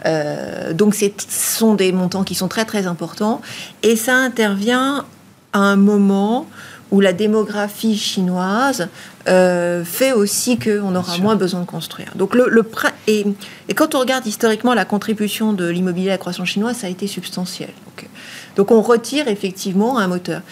Euh, 0.04 0.72
donc 0.72 0.94
ce 0.94 1.06
sont 1.28 1.74
des 1.74 1.92
montants 1.92 2.24
qui 2.24 2.34
sont 2.34 2.48
très 2.48 2.64
très 2.64 2.86
importants 2.86 3.40
et 3.82 3.94
ça 3.94 4.16
intervient 4.16 5.04
à 5.52 5.58
un 5.58 5.76
moment 5.76 6.46
où 6.92 7.00
la 7.00 7.14
démographie 7.14 7.96
chinoise 7.96 8.88
euh, 9.26 9.82
fait 9.82 10.12
aussi 10.12 10.58
qu'on 10.58 10.94
aura 10.94 11.16
moins 11.18 11.36
besoin 11.36 11.60
de 11.60 11.66
construire. 11.66 12.12
Donc 12.14 12.34
le, 12.34 12.48
le 12.50 12.62
et, 13.06 13.24
et 13.68 13.74
quand 13.74 13.94
on 13.94 13.98
regarde 13.98 14.26
historiquement 14.26 14.74
la 14.74 14.84
contribution 14.84 15.54
de 15.54 15.66
l'immobilier 15.66 16.08
à 16.08 16.12
la 16.12 16.18
croissance 16.18 16.48
chinoise, 16.48 16.76
ça 16.76 16.88
a 16.88 16.90
été 16.90 17.06
substantiel. 17.06 17.70
Donc, 17.86 18.08
donc 18.56 18.70
on 18.70 18.82
retire 18.82 19.28
effectivement 19.28 19.98
un 19.98 20.06
moteur 20.06 20.42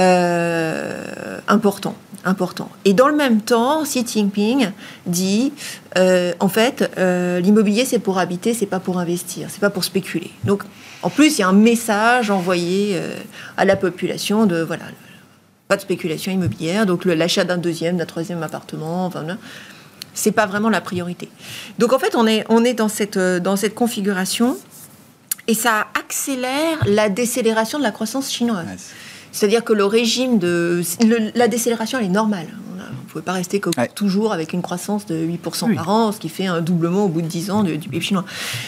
euh, 0.00 1.38
important, 1.46 1.94
important. 2.24 2.70
Et 2.84 2.92
dans 2.92 3.06
le 3.06 3.14
même 3.14 3.40
temps, 3.40 3.84
Xi 3.84 4.04
Jinping 4.04 4.70
dit, 5.06 5.52
euh, 5.96 6.32
en 6.40 6.48
fait, 6.48 6.90
euh, 6.98 7.38
l'immobilier 7.38 7.84
c'est 7.84 8.00
pour 8.00 8.18
habiter, 8.18 8.52
c'est 8.52 8.66
pas 8.66 8.80
pour 8.80 8.98
investir, 8.98 9.46
c'est 9.48 9.60
pas 9.60 9.70
pour 9.70 9.84
spéculer. 9.84 10.32
Donc 10.42 10.64
en 11.04 11.10
plus, 11.10 11.36
il 11.36 11.40
y 11.40 11.44
a 11.44 11.48
un 11.48 11.52
message 11.52 12.30
envoyé 12.30 12.92
euh, 12.94 13.14
à 13.58 13.66
la 13.66 13.76
population 13.76 14.46
de 14.46 14.62
voilà, 14.62 14.84
pas 15.68 15.76
de 15.76 15.82
spéculation 15.82 16.32
immobilière, 16.32 16.86
donc 16.86 17.04
l'achat 17.04 17.44
d'un 17.44 17.58
deuxième, 17.58 17.98
d'un 17.98 18.06
troisième 18.06 18.42
appartement, 18.42 19.04
enfin, 19.04 19.22
c'est 20.14 20.32
pas 20.32 20.46
vraiment 20.46 20.70
la 20.70 20.80
priorité. 20.80 21.28
Donc 21.78 21.92
en 21.92 21.98
fait, 21.98 22.14
on 22.16 22.26
est, 22.26 22.46
on 22.48 22.64
est 22.64 22.72
dans, 22.72 22.88
cette, 22.88 23.18
euh, 23.18 23.38
dans 23.38 23.56
cette 23.56 23.74
configuration 23.74 24.56
et 25.46 25.52
ça 25.52 25.88
accélère 25.98 26.78
la 26.86 27.10
décélération 27.10 27.78
de 27.78 27.82
la 27.82 27.90
croissance 27.90 28.32
chinoise. 28.32 28.92
C'est-à-dire 29.34 29.64
que 29.64 29.72
le 29.72 29.84
régime 29.84 30.38
de. 30.38 30.80
le- 31.04 31.32
la 31.34 31.48
décélération, 31.48 31.98
elle 31.98 32.06
est 32.06 32.08
normale. 32.08 32.46
On 32.76 33.06
ne 33.06 33.20
pouvez 33.20 33.24
pas 33.24 33.32
rester 33.32 33.60
Ouais. 33.78 33.88
toujours 33.94 34.32
avec 34.32 34.52
une 34.52 34.62
croissance 34.62 35.06
de 35.06 35.14
8% 35.16 35.66
Oui. 35.68 35.74
par 35.76 35.88
an, 35.88 36.10
ce 36.12 36.18
qui 36.18 36.28
fait 36.28 36.46
un 36.46 36.60
doublement 36.60 37.04
au 37.04 37.08
bout 37.08 37.22
de 37.22 37.26
10 37.28 37.50
ans 37.50 37.62
du, 37.62 37.78
du 37.78 37.88
PIB 37.88 38.00
chinois. 38.04 38.24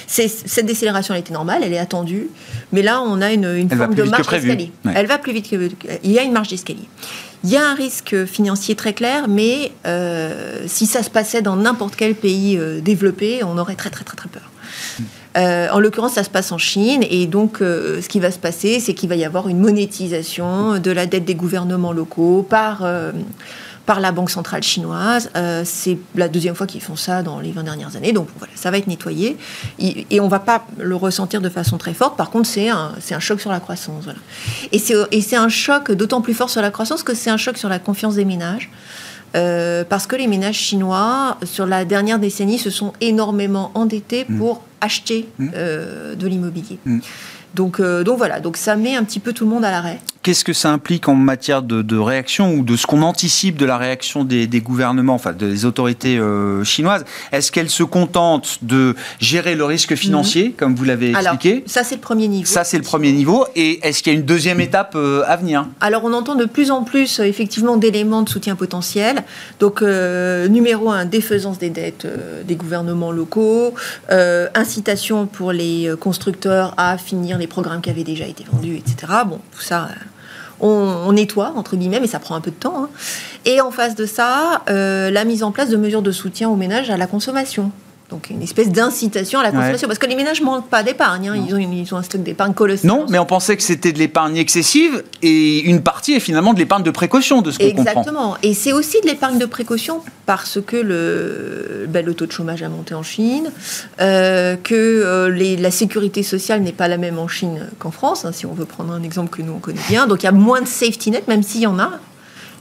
Cette 0.06 0.66
décélération, 0.66 1.14
elle 1.14 1.20
était 1.20 1.32
normale, 1.32 1.62
elle 1.64 1.72
est 1.72 1.78
attendue. 1.78 2.28
Mais 2.72 2.82
là, 2.82 3.00
on 3.02 3.20
a 3.22 3.32
une, 3.32 3.68
forme 3.70 3.94
de 3.94 4.02
marge 4.04 4.28
d'escalier. 4.28 4.70
Ouais. 4.84 4.92
Elle 4.94 5.06
va 5.06 5.18
plus 5.18 5.32
vite 5.32 5.48
que. 5.50 5.68
Il 6.04 6.12
y 6.12 6.18
a 6.18 6.22
une 6.22 6.32
marge 6.32 6.48
d'escalier. 6.48 6.88
Il 7.44 7.50
y 7.50 7.56
a 7.56 7.68
un 7.68 7.74
risque 7.74 8.24
financier 8.24 8.74
très 8.74 8.92
clair, 8.92 9.26
mais 9.28 9.72
euh, 9.86 10.64
si 10.66 10.86
ça 10.86 11.02
se 11.02 11.10
passait 11.10 11.42
dans 11.42 11.56
n'importe 11.56 11.94
quel 11.96 12.14
pays 12.14 12.56
euh, 12.56 12.80
développé, 12.80 13.42
on 13.44 13.56
aurait 13.58 13.74
très 13.76 13.90
très 13.90 14.04
très 14.04 14.16
très 14.16 14.28
peur. 14.28 14.50
Euh, 15.36 15.68
en 15.70 15.80
l'occurrence, 15.80 16.14
ça 16.14 16.24
se 16.24 16.30
passe 16.30 16.52
en 16.52 16.58
Chine, 16.58 17.04
et 17.08 17.26
donc 17.26 17.60
euh, 17.60 18.00
ce 18.00 18.08
qui 18.08 18.20
va 18.20 18.30
se 18.30 18.38
passer, 18.38 18.80
c'est 18.80 18.94
qu'il 18.94 19.08
va 19.08 19.16
y 19.16 19.24
avoir 19.24 19.48
une 19.48 19.58
monétisation 19.58 20.78
de 20.78 20.90
la 20.90 21.06
dette 21.06 21.24
des 21.24 21.34
gouvernements 21.34 21.92
locaux 21.92 22.46
par, 22.48 22.80
euh, 22.84 23.12
par 23.84 24.00
la 24.00 24.12
Banque 24.12 24.30
centrale 24.30 24.62
chinoise. 24.62 25.30
C'est 25.64 25.98
la 26.14 26.28
deuxième 26.28 26.54
fois 26.54 26.66
qu'ils 26.66 26.80
font 26.80 26.96
ça 26.96 27.22
dans 27.22 27.38
les 27.40 27.52
20 27.52 27.64
dernières 27.64 27.96
années, 27.96 28.12
donc 28.12 28.28
voilà, 28.38 28.52
ça 28.56 28.70
va 28.70 28.78
être 28.78 28.86
nettoyé. 28.86 29.36
Et, 29.78 30.20
on 30.20 30.24
ne 30.24 30.30
va 30.30 30.40
pas 30.40 30.66
le 30.78 30.96
ressentir 30.96 31.42
de 31.42 31.50
façon 31.50 31.76
très 31.76 31.94
forte, 31.94 32.16
par 32.16 32.30
contre, 32.30 32.48
c'est 32.48 32.70
un, 32.70 32.92
un 33.10 33.20
choc 33.20 33.40
sur 33.40 33.50
la 33.50 33.60
croissance. 33.60 34.04
Voilà. 34.04 34.18
Et 34.72 34.78
c'est 35.20 35.36
un 35.36 35.48
choc 35.48 35.92
d'autant 35.92 36.22
plus 36.22 36.34
fort 36.34 36.48
sur 36.48 36.62
la 36.62 36.70
croissance 36.70 37.02
que 37.02 37.14
c'est 37.14 37.30
un 37.30 37.36
choc 37.36 37.58
sur 37.58 37.68
la 37.68 37.78
confiance 37.78 38.14
des 38.14 38.24
ménages. 38.24 38.70
Euh, 39.36 39.84
parce 39.88 40.06
que 40.06 40.16
les 40.16 40.26
ménages 40.26 40.56
chinois, 40.56 41.36
sur 41.44 41.66
la 41.66 41.84
dernière 41.84 42.18
décennie, 42.18 42.58
se 42.58 42.70
sont 42.70 42.92
énormément 43.00 43.70
endettés 43.74 44.24
pour 44.24 44.62
acheter 44.80 45.28
euh, 45.40 46.14
de 46.14 46.26
l'immobilier. 46.26 46.78
Mm. 46.84 47.00
Donc, 47.54 47.80
euh, 47.80 48.04
donc 48.04 48.18
voilà, 48.18 48.40
donc 48.40 48.56
ça 48.56 48.76
met 48.76 48.96
un 48.96 49.04
petit 49.04 49.20
peu 49.20 49.32
tout 49.32 49.44
le 49.44 49.50
monde 49.50 49.64
à 49.64 49.70
l'arrêt. 49.70 49.98
Qu'est-ce 50.26 50.42
que 50.42 50.52
ça 50.52 50.72
implique 50.72 51.06
en 51.06 51.14
matière 51.14 51.62
de, 51.62 51.96
réaction 51.96 52.52
ou 52.52 52.64
de 52.64 52.74
ce 52.74 52.84
qu'on 52.84 53.02
anticipe 53.02 53.56
de 53.56 53.64
la 53.64 53.78
réaction 53.78 54.24
des, 54.24 54.48
gouvernements, 54.60 55.14
enfin 55.14 55.32
des 55.32 55.64
autorités 55.64 56.18
euh, 56.18 56.64
chinoises? 56.64 57.04
Est-ce 57.30 57.52
qu'elles 57.52 57.70
se 57.70 57.84
contentent 57.84 58.58
de 58.62 58.96
gérer 59.20 59.54
le 59.54 59.64
risque 59.64 59.94
financier, 59.94 60.48
mhm. 60.48 60.52
comme 60.54 60.74
vous 60.74 60.82
l'avez 60.82 61.10
expliqué? 61.10 61.62
Ça, 61.66 61.84
c'est 61.84 61.94
le 61.94 62.00
premier 62.00 62.26
niveau. 62.26 62.44
Ça, 62.44 62.64
c'est 62.64 62.76
le 62.76 62.82
premier 62.82 63.12
niveau. 63.12 63.46
Et 63.54 63.78
est-ce 63.86 64.02
qu'il 64.02 64.12
y 64.12 64.16
a 64.16 64.18
une 64.18 64.26
deuxième 64.26 64.60
étape 64.60 64.94
euh, 64.96 65.22
à 65.28 65.36
venir? 65.36 65.68
Alors, 65.80 66.02
on 66.04 66.12
entend 66.12 66.34
de 66.34 66.46
plus 66.46 66.72
en 66.72 66.82
plus, 66.82 67.20
effectivement, 67.20 67.76
d'éléments 67.76 68.22
de 68.22 68.28
soutien 68.28 68.56
potentiel. 68.56 69.22
Donc, 69.60 69.80
numéro 69.80 70.90
un, 70.90 71.04
défaisance 71.04 71.60
des 71.60 71.70
dettes 71.70 72.08
des 72.44 72.56
gouvernements 72.56 73.12
locaux, 73.12 73.74
incitation 74.10 75.26
pour 75.26 75.52
les 75.52 75.88
constructeurs 76.00 76.74
à 76.78 76.98
finir 76.98 77.38
les 77.38 77.46
programmes 77.46 77.80
qui 77.80 77.90
avaient 77.90 78.02
déjà 78.02 78.26
été 78.26 78.44
vendus, 78.50 78.74
etc. 78.74 79.12
Bon, 79.24 79.38
tout 79.52 79.62
ça, 79.62 79.88
on, 80.60 81.12
nettoie, 81.12 81.52
entre 81.56 81.76
guillemets, 81.76 82.00
mais 82.00 82.06
ça 82.06 82.18
prend 82.18 82.34
un 82.34 82.40
peu 82.40 82.50
de 82.50 82.56
temps. 82.56 82.84
Hein. 82.84 82.88
Et 83.44 83.60
en 83.60 83.70
face 83.70 83.94
de 83.94 84.06
ça, 84.06 84.62
euh, 84.68 85.10
la 85.10 85.24
mise 85.24 85.42
en 85.42 85.52
place 85.52 85.68
de 85.68 85.76
mesures 85.76 86.02
de 86.02 86.12
soutien 86.12 86.48
aux 86.48 86.56
ménages 86.56 86.90
à 86.90 86.96
la 86.96 87.06
consommation. 87.06 87.70
Donc 88.08 88.30
une 88.30 88.42
espèce 88.42 88.70
d'incitation 88.70 89.40
à 89.40 89.42
la 89.42 89.50
consommation. 89.50 89.88
Parce 89.88 89.98
que 89.98 90.06
les 90.06 90.14
ménages 90.14 90.40
ne 90.40 90.46
manquent 90.46 90.68
pas 90.68 90.82
d'épargne. 90.84 91.28
Hein. 91.28 91.44
Ils, 91.48 91.54
ont 91.54 91.58
ils 91.58 91.92
ont 91.92 91.96
un 91.96 92.02
stock 92.02 92.22
d'épargne 92.22 92.54
colossal. 92.54 92.86
Non, 92.86 93.06
mais 93.08 93.18
on 93.18 93.26
pensait 93.26 93.56
que 93.56 93.62
c'était 93.62 93.92
de 93.92 93.98
l'épargne 93.98 94.36
excessive 94.36 95.02
et 95.22 95.60
une 95.62 95.82
partie 95.82 96.14
est 96.14 96.20
finalement 96.20 96.54
de 96.54 96.58
l'épargne 96.58 96.84
de 96.84 96.90
précaution, 96.92 97.42
de 97.42 97.50
ce 97.50 97.58
qu'on 97.58 97.70
comprend. 97.70 97.82
Exactement. 97.82 98.36
Et 98.44 98.54
c'est 98.54 98.72
aussi 98.72 99.00
de 99.00 99.06
l'épargne 99.06 99.38
de 99.38 99.46
précaution 99.46 100.02
parce 100.24 100.60
que 100.64 100.76
le, 100.76 101.86
ben, 101.88 102.04
le 102.04 102.14
taux 102.14 102.26
de 102.26 102.32
chômage 102.32 102.62
a 102.62 102.68
monté 102.68 102.94
en 102.94 103.02
Chine, 103.02 103.50
euh, 104.00 104.56
que 104.56 104.74
euh, 104.74 105.28
les, 105.28 105.56
la 105.56 105.72
sécurité 105.72 106.22
sociale 106.22 106.62
n'est 106.62 106.72
pas 106.72 106.88
la 106.88 106.98
même 106.98 107.18
en 107.18 107.28
Chine 107.28 107.68
qu'en 107.78 107.90
France, 107.90 108.24
hein, 108.24 108.32
si 108.32 108.46
on 108.46 108.52
veut 108.52 108.66
prendre 108.66 108.92
un 108.92 109.02
exemple 109.02 109.36
que 109.36 109.42
nous 109.42 109.52
on 109.52 109.58
connaît 109.58 109.80
bien. 109.88 110.06
Donc 110.06 110.22
il 110.22 110.26
y 110.26 110.28
a 110.28 110.32
moins 110.32 110.60
de 110.60 110.68
safety 110.68 111.10
net, 111.10 111.26
même 111.26 111.42
s'il 111.42 111.62
y 111.62 111.66
en 111.66 111.78
a 111.80 111.92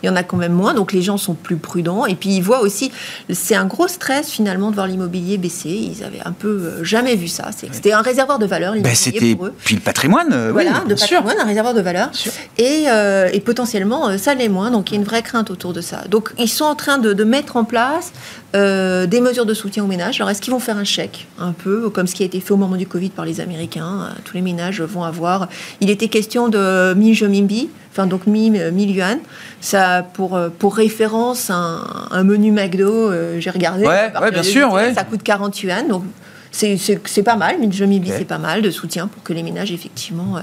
il 0.04 0.08
y 0.08 0.10
en 0.10 0.16
a 0.16 0.24
quand 0.24 0.38
même 0.38 0.54
moins, 0.54 0.74
donc 0.74 0.94
les 0.94 1.02
gens 1.02 1.18
sont 1.18 1.34
plus 1.34 1.58
prudents. 1.58 2.06
Et 2.06 2.16
puis 2.16 2.30
ils 2.30 2.42
voient 2.42 2.62
aussi, 2.62 2.92
c'est 3.30 3.56
un 3.56 3.66
gros 3.66 3.88
stress 3.88 4.30
finalement 4.30 4.70
de 4.70 4.76
voir 4.76 4.88
l'immobilier 4.88 5.38
baisser. 5.38 5.70
Ils 5.70 6.04
avaient 6.04 6.22
un 6.26 6.32
peu 6.32 6.48
euh, 6.48 6.84
jamais 6.84 7.16
vu 7.16 7.28
ça. 7.28 7.50
C'était 7.56 7.94
un 7.94 8.02
réservoir 8.02 8.40
de 8.40 8.46
valeur. 8.46 8.74
Ben, 8.76 8.96
c'était 8.96 9.38
puis 9.64 9.76
le 9.76 9.82
patrimoine. 9.82 10.32
Euh, 10.34 10.52
voilà, 10.52 10.84
de 10.88 10.94
patrimoine, 10.96 11.38
un 11.40 11.46
réservoir 11.46 11.74
de 11.74 11.82
valeur. 11.82 12.12
Et, 12.58 12.86
euh, 12.88 13.30
et, 13.32 13.40
potentiellement 13.40 14.18
ça 14.18 14.34
l'est 14.34 14.50
moins. 14.50 14.72
Donc 14.72 14.92
il 14.92 14.96
y 14.96 14.98
a 14.98 15.00
une 15.00 15.06
vraie 15.06 15.22
crainte 15.22 15.52
autour 15.52 15.74
de 15.74 15.82
ça. 15.82 16.04
Donc 16.10 16.32
ils 16.38 16.50
sont 16.50 16.66
en 16.66 16.76
train 16.76 16.98
de, 16.98 17.14
de 17.14 17.24
mettre 17.24 17.58
en 17.58 17.64
place 17.64 18.12
des 18.56 19.22
mesures 19.22 19.46
de 19.46 19.54
soutien 19.54 19.84
aux 19.84 19.88
ménages. 19.88 20.22
Alors, 20.22 20.30
est-ce 20.30 20.41
qu'ils 20.41 20.54
vont 20.54 20.60
faire 20.60 20.78
un 20.78 20.84
chèque, 20.84 21.28
un 21.39 21.52
peu, 21.52 21.89
comme 21.89 22.08
ce 22.08 22.15
qui 22.15 22.24
a 22.24 22.26
été 22.26 22.39
fait 22.39 22.52
au 22.52 22.58
moment 22.58 22.78
du 22.78 22.88
Covid 22.88 23.10
par 23.10 23.26
les 23.26 23.41
Américains 23.41 24.10
Tous 24.24 24.36
les 24.36 24.41
ménages 24.41 24.82
vont 24.82 25.04
avoir. 25.04 25.50
Il 25.82 25.89
était 25.89 26.08
question 26.08 26.48
de 26.48 26.94
1000 26.94 27.13
Jomimbi, 27.13 27.70
enfin 27.96 28.08
donc 28.08 28.28
1000 28.28 28.74
yuan. 28.91 29.20
Ça, 29.62 30.06
pour, 30.13 30.36
euh, 30.36 30.50
pour 30.50 30.76
référence, 30.76 31.50
un, 31.50 32.24
menu 32.24 32.52
McDo, 32.52 33.10
euh, 33.12 33.39
j'ai 33.39 33.50
regardé. 33.50 33.86
Ouais, 33.86 34.12
bien 34.32 34.44
sûr, 34.44 34.72
ouais. 34.72 34.94
Ça 34.94 35.04
coûte 35.04 35.24
40 35.24 35.63
yuan, 35.63 35.88
donc 35.88 36.04
c'est 36.52 37.24
pas 37.24 37.36
mal. 37.36 37.56
Mais 37.60 37.70
je 37.72 37.84
okay. 37.84 38.13
c'est 38.18 38.26
pas 38.26 38.38
mal 38.38 38.62
de 38.62 38.72
soutien 38.72 39.08
pour 39.08 39.24
que 39.24 39.34
les 39.34 39.44
ménages, 39.44 39.72
effectivement. 39.72 40.38
Euh, 40.38 40.41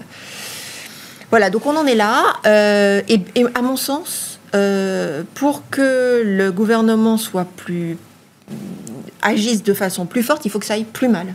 voilà, 1.31 1.51
donc 1.51 1.67
on 1.67 1.77
en 1.77 1.87
est 1.87 1.95
là. 1.95 2.25
et, 2.45 3.21
à 3.55 3.63
mon 3.63 3.77
sens, 3.77 4.39
pour 5.35 5.63
que 5.71 6.23
le 6.25 6.51
gouvernement 6.53 7.17
soit 7.17 7.47
plus 7.57 7.97
agisse 9.23 9.63
de 9.63 9.75
façon 9.75 10.07
plus 10.07 10.23
forte, 10.23 10.45
il 10.45 10.51
faut 10.51 10.59
que 10.59 10.67
ça 10.67 10.75
aille 10.75 10.85
plus 10.85 11.09
mal. 11.09 11.35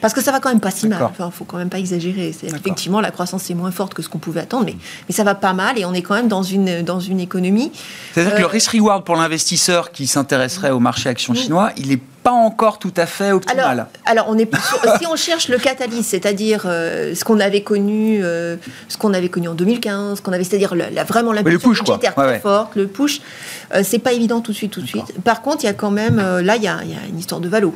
Parce 0.00 0.12
que 0.12 0.20
ça 0.20 0.32
va 0.32 0.40
quand 0.40 0.48
même 0.48 0.60
pas 0.60 0.70
si 0.70 0.88
mal. 0.88 1.02
Enfin, 1.02 1.30
faut 1.30 1.44
quand 1.44 1.56
même 1.56 1.70
pas 1.70 1.78
exagérer. 1.78 2.34
Effectivement, 2.42 3.00
la 3.00 3.10
croissance 3.10 3.48
est 3.50 3.54
moins 3.54 3.70
forte 3.70 3.94
que 3.94 4.02
ce 4.02 4.08
qu'on 4.08 4.18
pouvait 4.18 4.40
attendre, 4.40 4.66
mais, 4.66 4.76
mais 5.08 5.14
ça 5.14 5.24
va 5.24 5.34
pas 5.34 5.52
mal 5.52 5.78
et 5.78 5.84
on 5.84 5.94
est 5.94 6.02
quand 6.02 6.14
même 6.14 6.28
dans 6.28 6.42
une, 6.42 6.82
dans 6.82 7.00
une 7.00 7.20
économie. 7.20 7.70
C'est-à-dire 8.12 8.34
que 8.34 8.40
le 8.40 8.44
euh, 8.44 8.48
risk-reward 8.48 9.04
pour 9.04 9.16
l'investisseur 9.16 9.92
qui 9.92 10.06
s'intéresserait 10.06 10.70
au 10.70 10.80
marché 10.80 11.08
action 11.08 11.34
chinois, 11.34 11.70
il 11.76 11.92
est 11.92 12.00
pas 12.22 12.30
encore 12.30 12.78
tout 12.78 12.92
à 12.96 13.06
fait 13.06 13.32
optimal. 13.32 13.64
Alors, 13.64 13.86
alors 14.06 14.26
on 14.28 14.38
est 14.38 14.50
si 14.98 15.06
on 15.06 15.16
cherche 15.16 15.48
le 15.48 15.58
catalyse, 15.58 16.06
c'est-à-dire 16.06 16.64
euh, 16.66 17.14
ce 17.14 17.24
qu'on 17.24 17.40
avait 17.40 17.62
connu, 17.62 18.20
euh, 18.22 18.56
ce 18.88 18.96
qu'on 18.96 19.14
avait 19.14 19.28
connu 19.28 19.48
en 19.48 19.54
2015, 19.54 20.20
qu'on 20.20 20.32
avait, 20.32 20.44
c'est-à-dire 20.44 20.74
la, 20.74 21.04
vraiment 21.04 21.32
la 21.32 21.42
budgétaire 21.42 22.14
très 22.14 22.40
forte, 22.40 22.76
le 22.76 22.86
push, 22.86 23.20
c'est 23.82 23.98
pas 23.98 24.12
évident 24.12 24.40
tout 24.40 24.52
de 24.52 24.56
suite, 24.56 24.72
tout 24.72 24.82
de 24.82 24.86
suite. 24.86 25.20
Par 25.24 25.42
contre, 25.42 25.64
il 25.64 25.66
y 25.66 25.70
a 25.70 25.74
quand 25.74 25.90
même, 25.90 26.16
là, 26.16 26.56
il 26.56 26.62
y, 26.62 26.66
y, 26.66 26.68
a 26.68 27.06
une 27.08 27.18
histoire 27.18 27.40
de 27.40 27.48
valo. 27.48 27.74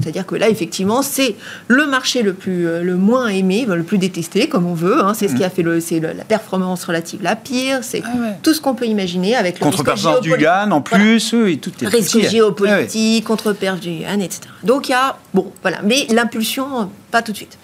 C'est-à-dire 0.00 0.26
que 0.26 0.34
là, 0.34 0.48
effectivement, 0.48 1.02
c'est 1.02 1.36
le 1.68 1.86
marché 1.86 2.22
le, 2.22 2.32
plus, 2.32 2.66
euh, 2.66 2.82
le 2.82 2.96
moins 2.96 3.28
aimé, 3.28 3.66
le 3.68 3.82
plus 3.82 3.98
détesté, 3.98 4.48
comme 4.48 4.66
on 4.66 4.74
veut. 4.74 5.02
Hein. 5.02 5.14
C'est 5.14 5.28
ce 5.28 5.34
qui 5.34 5.44
a 5.44 5.50
fait 5.50 5.62
le, 5.62 5.80
c'est 5.80 6.00
la 6.00 6.24
performance 6.24 6.84
relative 6.84 7.20
la 7.22 7.36
pire. 7.36 7.78
C'est 7.82 8.02
ah 8.04 8.10
tout 8.42 8.54
ce 8.54 8.60
qu'on 8.60 8.74
peut 8.74 8.86
imaginer 8.86 9.34
avec 9.36 9.60
le 9.60 9.64
contre 9.64 10.20
du 10.20 10.30
yuan 10.30 10.72
en 10.72 10.80
plus, 10.80 11.34
et 11.34 11.56
tout 11.58 11.72
est 11.82 11.86
risque 11.86 12.20
géopolitique, 12.28 13.24
ah 13.24 13.28
contre-perf 13.28 13.80
du 13.80 13.90
yuan, 13.90 14.20
etc. 14.20 14.40
Donc 14.62 14.88
il 14.88 14.92
y 14.92 14.94
a 14.94 15.16
bon, 15.32 15.52
voilà, 15.62 15.80
mais 15.82 16.06
l'impulsion, 16.10 16.90
pas 17.10 17.22
tout 17.22 17.32
de 17.32 17.36
suite. 17.36 17.58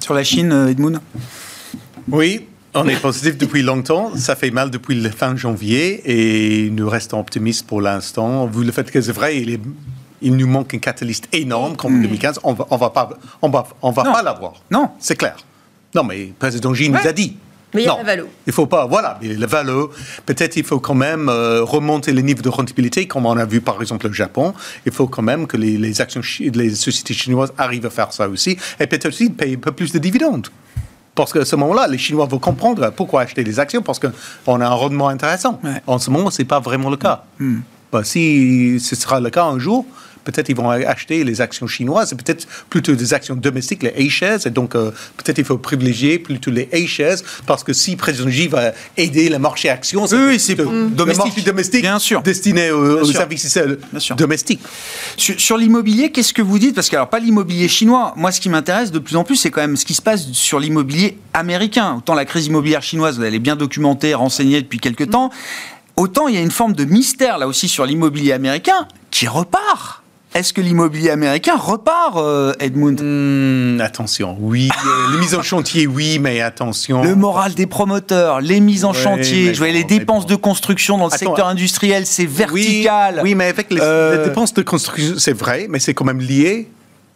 Sur 0.00 0.14
la 0.14 0.24
Chine, 0.24 0.52
euh, 0.52 0.68
Edmund. 0.68 1.00
Oui, 2.10 2.46
on 2.74 2.86
est 2.88 3.00
positif 3.00 3.38
depuis 3.38 3.62
longtemps. 3.62 4.12
Ça 4.16 4.36
fait 4.36 4.50
mal 4.50 4.70
depuis 4.70 5.00
le 5.00 5.08
fin 5.08 5.36
janvier 5.36 6.02
et 6.04 6.70
nous 6.70 6.88
restons 6.88 7.20
optimistes 7.20 7.66
pour 7.66 7.80
l'instant. 7.80 8.46
Vu 8.46 8.64
le 8.64 8.72
fait 8.72 8.90
que 8.90 9.00
c'est 9.00 9.12
vrai, 9.12 9.38
il 9.40 9.50
est 9.50 9.60
il 10.24 10.36
nous 10.36 10.48
manque 10.48 10.74
un 10.74 10.78
catalyste 10.78 11.28
énorme 11.32 11.76
comme 11.76 11.96
en 11.96 12.00
2015. 12.02 12.40
On 12.42 12.54
va, 12.54 12.66
on 12.70 12.76
va 12.76 12.90
pas, 12.90 13.10
on 13.42 13.48
va, 13.48 13.66
on 13.82 13.90
va 13.90 14.02
pas 14.02 14.22
l'avoir. 14.22 14.54
Non, 14.70 14.90
c'est 14.98 15.16
clair. 15.16 15.36
Non, 15.94 16.02
mais 16.02 16.26
le 16.26 16.32
président 16.32 16.72
Xi 16.72 16.90
nous 16.90 17.06
a 17.06 17.12
dit. 17.12 17.36
Mais 17.72 17.82
il 17.82 17.86
y 17.86 17.88
a 17.88 17.96
la 17.96 18.02
valo. 18.04 18.28
Il 18.46 18.52
faut 18.52 18.66
pas, 18.66 18.86
voilà, 18.86 19.18
mais 19.20 19.34
le 19.34 19.46
valo, 19.46 19.90
peut-être 20.26 20.56
il 20.56 20.64
faut 20.64 20.78
quand 20.78 20.94
même 20.94 21.28
euh, 21.28 21.64
remonter 21.64 22.12
le 22.12 22.20
niveau 22.20 22.40
de 22.40 22.48
rentabilité, 22.48 23.06
comme 23.08 23.26
on 23.26 23.36
a 23.36 23.44
vu 23.44 23.60
par 23.60 23.80
exemple 23.80 24.06
le 24.06 24.12
Japon. 24.12 24.54
Il 24.86 24.92
faut 24.92 25.08
quand 25.08 25.22
même 25.22 25.46
que 25.48 25.56
les, 25.56 25.76
les 25.76 26.00
actions, 26.00 26.20
les 26.38 26.74
sociétés 26.74 27.14
chinoises 27.14 27.52
arrivent 27.58 27.86
à 27.86 27.90
faire 27.90 28.12
ça 28.12 28.28
aussi, 28.28 28.56
et 28.78 28.86
peut-être 28.86 29.06
aussi 29.06 29.28
payer 29.28 29.56
un 29.56 29.58
peu 29.58 29.72
plus 29.72 29.92
de 29.92 29.98
dividendes. 29.98 30.48
Parce 31.16 31.32
qu'à 31.32 31.44
ce 31.44 31.54
moment-là, 31.56 31.86
les 31.86 31.98
Chinois 31.98 32.26
vont 32.26 32.38
comprendre 32.38 32.90
pourquoi 32.90 33.22
acheter 33.22 33.44
des 33.44 33.60
actions, 33.60 33.82
parce 33.82 34.00
qu'on 34.00 34.60
a 34.60 34.66
un 34.66 34.74
rendement 34.74 35.08
intéressant. 35.08 35.60
En 35.86 35.98
ce 35.98 36.10
moment, 36.10 36.30
ce 36.30 36.42
n'est 36.42 36.48
pas 36.48 36.60
vraiment 36.60 36.90
le 36.90 36.96
cas. 36.96 37.24
Hmm. 37.38 37.58
Bah, 37.92 38.02
si 38.02 38.80
ce 38.80 38.96
sera 38.96 39.20
le 39.20 39.30
cas 39.30 39.44
un 39.44 39.58
jour, 39.60 39.86
peut-être 40.24 40.48
ils 40.48 40.56
vont 40.56 40.70
acheter 40.70 41.24
les 41.24 41.40
actions 41.40 41.66
chinoises, 41.66 42.10
c'est 42.10 42.22
peut-être 42.22 42.46
plutôt 42.70 42.94
des 42.94 43.14
actions 43.14 43.36
domestiques, 43.36 43.82
les 43.82 44.06
A-shares, 44.06 44.46
et 44.46 44.50
donc 44.50 44.74
euh, 44.74 44.90
peut-être 45.16 45.38
il 45.38 45.44
faut 45.44 45.58
privilégier 45.58 46.18
plutôt 46.18 46.50
les 46.50 46.68
A-shares, 46.72 47.18
parce 47.46 47.64
que 47.64 47.72
si 47.72 47.96
Président 47.96 48.28
J 48.28 48.48
va 48.48 48.72
aider 48.96 49.28
le 49.28 49.38
marché 49.38 49.68
actions, 49.68 50.06
oui, 50.06 50.38
c'est 50.38 50.54
domestique. 50.54 51.44
domestique, 51.44 51.82
bien 51.82 51.98
sûr. 51.98 52.22
destiné 52.22 52.70
aux, 52.70 53.04
services 53.04 53.58
domestiques. 54.16 54.60
Sur, 55.16 55.40
sur 55.40 55.56
l'immobilier, 55.56 56.10
qu'est-ce 56.10 56.32
que 56.32 56.42
vous 56.42 56.58
dites? 56.58 56.74
Parce 56.74 56.88
que 56.88 56.96
alors 56.96 57.08
pas 57.08 57.18
l'immobilier 57.18 57.68
chinois, 57.68 58.12
moi 58.16 58.32
ce 58.32 58.40
qui 58.40 58.48
m'intéresse 58.48 58.90
de 58.90 58.98
plus 58.98 59.16
en 59.16 59.24
plus, 59.24 59.36
c'est 59.36 59.50
quand 59.50 59.60
même 59.60 59.76
ce 59.76 59.84
qui 59.84 59.94
se 59.94 60.02
passe 60.02 60.30
sur 60.32 60.58
l'immobilier 60.58 61.18
américain. 61.32 61.96
Autant 61.96 62.14
la 62.14 62.24
crise 62.24 62.46
immobilière 62.46 62.82
chinoise, 62.82 63.20
elle 63.24 63.34
est 63.34 63.38
bien 63.38 63.56
documentée, 63.56 64.14
renseignée 64.14 64.62
depuis 64.62 64.78
quelques 64.78 65.10
temps. 65.10 65.30
Autant 65.96 66.28
il 66.28 66.34
y 66.34 66.38
a 66.38 66.40
une 66.40 66.50
forme 66.50 66.72
de 66.72 66.84
mystère 66.84 67.38
là 67.38 67.46
aussi 67.46 67.68
sur 67.68 67.86
l'immobilier 67.86 68.32
américain 68.32 68.88
qui 69.10 69.26
repart. 69.26 70.03
Est-ce 70.34 70.52
que 70.52 70.60
l'immobilier 70.60 71.10
américain 71.10 71.54
repart, 71.56 72.16
euh, 72.16 72.54
Edmund? 72.58 73.00
Hmm, 73.00 73.80
Attention, 73.80 74.36
oui. 74.40 74.68
Euh, 74.84 75.12
les 75.12 75.18
mises 75.18 75.36
en 75.36 75.42
chantier, 75.42 75.86
oui, 75.86 76.18
mais 76.18 76.40
attention. 76.40 77.04
Le 77.04 77.14
moral 77.14 77.54
des 77.54 77.66
promoteurs, 77.66 78.40
les 78.40 78.58
mises 78.58 78.84
en 78.84 78.92
chantier, 78.92 79.54
je 79.54 79.58
voyais 79.58 79.72
les 79.72 79.84
dépenses 79.84 80.26
de 80.26 80.34
construction 80.34 80.98
dans 80.98 81.04
le 81.04 81.16
secteur 81.16 81.46
industriel, 81.46 82.04
c'est 82.04 82.26
vertical. 82.26 83.20
Oui, 83.22 83.36
mais 83.36 83.46
avec 83.46 83.72
les, 83.72 83.80
euh, 83.80 84.24
dépenses 84.24 84.52
de 84.54 84.62
construction, 84.62 85.14
c'est 85.18 85.32
vrai, 85.38 85.68
mais 85.70 85.78
c'est 85.78 85.94
quand 85.94 86.04
même 86.04 86.20
lié 86.20 86.68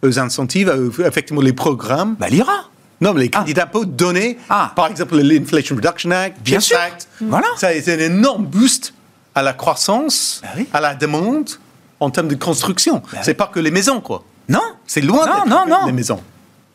aux 0.05 0.21
incentives, 0.21 0.73
effectivement, 1.05 1.43
les 1.43 1.53
programmes. 1.53 2.15
Bah, 2.21 2.29
l'IRA 2.29 2.69
non, 3.01 3.15
mais 3.15 3.23
les 3.23 3.31
crédits 3.31 3.53
ah. 3.57 3.61
d'impôt 3.61 3.85
donnés, 3.85 4.39
ah. 4.51 4.73
par 4.75 4.89
exemple 4.89 5.17
l'Inflation 5.21 5.77
Reduction 5.77 6.11
Act, 6.11 6.37
Bien 6.43 6.59
sûr. 6.59 6.77
voilà. 7.21 7.47
ça 7.57 7.69
c'est 7.81 7.95
un 7.95 8.07
énorme 8.07 8.45
boost 8.45 8.93
à 9.37 9.43
la 9.43 9.53
croissance, 9.53 10.43
bah 10.43 10.63
à 10.73 10.81
la 10.81 10.95
demande 10.97 11.49
en 12.01 12.11
termes 12.11 12.29
de 12.29 12.35
construction. 12.35 13.03
Bah 13.13 13.19
c'est 13.23 13.35
pas 13.35 13.47
que 13.47 13.61
les 13.61 13.71
maisons, 13.71 14.01
quoi. 14.01 14.25
Non. 14.49 14.63
C'est 14.87 15.01
loin 15.01 15.27
non, 15.27 15.47
non, 15.47 15.67
non. 15.69 15.87
les 15.87 15.93
maisons. 15.93 16.21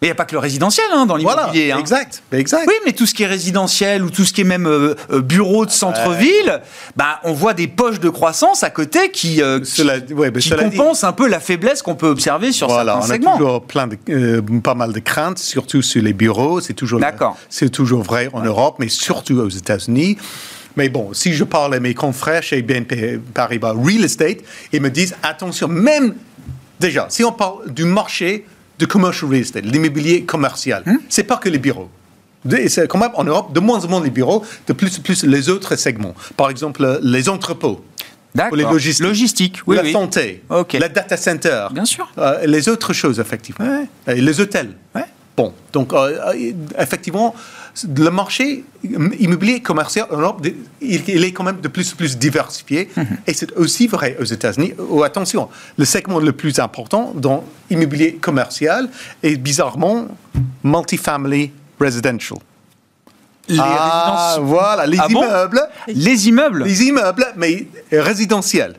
Mais 0.04 0.08
il 0.08 0.10
n'y 0.10 0.12
a 0.12 0.16
pas 0.16 0.26
que 0.26 0.34
le 0.34 0.40
résidentiel 0.40 0.86
hein, 0.92 1.06
dans 1.06 1.16
l'immobilier. 1.16 1.68
Voilà, 1.68 1.76
hein. 1.78 1.80
exact, 1.80 2.24
exact. 2.34 2.66
Oui, 2.68 2.74
mais 2.86 2.92
tout 2.92 3.06
ce 3.06 3.14
qui 3.14 3.24
est 3.24 3.28
résidentiel 3.28 4.04
ou 4.04 4.10
tout 4.10 4.26
ce 4.26 4.34
qui 4.34 4.42
est 4.42 4.44
même 4.44 4.68
euh, 4.68 4.96
euh, 5.14 5.22
bureau 5.22 5.66
de 5.66 5.72
centre-ville, 5.72 6.60
bah, 6.98 7.22
on 7.24 7.32
voit 7.32 7.54
des 7.54 7.70
poches 7.70 8.02
de 8.02 8.10
croissance 8.10 8.64
à 8.64 8.70
côté 8.70 9.12
qui, 9.12 9.42
euh, 9.42 9.62
qui, 9.62 10.50
compensent 10.50 11.06
un 11.06 11.14
peu 11.14 11.30
la 11.30 11.40
faiblesse 11.40 11.82
qu'on 11.82 11.96
peut 11.96 12.10
observer 12.10 12.52
sur 12.52 12.68
voilà, 12.68 12.96
certains 12.96 13.08
segments. 13.14 13.32
on 13.32 13.36
a 13.36 13.38
toujours 13.38 13.64
plein 13.64 13.88
de, 13.88 14.42
pas 14.60 14.76
mal 14.76 14.92
de 14.92 15.00
craintes, 15.00 15.40
surtout 15.40 15.82
sur 15.82 16.04
les 16.04 16.12
bureaux. 16.12 16.60
C'est 16.60 16.74
toujours, 16.74 17.00
c'est 17.48 17.70
toujours 17.70 18.04
vrai 18.04 18.30
en 18.34 18.42
Europe, 18.42 18.76
mais 18.80 18.90
surtout 18.90 19.38
aux 19.38 19.48
États-Unis. 19.48 20.18
Mais 20.76 20.90
bon, 20.90 21.14
si 21.14 21.34
je 21.34 21.44
parle 21.44 21.76
à 21.76 21.80
mes 21.80 21.94
confrères 21.94 22.44
chez 22.44 22.62
BNP 22.62 23.20
Paribas 23.34 23.74
Real 23.74 24.04
Estate, 24.04 24.38
ils 24.72 24.82
me 24.82 24.90
disent 24.90 25.16
attention, 25.22 25.68
même 25.68 26.16
déjà, 26.80 27.08
si 27.10 27.24
on 27.24 27.32
parle 27.32 27.72
du 27.72 27.86
marché 27.86 28.46
de 28.80 28.86
commercial 28.86 29.30
real 29.30 29.42
estate, 29.42 29.66
l'immobilier 29.66 30.24
commercial, 30.24 30.84
ce 30.86 30.92
hmm? 30.92 31.00
c'est 31.10 31.24
pas 31.24 31.38
que 31.38 31.50
les 31.50 31.60
bureaux. 31.60 31.90
C'est 32.68 32.88
quand 32.90 32.98
même 32.98 33.12
en 33.14 33.24
Europe, 33.24 33.54
de 33.54 33.60
moins 33.60 33.84
en 33.86 33.88
moins 33.88 34.04
les 34.04 34.10
bureaux, 34.10 34.44
de 34.68 34.74
plus 34.74 34.98
en 34.98 35.02
plus 35.02 35.24
les 35.24 35.48
autres 35.48 35.76
segments. 35.78 36.14
Par 36.36 36.50
exemple, 36.50 37.00
les 37.02 37.30
entrepôts. 37.30 37.86
D'accord. 38.36 38.58
les 38.58 38.64
logistiques. 38.64 39.06
Logistique, 39.06 39.60
oui, 39.68 39.76
la 39.76 39.84
oui. 39.84 39.92
santé, 39.92 40.44
Ok. 40.50 40.74
la 40.74 40.90
data 40.90 41.16
center, 41.18 41.68
Bien 41.72 41.86
sûr. 41.86 42.12
euh, 42.18 42.46
les 42.48 42.68
autres 42.68 42.92
choses, 42.92 43.20
effectivement. 43.20 43.86
Et 44.08 44.16
les 44.16 44.42
hôtels. 44.42 44.72
Ouais. 44.96 45.06
Bon, 45.38 45.54
donc, 45.72 45.94
euh, 45.94 46.18
euh, 46.34 46.52
effectivement, 46.80 47.36
le 47.98 48.10
marché 48.10 48.64
immobilier 48.84 49.62
commercial 49.62 50.06
en 50.12 50.18
Europe, 50.18 50.46
il, 50.82 51.24
est 51.24 51.32
quand 51.32 51.44
même 51.44 51.60
de 51.60 51.68
plus 51.68 51.92
en 51.94 51.96
plus 51.96 52.18
diversifié. 52.18 52.90
Mhm. 52.96 53.08
Et 53.28 53.34
c'est 53.34 53.52
aussi 53.54 53.88
vrai 53.88 54.16
aux 54.20 54.24
États-Unis. 54.26 54.74
Oh, 54.78 55.04
attention, 55.04 55.50
le 55.78 55.86
segment 55.86 56.20
le 56.20 56.32
plus 56.34 56.60
important 56.60 57.14
dans 57.16 57.44
l'immobilier 57.70 58.16
commercial 58.16 58.90
est 59.24 59.38
bizarrement 59.38 60.08
multifamily 60.64 61.52
residential. 61.80 62.38
Les 63.50 63.58
ah, 63.60 64.34
résidences- 64.36 64.48
voilà, 64.48 64.86
les 64.86 64.98
Ah 65.00 65.08
bon 65.10 65.24
immeubles. 65.24 65.62
Les 65.88 66.28
immeubles 66.30 66.64
Les 66.64 66.84
immeubles, 66.84 67.26
mais 67.36 67.68
résidentiels. 67.92 68.76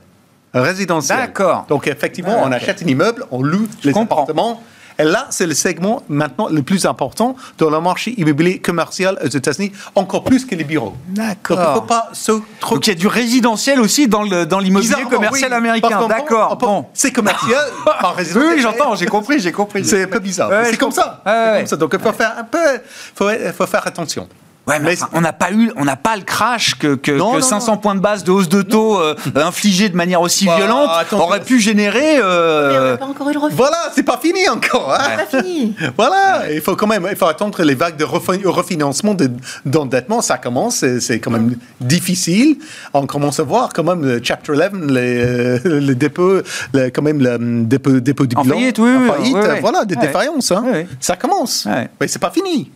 Résidentiels. 0.54 1.18
D'accord. 1.18 1.66
Donc, 1.68 1.88
effectivement, 1.88 2.36
Ah, 2.38 2.44
on 2.46 2.52
achète 2.52 2.82
un 2.82 2.86
immeuble, 2.86 3.26
on 3.32 3.42
loue 3.42 3.66
les 3.82 3.92
comprends. 3.92 4.22
appartements. 4.22 4.62
Et 4.98 5.04
là, 5.04 5.26
c'est 5.30 5.46
le 5.46 5.54
segment 5.54 6.02
maintenant 6.08 6.48
le 6.48 6.62
plus 6.62 6.86
important 6.86 7.36
dans 7.58 7.70
le 7.70 7.80
marché 7.80 8.14
immobilier 8.16 8.58
commercial 8.58 9.18
aux 9.24 9.28
États-Unis, 9.28 9.72
encore 9.94 10.24
plus 10.24 10.44
que 10.44 10.54
les 10.54 10.64
bureaux. 10.64 10.94
D'accord. 11.08 11.56
Donc, 11.56 11.66
il 11.66 11.70
ne 11.70 11.74
faut 11.74 11.80
pas 11.82 12.08
se 12.12 12.32
trop. 12.60 12.74
Donc 12.76 12.86
il 12.86 12.90
y 12.90 12.92
a 12.92 12.96
du 12.96 13.06
résidentiel 13.06 13.80
aussi 13.80 14.08
dans 14.08 14.22
le 14.22 14.46
dans 14.46 14.60
l'immobilier 14.60 15.04
commercial 15.10 15.50
oui, 15.50 15.56
américain. 15.56 16.06
D'accord. 16.08 16.56
Bon. 16.56 16.86
C'est 16.94 17.12
commercial 17.12 17.64
par 17.84 18.14
résidentiel. 18.14 18.54
oui, 18.54 18.62
j'entends, 18.62 18.94
j'ai 18.94 19.06
compris, 19.06 19.40
j'ai 19.40 19.52
compris. 19.52 19.84
C'est 19.84 20.04
un 20.04 20.08
peu 20.08 20.20
bizarre. 20.20 20.50
Ouais, 20.50 20.64
c'est 20.70 20.76
comme 20.76 20.92
ça. 20.92 21.22
C'est 21.24 21.30
ouais. 21.30 21.58
comme 21.58 21.66
ça. 21.66 21.76
Donc, 21.76 21.94
il 21.94 22.00
faut 22.00 22.12
faire 22.12 22.34
un 22.38 22.44
peu. 22.44 22.80
faut, 23.14 23.28
faut 23.56 23.66
faire 23.66 23.86
attention. 23.86 24.28
Ouais, 24.66 24.78
mais 24.78 24.86
Mais 24.90 24.92
enfin, 24.94 25.10
on 25.12 25.20
n'a 25.20 25.34
pas 25.34 25.52
eu, 25.52 25.70
on 25.76 25.84
n'a 25.84 25.96
pas 25.96 26.16
le 26.16 26.22
crash 26.22 26.74
que, 26.76 26.94
que, 26.94 27.12
Non, 27.12 27.32
que 27.32 27.36
non, 27.40 27.42
500 27.42 27.72
non. 27.72 27.78
points 27.78 27.94
de 27.94 28.00
base 28.00 28.24
de 28.24 28.30
hausse 28.32 28.48
de 28.48 28.62
taux 28.62 28.98
euh, 28.98 29.14
infligés 29.34 29.90
de 29.90 29.96
manière 29.96 30.22
aussi 30.22 30.46
Bah, 30.46 30.56
violente 30.56 30.88
attends, 30.90 31.20
aurait 31.20 31.42
pu 31.42 31.60
générer. 31.60 32.16
Mais 32.16 32.22
on 32.22 32.24
euh, 32.24 32.90
n'a 32.92 32.96
pas 32.96 33.04
encore 33.04 33.28
eu 33.28 33.34
le 33.34 33.40
refus. 33.40 33.54
Voilà, 33.56 33.76
c'est 33.94 34.02
pas 34.04 34.16
fini 34.16 34.48
encore. 34.48 34.90
hein. 34.94 35.04
C'est 35.28 35.38
pas 35.38 35.42
fini. 35.42 35.74
Voilà, 35.98 36.50
il 36.50 36.62
faut 36.62 36.76
quand 36.76 36.86
même 36.86 37.06
il 37.10 37.14
faut 37.16 37.26
attendre 37.26 37.62
les 37.62 37.74
vagues 37.74 37.98
de 37.98 38.06
refi- 38.06 38.46
refinancement 38.46 39.12
de- 39.12 39.30
d'endettement. 39.66 40.22
Ça 40.22 40.38
commence, 40.38 40.76
c'est 40.76 40.98
c'est 41.00 41.20
quand 41.20 41.30
même 41.30 41.56
difficile. 41.82 42.56
On 42.94 43.06
commence 43.06 43.40
à 43.40 43.42
voir 43.42 43.68
quand 43.74 43.84
même 43.84 44.02
le 44.02 44.20
Chapter 44.22 44.52
11, 44.52 44.90
les, 44.90 45.22
euh, 45.22 45.58
les 45.80 45.94
dépôts, 45.94 46.40
les- 46.72 46.90
quand 46.90 47.02
même 47.02 47.20
le 47.20 47.64
dépôt, 47.66 48.00
dépôt 48.00 48.24
du 48.24 48.34
En 48.34 48.40
bilan. 48.42 48.54
faillite, 48.56 48.78
oui, 48.78 48.90
En 48.96 49.00
oui, 49.02 49.08
faillite, 49.08 49.36
oui, 49.36 49.42
oui. 49.46 49.60
voilà, 49.60 49.84
des 49.84 49.94
Ouais. 49.94 50.06
défaillances. 50.06 50.52
hein. 50.52 50.64
Ça 51.00 51.16
commence. 51.16 51.66
Ouais. 51.66 51.90
Mais 52.00 52.08
c'est 52.08 52.18
pas 52.18 52.30
fini. 52.30 52.70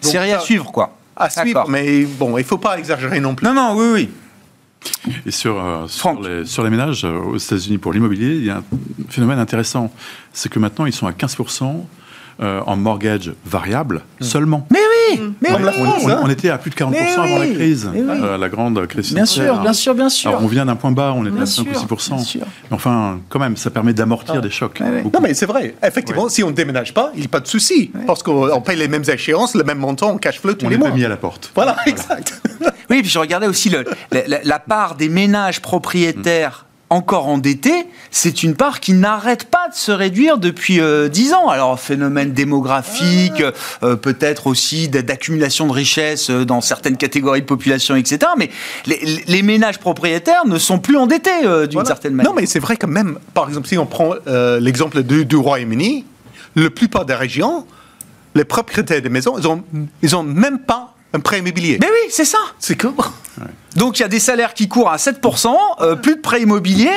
série 0.00 0.32
à 0.32 0.38
ça- 0.38 0.44
suivre, 0.46 0.72
quoi. 0.72 0.90
À 1.22 1.30
suivre, 1.30 1.68
mais 1.68 2.04
bon, 2.04 2.36
il 2.36 2.44
faut 2.44 2.58
pas 2.58 2.78
exagérer 2.78 3.20
non 3.20 3.34
plus. 3.36 3.46
Non, 3.46 3.54
non, 3.54 3.74
oui, 3.76 3.86
oui. 3.92 4.10
Et 5.24 5.30
sur, 5.30 5.64
euh, 5.64 5.86
sur, 5.86 6.00
Franck. 6.00 6.26
les, 6.26 6.44
sur 6.44 6.64
les 6.64 6.70
ménages 6.70 7.04
euh, 7.04 7.16
aux 7.16 7.36
États-Unis 7.36 7.78
pour 7.78 7.92
l'immobilier, 7.92 8.34
il 8.34 8.44
y 8.44 8.50
a 8.50 8.56
un 8.56 8.64
phénomène 9.08 9.38
intéressant. 9.38 9.92
C'est 10.32 10.48
que 10.48 10.58
maintenant, 10.58 10.86
ils 10.86 10.92
sont 10.92 11.06
à 11.06 11.12
15% 11.12 11.84
euh, 12.40 12.60
en 12.66 12.76
mortgage 12.76 13.32
variable 13.44 14.02
seulement. 14.20 14.66
Mais 14.70 14.78
oui, 15.10 15.20
mais 15.40 15.50
oui. 15.52 15.62
la 15.62 15.68
On, 15.70 15.72
France, 15.84 16.02
on- 16.04 16.08
hein. 16.08 16.20
on 16.22 16.30
était 16.30 16.48
à 16.50 16.58
plus 16.58 16.70
de 16.70 16.74
40% 16.76 16.90
Mais 16.90 17.12
avant 17.12 17.24
oui, 17.40 17.48
la 17.48 17.54
crise, 17.54 17.90
mais 17.92 18.00
oui. 18.00 18.06
euh, 18.22 18.38
la 18.38 18.48
grande 18.48 18.86
crise 18.86 19.12
Bien 19.14 19.26
sûr, 19.26 19.58
bien 19.60 19.72
sûr, 19.72 19.94
bien 19.94 20.08
sûr. 20.08 20.30
Alors, 20.30 20.42
on 20.44 20.46
vient 20.46 20.64
d'un 20.66 20.76
point 20.76 20.92
bas, 20.92 21.12
on 21.16 21.22
était 21.24 21.32
Bien 21.34 21.42
à 21.42 21.46
5 21.46 21.62
sûr, 21.74 21.82
ou 21.90 21.94
6%. 21.94 22.08
bien 22.14 22.18
sûr. 22.24 22.40
Mais 22.70 22.74
enfin, 22.76 23.20
quand 23.28 23.38
même, 23.38 23.56
ça 23.56 23.70
permet 23.70 23.92
d'amortir 23.92 24.40
des 24.40 24.50
chocs. 24.50 24.78
Ouais. 24.80 25.02
Non, 25.02 25.20
mais 25.20 25.34
c'est 25.34 25.46
vrai. 25.46 25.74
Effectivement, 25.82 26.28
si 26.28 26.42
on 26.42 26.48
ne 26.50 26.54
déménage 26.54 26.94
pas, 26.94 27.10
il 27.14 27.20
n'y 27.20 27.26
a 27.26 27.28
pas 27.28 27.40
de 27.40 27.46
souci. 27.48 27.90
Parce 28.06 28.22
qu'on 28.22 28.50
on 28.50 28.60
paye 28.60 28.76
les 28.78 28.88
mêmes 28.88 29.04
échéances, 29.06 29.54
le 29.54 29.64
même 29.64 29.78
montant 29.78 30.10
en 30.10 30.18
cash 30.18 30.40
flow 30.40 30.54
tous 30.54 30.66
on 30.66 30.68
les 30.68 30.76
n'est 30.76 30.80
mois. 30.80 30.90
pas 30.90 30.94
mis 30.96 31.04
à 31.04 31.08
la 31.08 31.16
porte. 31.16 31.50
Voilà, 31.54 31.76
exact. 31.86 32.40
Oui, 32.90 33.00
puis 33.02 33.10
je 33.10 33.18
regardais 33.18 33.46
aussi 33.46 33.70
le- 33.70 33.84
la, 34.10 34.26
la- 34.26 34.42
la 34.44 34.58
part 34.58 34.94
des 34.96 35.08
ménages 35.08 35.60
propriétaires 35.60 36.66
encore 36.92 37.26
endettés, 37.28 37.86
c'est 38.10 38.42
une 38.42 38.54
part 38.54 38.80
qui 38.80 38.92
n'arrête 38.92 39.44
pas 39.44 39.68
de 39.70 39.74
se 39.74 39.90
réduire 39.90 40.36
depuis 40.38 40.80
euh, 40.80 41.08
10 41.08 41.32
ans. 41.32 41.48
Alors, 41.48 41.80
phénomène 41.80 42.32
démographique, 42.32 43.42
euh, 43.82 43.96
peut-être 43.96 44.46
aussi 44.46 44.88
d'accumulation 44.88 45.66
de 45.66 45.72
richesses 45.72 46.28
euh, 46.30 46.44
dans 46.44 46.60
certaines 46.60 46.96
catégories 46.98 47.40
de 47.40 47.46
population, 47.46 47.96
etc. 47.96 48.30
Mais 48.36 48.50
les, 48.86 49.22
les 49.26 49.42
ménages 49.42 49.78
propriétaires 49.78 50.46
ne 50.46 50.58
sont 50.58 50.78
plus 50.78 50.96
endettés 50.96 51.30
euh, 51.44 51.66
d'une 51.66 51.74
Voilà. 51.74 51.86
certaine 51.88 52.12
manière. 52.14 52.30
Non, 52.32 52.38
mais 52.38 52.46
c'est 52.46 52.58
vrai 52.60 52.76
que 52.76 52.86
même, 52.86 53.18
par 53.32 53.48
exemple, 53.48 53.66
si 53.68 53.78
on 53.78 53.86
prend 53.86 54.14
l'exemple 54.60 55.02
du, 55.02 55.24
du 55.24 55.36
Royaume-Uni, 55.36 56.04
la 56.56 56.68
plupart 56.70 57.06
des 57.06 57.14
régions, 57.14 57.66
les 58.34 58.44
propriétaires 58.44 59.00
des 59.00 59.08
maisons, 59.08 59.36
ils 59.38 59.46
ont, 59.48 59.62
ils 60.02 60.14
ont 60.14 60.22
même 60.22 60.58
pas 60.58 60.91
un 61.14 61.20
prêt 61.20 61.38
immobilier. 61.40 61.78
Mais 61.80 61.88
oui, 61.88 62.10
c'est 62.10 62.24
ça. 62.24 62.38
C'est 62.58 62.76
que... 62.76 62.88
Donc, 63.76 63.98
il 63.98 64.02
y 64.02 64.04
a 64.04 64.08
des 64.08 64.20
salaires 64.20 64.52
qui 64.54 64.68
courent 64.68 64.90
à 64.90 64.96
7%, 64.96 65.48
euh, 65.80 65.96
plus 65.96 66.16
de 66.16 66.20
prêts 66.20 66.42
immobiliers. 66.42 66.90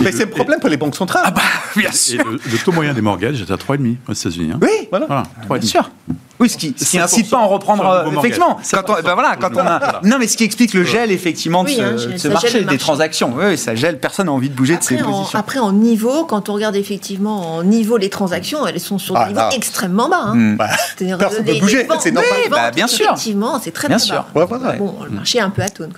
Mais 0.00 0.10
c'est 0.10 0.24
un 0.24 0.26
problème 0.26 0.58
pour 0.60 0.68
les 0.68 0.76
banques 0.76 0.96
centrales. 0.96 1.22
Ah 1.26 1.30
bah, 1.30 1.42
bien 1.76 1.90
Et 1.90 1.92
sûr. 1.92 2.24
le, 2.26 2.32
le 2.50 2.58
taux 2.58 2.72
moyen 2.72 2.92
des 2.94 3.00
mortgages 3.00 3.40
est 3.40 3.50
à 3.50 3.54
3,5 3.56 3.96
aux 4.08 4.12
États-Unis. 4.12 4.52
hein. 4.54 4.58
Oui, 4.60 4.88
Voilà. 4.90 5.06
Voilà, 5.06 5.22
Bien 5.48 5.58
3,5. 5.58 5.62
sûr. 5.66 5.90
Oui, 6.38 6.50
ce 6.50 6.56
qui, 6.58 6.74
ce 6.78 6.84
qui 6.84 6.98
7% 6.98 7.02
incite 7.02 7.30
pas 7.30 7.38
à 7.38 7.40
en 7.40 7.48
reprendre, 7.48 7.86
euh, 7.88 8.10
effectivement. 8.18 8.58
7% 8.62 8.70
Quand 8.84 8.94
on, 8.98 9.02
ben 9.02 9.14
voilà, 9.14 9.36
quand 9.36 9.50
on 9.56 9.66
a, 9.66 10.00
non, 10.02 10.18
mais 10.18 10.26
ce 10.28 10.36
qui 10.36 10.44
explique 10.44 10.74
le 10.74 10.84
gel, 10.84 11.10
effectivement, 11.10 11.64
de 11.64 11.68
Oui, 11.68 11.76
ce, 11.76 11.82
hein, 11.82 11.92
de 12.12 12.18
ce 12.18 12.28
marché, 12.28 12.62
des 12.64 12.78
transactions. 12.78 13.32
Oui, 13.36 13.56
ça 13.56 13.74
gèle, 13.74 13.98
personne 14.00 14.26
n'a 14.26 14.32
envie 14.32 14.50
de 14.50 14.54
bouger 14.54 14.76
de 14.76 14.82
ses 14.82 14.96
Après 14.98 15.06
en, 15.06 15.12
positions. 15.18 15.38
après, 15.38 15.58
en 15.60 15.72
niveau, 15.72 16.24
quand 16.26 16.48
on 16.48 16.52
regarde 16.54 16.76
effectivement 16.76 17.56
en 17.56 17.62
niveau, 17.62 17.96
les 17.96 18.10
transactions, 18.10 18.66
elles 18.66 18.80
sont 18.80 18.98
sur 18.98 19.16
Ah, 19.16 19.26
des 19.28 19.32
niveaux 19.32 19.48
extrêmement 19.52 20.08
bas. 20.08 20.20
hein. 20.26 20.54
Bah, 20.58 20.68
C'est-à-dire, 20.98 21.16
personne 21.18 21.44
les- 21.44 21.54
peut 21.54 21.60
bouger, 21.60 21.88
c'est 22.00 22.10
normal. 22.12 22.30
Oui, 22.44 22.50
bah, 22.50 22.70
bien 22.70 22.86
sûr. 22.86 23.06
Effectivement, 23.06 23.58
c'est 23.62 23.70
très 23.72 23.88
Bien 23.88 23.96
très 23.96 24.06
sûr. 24.06 24.26
bas. 24.34 24.40
Ouais, 24.40 24.46
voilà. 24.46 24.72
Bon, 24.76 24.94
le 25.04 25.10
marché 25.10 25.38
est 25.38 25.42
un 25.42 25.50
peu 25.50 25.62
atone. 25.62 25.92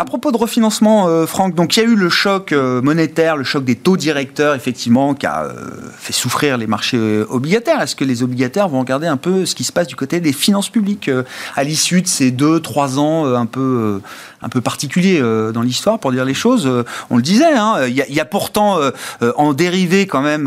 À 0.00 0.04
propos 0.04 0.30
de 0.30 0.36
refinancement, 0.36 1.08
euh, 1.08 1.26
Franck, 1.26 1.56
donc 1.56 1.76
il 1.76 1.80
y 1.80 1.82
a 1.82 1.86
eu 1.88 1.96
le 1.96 2.08
choc 2.08 2.52
euh, 2.52 2.80
monétaire, 2.80 3.36
le 3.36 3.42
choc 3.42 3.64
des 3.64 3.74
taux 3.74 3.96
directeurs, 3.96 4.54
effectivement, 4.54 5.12
qui 5.12 5.26
a 5.26 5.42
euh, 5.42 5.70
fait 5.98 6.12
souffrir 6.12 6.56
les 6.56 6.68
marchés 6.68 7.24
obligataires. 7.28 7.82
Est-ce 7.82 7.96
que 7.96 8.04
les 8.04 8.22
obligataires 8.22 8.68
vont 8.68 8.78
regarder 8.78 9.08
un 9.08 9.16
peu 9.16 9.44
ce 9.44 9.56
qui 9.56 9.64
se 9.64 9.72
passe 9.72 9.88
du 9.88 9.96
côté 9.96 10.20
des 10.20 10.32
finances 10.32 10.68
publiques 10.68 11.08
euh, 11.08 11.24
à 11.56 11.64
l'issue 11.64 12.00
de 12.00 12.06
ces 12.06 12.30
deux, 12.30 12.60
trois 12.60 13.00
ans 13.00 13.26
un 13.26 13.46
peu, 13.46 14.00
un 14.42 14.48
peu 14.48 14.60
particuliers 14.60 15.18
euh, 15.20 15.52
dans 15.52 15.62
l'histoire, 15.62 15.98
pour 15.98 16.12
dire 16.12 16.24
les 16.24 16.34
choses 16.34 16.66
euh, 16.66 16.84
On 17.10 17.16
le 17.16 17.22
disait, 17.22 17.52
hein, 17.54 17.86
il 17.86 17.94
y, 17.94 18.02
a- 18.02 18.08
y 18.08 18.20
a 18.20 18.24
pourtant 18.24 18.78
euh, 18.80 18.90
en 19.36 19.52
dérivé 19.52 20.06
quand 20.06 20.20
même 20.22 20.46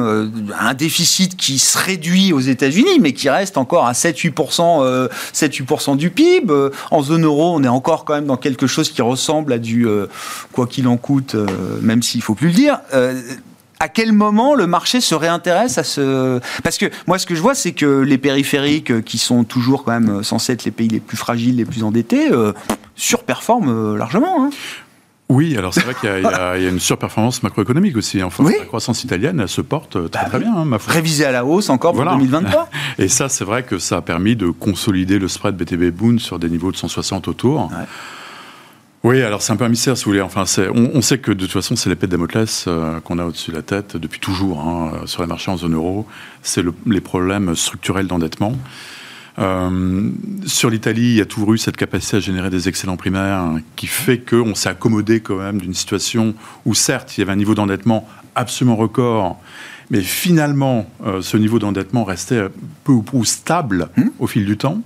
un 0.59 0.73
déficit 0.73 1.35
qui 1.35 1.59
se 1.59 1.77
réduit 1.77 2.33
aux 2.33 2.39
États-Unis, 2.39 2.99
mais 2.99 3.13
qui 3.13 3.29
reste 3.29 3.57
encore 3.57 3.85
à 3.85 3.91
7-8% 3.93 4.83
euh, 4.83 5.07
7-8% 5.33 5.97
du 5.97 6.09
PIB. 6.09 6.53
En 6.91 7.01
zone 7.01 7.25
euro, 7.25 7.53
on 7.55 7.63
est 7.63 7.67
encore 7.67 8.05
quand 8.05 8.13
même 8.13 8.25
dans 8.27 8.37
quelque 8.37 8.67
chose 8.67 8.89
qui 8.91 9.01
ressemble 9.01 9.53
à 9.53 9.57
du 9.57 9.87
quoi 10.51 10.67
qu'il 10.67 10.87
en 10.87 10.97
coûte, 10.97 11.35
même 11.81 12.01
s'il 12.03 12.21
faut 12.21 12.35
plus 12.35 12.47
le 12.47 12.53
dire. 12.53 12.79
À 13.81 13.89
quel 13.89 14.11
moment 14.13 14.53
le 14.53 14.67
marché 14.67 15.01
se 15.01 15.15
réintéresse 15.15 15.77
à 15.79 15.83
ce... 15.83 16.39
Parce 16.63 16.77
que 16.77 16.85
moi, 17.07 17.17
ce 17.17 17.25
que 17.25 17.33
je 17.33 17.41
vois, 17.41 17.55
c'est 17.55 17.71
que 17.71 18.01
les 18.01 18.19
périphériques, 18.19 18.91
euh, 18.91 19.01
qui 19.01 19.17
sont 19.17 19.43
toujours 19.43 19.83
quand 19.83 19.91
même 19.91 20.19
euh, 20.19 20.23
censés 20.23 20.53
être 20.53 20.65
les 20.65 20.71
pays 20.71 20.87
les 20.87 20.99
plus 20.99 21.17
fragiles, 21.17 21.55
les 21.55 21.65
plus 21.65 21.83
endettés, 21.83 22.31
euh, 22.31 22.53
surperforment 22.95 23.69
euh, 23.69 23.97
largement. 23.97 24.45
hein. 24.45 24.49
Oui, 25.29 25.57
alors 25.57 25.73
c'est 25.73 25.81
vrai 25.85 25.95
qu'il 25.99 26.09
y, 26.09 26.25
a- 26.27 26.57
y 26.59 26.67
une 26.69 26.79
surperformance 26.79 27.41
macroéconomique 27.41 27.95
aussi. 27.97 28.21
Enfin, 28.21 28.43
Oui. 28.43 28.53
la 28.59 28.65
croissance 28.65 29.03
italienne, 29.03 29.39
elle 29.39 29.47
se 29.49 29.61
porte 29.61 29.91
très 30.11 30.23
Bah 30.23 30.29
très 30.29 30.39
bien, 30.39 30.53
hein, 30.55 30.65
ma 30.65 30.77
foi. 30.77 30.93
Révisé 30.93 31.25
à 31.25 31.31
la 31.31 31.43
hausse 31.45 31.69
encore 31.69 31.93
pour 31.93 32.03
Voilà. 32.03 32.17
2023. 32.17 32.69
Et 32.99 33.07
ça, 33.07 33.29
c'est 33.29 33.45
vrai 33.45 33.63
que 33.63 33.79
ça 33.79 33.97
a 33.97 34.01
permis 34.01 34.35
de 34.35 34.47
consolider 34.49 35.17
le 35.19 35.27
spread 35.27 35.55
BTB 35.55 35.89
Bund 35.91 36.19
sur 36.19 36.37
des 36.37 36.49
niveaux 36.49 36.71
de 36.71 36.77
160 36.77 37.27
autour. 37.29 37.71
Ouais. 37.71 37.85
Oui, 39.03 39.23
alors 39.23 39.41
c'est 39.41 39.51
un 39.51 39.55
peu 39.55 39.65
un 39.65 39.69
mystère, 39.69 39.97
si 39.97 40.05
vous 40.05 40.11
voulez. 40.11 40.21
Enfin, 40.21 40.43
on, 40.75 40.91
on 40.93 41.01
sait 41.01 41.17
que 41.17 41.31
de 41.31 41.39
toute 41.45 41.51
façon, 41.51 41.75
c'est 41.75 41.89
l'épée 41.89 42.05
de 42.05 42.11
Damoclès 42.11 42.65
euh, 42.67 42.99
qu'on 42.99 43.17
a 43.17 43.25
au-dessus 43.25 43.49
de 43.49 43.55
la 43.55 43.63
tête 43.63 43.97
depuis 43.97 44.19
toujours 44.19 44.61
hein, 44.61 44.91
euh, 44.93 45.05
sur 45.07 45.21
les 45.23 45.27
marchés 45.27 45.49
en 45.49 45.57
zone 45.57 45.73
euro. 45.73 46.05
C'est 46.43 46.61
le- 46.61 46.73
les 46.85 47.01
problèmes 47.01 47.55
structurels 47.55 48.05
d'endettement. 48.05 48.55
Euh, 49.39 50.09
sur 50.45 50.69
l'Italie, 50.69 51.01
il 51.13 51.15
y 51.15 51.21
a 51.21 51.25
toujours 51.25 51.53
eu 51.53 51.57
cette 51.57 51.77
capacité 51.77 52.17
à 52.17 52.19
générer 52.19 52.51
des 52.51 52.69
excellents 52.69 52.97
primaires 52.97 53.39
hein, 53.39 53.61
qui 53.75 53.87
fait 53.87 54.19
qu'on 54.19 54.53
s'est 54.53 54.69
accommodé 54.69 55.19
quand 55.21 55.37
même 55.37 55.59
d'une 55.59 55.73
situation 55.73 56.35
où 56.65 56.75
certes, 56.75 57.17
il 57.17 57.21
y 57.21 57.23
avait 57.23 57.31
un 57.31 57.37
niveau 57.37 57.55
d'endettement 57.55 58.07
absolument 58.35 58.75
record, 58.75 59.39
mais 59.89 60.01
finalement, 60.01 60.87
euh, 61.07 61.21
ce 61.23 61.37
niveau 61.37 61.57
d'endettement 61.57 62.03
restait 62.03 62.43
peu 62.83 62.91
ou 62.91 63.01
prou 63.01 63.25
stable 63.25 63.89
au 64.19 64.27
fil 64.27 64.45
du 64.45 64.57
temps. 64.57 64.79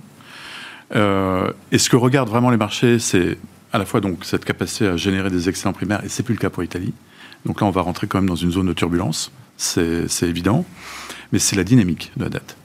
Et 0.94 1.78
ce 1.78 1.90
que 1.90 1.96
regardent 1.96 2.28
vraiment 2.30 2.48
les 2.50 2.56
marchés, 2.56 3.00
c'est 3.00 3.38
à 3.76 3.78
la 3.78 3.84
fois 3.86 4.00
donc 4.00 4.24
cette 4.24 4.44
capacité 4.44 4.86
à 4.88 4.96
générer 4.96 5.30
des 5.30 5.48
excellents 5.48 5.72
primaires, 5.72 6.02
et 6.04 6.08
c'est 6.08 6.22
plus 6.22 6.34
le 6.34 6.40
cas 6.40 6.50
pour 6.50 6.62
l'Italie. 6.62 6.92
Donc 7.44 7.60
là, 7.60 7.66
on 7.66 7.70
va 7.70 7.82
rentrer 7.82 8.06
quand 8.06 8.18
même 8.18 8.28
dans 8.28 8.34
une 8.34 8.50
zone 8.50 8.66
de 8.66 8.72
turbulence, 8.72 9.30
c'est 9.56 10.06
évident, 10.22 10.64
mais 11.32 11.38
c'est 11.38 11.56
la 11.56 11.64
dynamique 11.64 12.10
de 12.16 12.24
la 12.24 12.30
dette. 12.30 12.56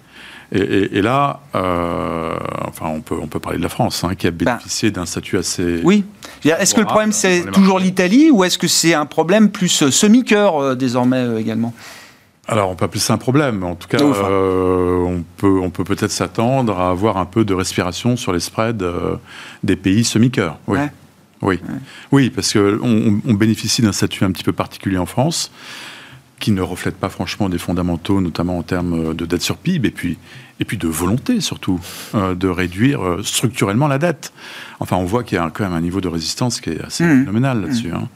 Et, 0.54 0.60
et- 0.60 0.98
et 0.98 1.02
là, 1.02 1.40
euh, 1.56 2.36
enfin, 2.68 2.88
on 2.88 3.00
peut, 3.02 3.16
on 3.22 3.28
peut 3.28 3.40
parler 3.40 3.58
de 3.58 3.64
la 3.64 3.70
France, 3.70 4.04
hein, 4.04 4.16
qui 4.16 4.28
a 4.28 4.32
bénéficié 4.32 4.92
d'un 4.92 5.06
statut 5.06 5.38
assez. 5.38 5.80
Oui. 5.84 6.04
Est-ce 6.44 6.74
que 6.76 6.82
le 6.82 6.88
problème, 6.88 7.12
c'est 7.14 7.44
toujours 7.52 7.80
l'Italie 7.80 8.32
ou 8.32 8.44
est-ce 8.44 8.58
que 8.58 8.68
c'est 8.68 8.94
un 8.94 9.06
problème 9.06 9.50
plus 9.50 9.84
euh, 9.84 9.92
semi-cœur 9.92 10.58
euh, 10.62 10.76
désormais 10.76 11.18
euh, 11.24 11.40
également? 11.40 11.74
Alors, 12.48 12.70
on 12.70 12.76
peut 12.76 12.84
appeler 12.86 13.00
ça 13.00 13.14
un 13.14 13.18
problème. 13.18 13.64
En 13.64 13.76
tout 13.76 13.88
cas, 13.88 14.02
euh, 14.02 14.98
on 15.06 15.24
peut 15.38 15.60
on 15.62 15.70
peut 15.70 15.86
peut-être 15.86 16.12
s'attendre 16.12 16.78
à 16.78 16.90
avoir 16.90 17.16
un 17.18 17.26
peu 17.26 17.46
de 17.46 17.54
respiration 17.54 18.18
sur 18.18 18.34
les 18.34 18.42
spreads 18.42 18.82
euh, 18.82 19.16
des 19.64 19.78
pays 19.78 20.04
semi-cœurs. 20.04 20.58
Oui. 20.68 20.80
Oui. 21.42 21.60
oui, 22.12 22.30
parce 22.30 22.54
qu'on 22.54 23.22
on 23.26 23.34
bénéficie 23.34 23.82
d'un 23.82 23.92
statut 23.92 24.24
un 24.24 24.32
petit 24.32 24.44
peu 24.44 24.54
particulier 24.54 24.98
en 24.98 25.08
France 25.08 25.52
qui 26.40 26.52
ne 26.52 26.62
reflète 26.62 26.96
pas 26.96 27.10
franchement 27.10 27.50
des 27.50 27.60
fondamentaux, 27.60 28.20
notamment 28.20 28.58
en 28.58 28.64
termes 28.64 29.14
de 29.14 29.26
dette 29.26 29.44
sur 29.44 29.58
PIB, 29.58 29.88
et 29.88 29.92
puis, 29.92 30.18
et 30.60 30.66
puis 30.66 30.78
de 30.78 30.88
volonté 30.88 31.40
surtout 31.40 31.80
euh, 32.16 32.34
de 32.34 32.48
réduire 32.48 33.20
structurellement 33.24 33.88
la 33.88 34.00
dette. 34.00 34.34
Enfin, 34.80 34.98
on 34.98 35.06
voit 35.06 35.24
qu'il 35.24 35.38
y 35.38 35.40
a 35.40 35.50
quand 35.52 35.64
même 35.64 35.74
un 35.74 35.82
niveau 35.82 36.02
de 36.02 36.08
résistance 36.08 36.60
qui 36.60 36.72
est 36.72 36.82
assez 36.84 37.04
mmh. 37.04 37.20
phénoménal 37.20 37.62
là-dessus. 37.62 37.90
Mmh. 37.90 37.96
Hein. 37.96 38.10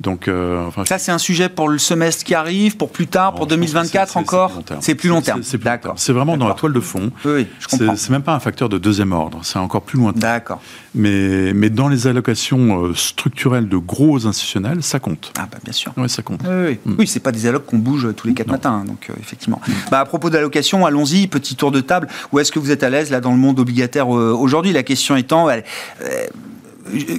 Donc, 0.00 0.28
euh, 0.28 0.66
enfin, 0.66 0.84
ça, 0.86 0.98
c'est 0.98 1.12
un 1.12 1.18
sujet 1.18 1.48
pour 1.48 1.68
le 1.68 1.78
semestre 1.78 2.24
qui 2.24 2.34
arrive, 2.34 2.76
pour 2.76 2.90
plus 2.90 3.06
tard, 3.06 3.34
pour 3.34 3.46
2024 3.46 4.16
encore. 4.16 4.62
C'est 4.80 4.94
plus 4.94 5.08
long 5.08 5.20
terme. 5.20 5.42
C'est 5.42 5.60
D'accord. 5.60 5.94
C'est 5.98 6.12
vraiment 6.12 6.36
dans 6.36 6.48
la 6.48 6.54
toile 6.54 6.72
de 6.72 6.80
fond. 6.80 7.12
Oui, 7.24 7.46
je 7.58 7.68
comprends. 7.68 7.94
C'est 7.96 8.10
même 8.10 8.22
pas 8.22 8.34
un 8.34 8.40
facteur 8.40 8.68
de 8.68 8.78
deuxième 8.78 9.12
ordre. 9.12 9.40
C'est 9.42 9.58
encore 9.58 9.82
plus 9.82 9.98
lointain. 9.98 10.18
D'accord. 10.18 10.60
Mais, 10.94 11.52
mais 11.52 11.70
dans 11.70 11.88
les 11.88 12.06
allocations 12.06 12.86
euh, 12.86 12.94
structurelles 12.94 13.68
de 13.68 13.76
gros 13.76 14.26
institutionnels, 14.26 14.82
ça 14.82 14.98
compte. 14.98 15.32
Ah 15.38 15.46
bah 15.50 15.58
bien 15.62 15.72
sûr. 15.72 15.92
Oui, 15.96 16.08
ça 16.08 16.22
compte. 16.22 16.40
Oui, 16.44 16.78
oui. 16.86 16.94
Mm. 16.96 17.06
c'est 17.06 17.20
pas 17.20 17.30
des 17.30 17.46
allocs 17.46 17.66
qu'on 17.66 17.78
bouge 17.78 18.08
tous 18.16 18.26
les 18.26 18.34
quatre 18.34 18.48
matins. 18.48 18.80
Hein, 18.82 18.84
donc 18.86 19.06
euh, 19.10 19.14
effectivement. 19.20 19.60
Bah, 19.90 20.00
à 20.00 20.04
propos 20.06 20.30
d'allocations, 20.30 20.86
allons-y. 20.86 21.26
Petit 21.26 21.54
tour 21.54 21.70
de 21.70 21.80
table. 21.80 22.08
Où 22.32 22.38
est-ce 22.38 22.50
que 22.50 22.58
vous 22.58 22.70
êtes 22.70 22.82
à 22.82 22.90
l'aise 22.90 23.10
là 23.10 23.20
dans 23.20 23.32
le 23.32 23.36
monde 23.36 23.60
obligataire 23.60 24.08
aujourd'hui? 24.08 24.72
La 24.72 24.82
question 24.82 25.14
étant 25.14 25.46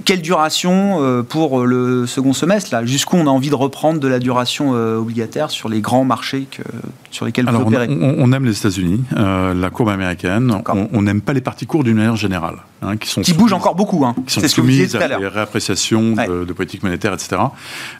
quelle 0.05 0.21
duration 0.21 1.01
euh, 1.01 1.23
pour 1.23 1.65
le 1.65 2.05
second 2.05 2.33
semestre 2.33 2.73
là? 2.73 2.85
Jusqu'où 2.85 3.17
on 3.17 3.27
a 3.27 3.29
envie 3.29 3.49
de 3.49 3.55
reprendre 3.55 3.99
de 3.99 4.07
la 4.07 4.19
duration 4.19 4.75
euh, 4.75 4.97
obligataire 4.97 5.51
sur 5.51 5.69
les 5.69 5.81
grands 5.81 6.03
marchés 6.03 6.47
que, 6.49 6.61
sur 7.09 7.25
lesquels 7.25 7.45
vous 7.45 7.61
opérez? 7.61 7.87
on, 7.89 8.31
aime 8.31 8.45
les 8.45 8.57
États-Unis, 8.57 9.03
euh, 9.15 9.53
la 9.53 9.69
courbe 9.69 9.89
américaine. 9.89 10.61
On 10.93 11.01
n'aime 11.01 11.21
pas 11.21 11.33
les 11.33 11.41
parties 11.41 11.65
courtes 11.65 11.85
d'une 11.85 11.97
manière 11.97 12.15
générale, 12.15 12.57
hein, 12.81 12.97
qui 12.97 13.09
sont 13.09 13.21
qui 13.21 13.33
bougent 13.33 13.53
encore 13.53 13.75
beaucoup. 13.75 14.05
Hein. 14.05 14.15
Qui 14.27 14.39
sont 14.39 14.47
soumises 14.47 14.95
à, 14.95 15.07
des 15.07 15.27
réappréciations 15.27 16.13
de, 16.13 16.53
politique 16.53 16.83
monétaire, 16.83 17.13
etc. 17.13 17.41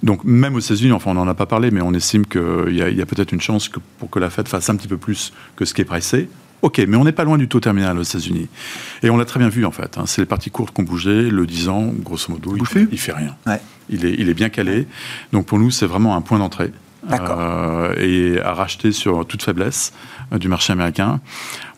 Donc 0.03 0.24
même 0.24 0.55
aux 0.55 0.59
États-Unis, 0.59 0.91
enfin 0.91 1.11
on 1.11 1.15
n'en 1.15 1.28
a 1.28 1.34
pas 1.34 1.45
parlé, 1.45 1.72
mais 1.72 1.82
on 1.82 1.93
estime 1.93 2.26
qu'il 2.26 2.76
y 2.76 2.82
a, 2.82 2.86
a 2.86 3.05
peut-être 3.05 3.32
une 3.32 3.41
chance 3.41 3.69
que, 3.69 3.80
pour 3.99 4.09
que 4.09 4.19
la 4.19 4.30
Fed 4.30 4.47
fasse 4.47 4.69
un 4.69 4.76
petit 4.76 4.88
peu 4.88 4.97
plus 4.97 5.34
que 5.55 5.65
ce 5.65 5.74
qui 5.74 5.82
est 5.82 5.86
pressé. 5.86 6.30
Ok, 6.62 6.80
mais 6.88 6.97
on 6.97 7.03
n'est 7.03 7.12
pas 7.12 7.24
loin 7.24 7.38
du 7.38 7.47
taux 7.47 7.59
terminal 7.59 7.97
aux 7.97 8.03
États-Unis. 8.03 8.47
Et 9.03 9.09
on 9.09 9.18
l'a 9.18 9.26
très 9.26 9.39
bien 9.39 9.49
vu, 9.49 9.66
en 9.66 9.72
fait. 9.72 9.97
Hein. 9.97 10.03
C'est 10.05 10.22
les 10.22 10.28
parties 10.28 10.51
courtes 10.51 10.74
qui 10.74 10.82
ont 10.82 10.86
bougé. 10.86 11.30
Le 11.30 11.45
10 11.45 11.70
ans, 11.70 11.93
grosso 11.99 12.32
modo, 12.32 12.55
il, 12.55 12.66
fait, 12.66 12.88
il 12.91 12.99
fait 12.99 13.14
rien. 13.14 13.36
Il, 13.89 14.05
est, 14.05 14.16
il 14.18 14.30
est 14.30 14.34
bien 14.34 14.49
calé. 14.49 14.88
Donc 15.32 15.45
pour 15.45 15.59
nous, 15.59 15.72
c'est 15.72 15.88
vraiment 15.88 16.16
un 16.16 16.22
point 16.22 16.39
d'entrée. 16.39 16.72
Euh, 17.09 17.95
et 17.97 18.39
à 18.41 18.53
racheter 18.53 18.91
sur 18.91 19.26
toute 19.26 19.41
faiblesse 19.41 19.91
euh, 20.32 20.38
du 20.38 20.47
marché 20.47 20.72
américain. 20.72 21.20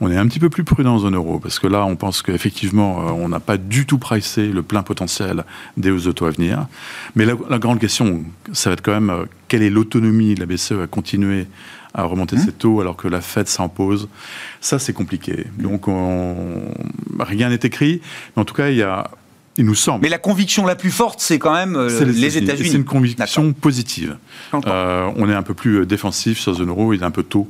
On 0.01 0.11
est 0.11 0.17
un 0.17 0.27
petit 0.27 0.39
peu 0.39 0.49
plus 0.49 0.65
prudent 0.65 0.95
en 0.95 0.99
zone 0.99 1.15
euro 1.15 1.39
parce 1.39 1.59
que 1.59 1.67
là, 1.67 1.85
on 1.85 1.95
pense 1.95 2.21
qu'effectivement, 2.21 3.07
euh, 3.07 3.11
on 3.11 3.29
n'a 3.29 3.39
pas 3.39 3.57
du 3.57 3.85
tout 3.85 3.97
pricé 3.97 4.47
le 4.47 4.63
plein 4.63 4.83
potentiel 4.83 5.45
des 5.77 5.91
hausses 5.91 6.03
de 6.03 6.11
taux 6.11 6.25
à 6.25 6.31
venir. 6.31 6.67
Mais 7.15 7.25
la, 7.25 7.35
la, 7.49 7.57
grande 7.57 7.79
question, 7.79 8.23
ça 8.51 8.69
va 8.69 8.73
être 8.73 8.81
quand 8.81 8.99
même 8.99 9.25
quelle 9.47 9.63
est 9.63 9.69
l'autonomie 9.69 10.35
de 10.35 10.41
la 10.41 10.45
BCE 10.45 10.73
à 10.83 10.87
continuer 10.87 11.47
à 11.93 12.03
remonter 12.03 12.35
mmh. 12.35 12.45
ses 12.45 12.51
taux 12.51 12.81
alors 12.81 12.95
que 12.95 13.07
la 13.07 13.21
Fed 13.21 13.47
s'impose. 13.47 14.09
Ça, 14.61 14.79
c'est 14.79 14.93
compliqué. 14.93 15.45
Donc, 15.59 15.85
rien 17.19 17.49
n'est 17.49 17.59
écrit. 17.63 18.01
Mais 18.35 18.41
en 18.41 18.45
tout 18.45 18.55
cas, 18.55 18.69
il 18.69 18.77
y 18.77 18.83
a 18.83 19.09
il 19.57 19.65
nous 19.65 19.75
semble. 19.75 20.01
Mais 20.01 20.09
la 20.09 20.17
conviction 20.17 20.65
la 20.65 20.75
plus 20.75 20.91
forte, 20.91 21.19
c'est 21.19 21.39
quand 21.39 21.53
même 21.53 21.75
euh, 21.75 22.05
les, 22.05 22.37
États-Unis. 22.37 22.69
C'est 22.69 22.77
une 22.77 22.85
conviction 22.85 23.53
positive. 23.53 24.17
Euh, 24.53 25.09
on 25.15 25.29
est 25.29 25.33
un 25.35 25.43
peu 25.43 25.53
plus 25.53 25.81
euh, 25.81 25.85
défensif 25.85 26.39
sur 26.39 26.53
zone 26.55 26.69
euro, 26.69 26.93
il 26.93 27.01
est 27.01 27.05
un 27.05 27.11
peu 27.11 27.23
tôt 27.23 27.47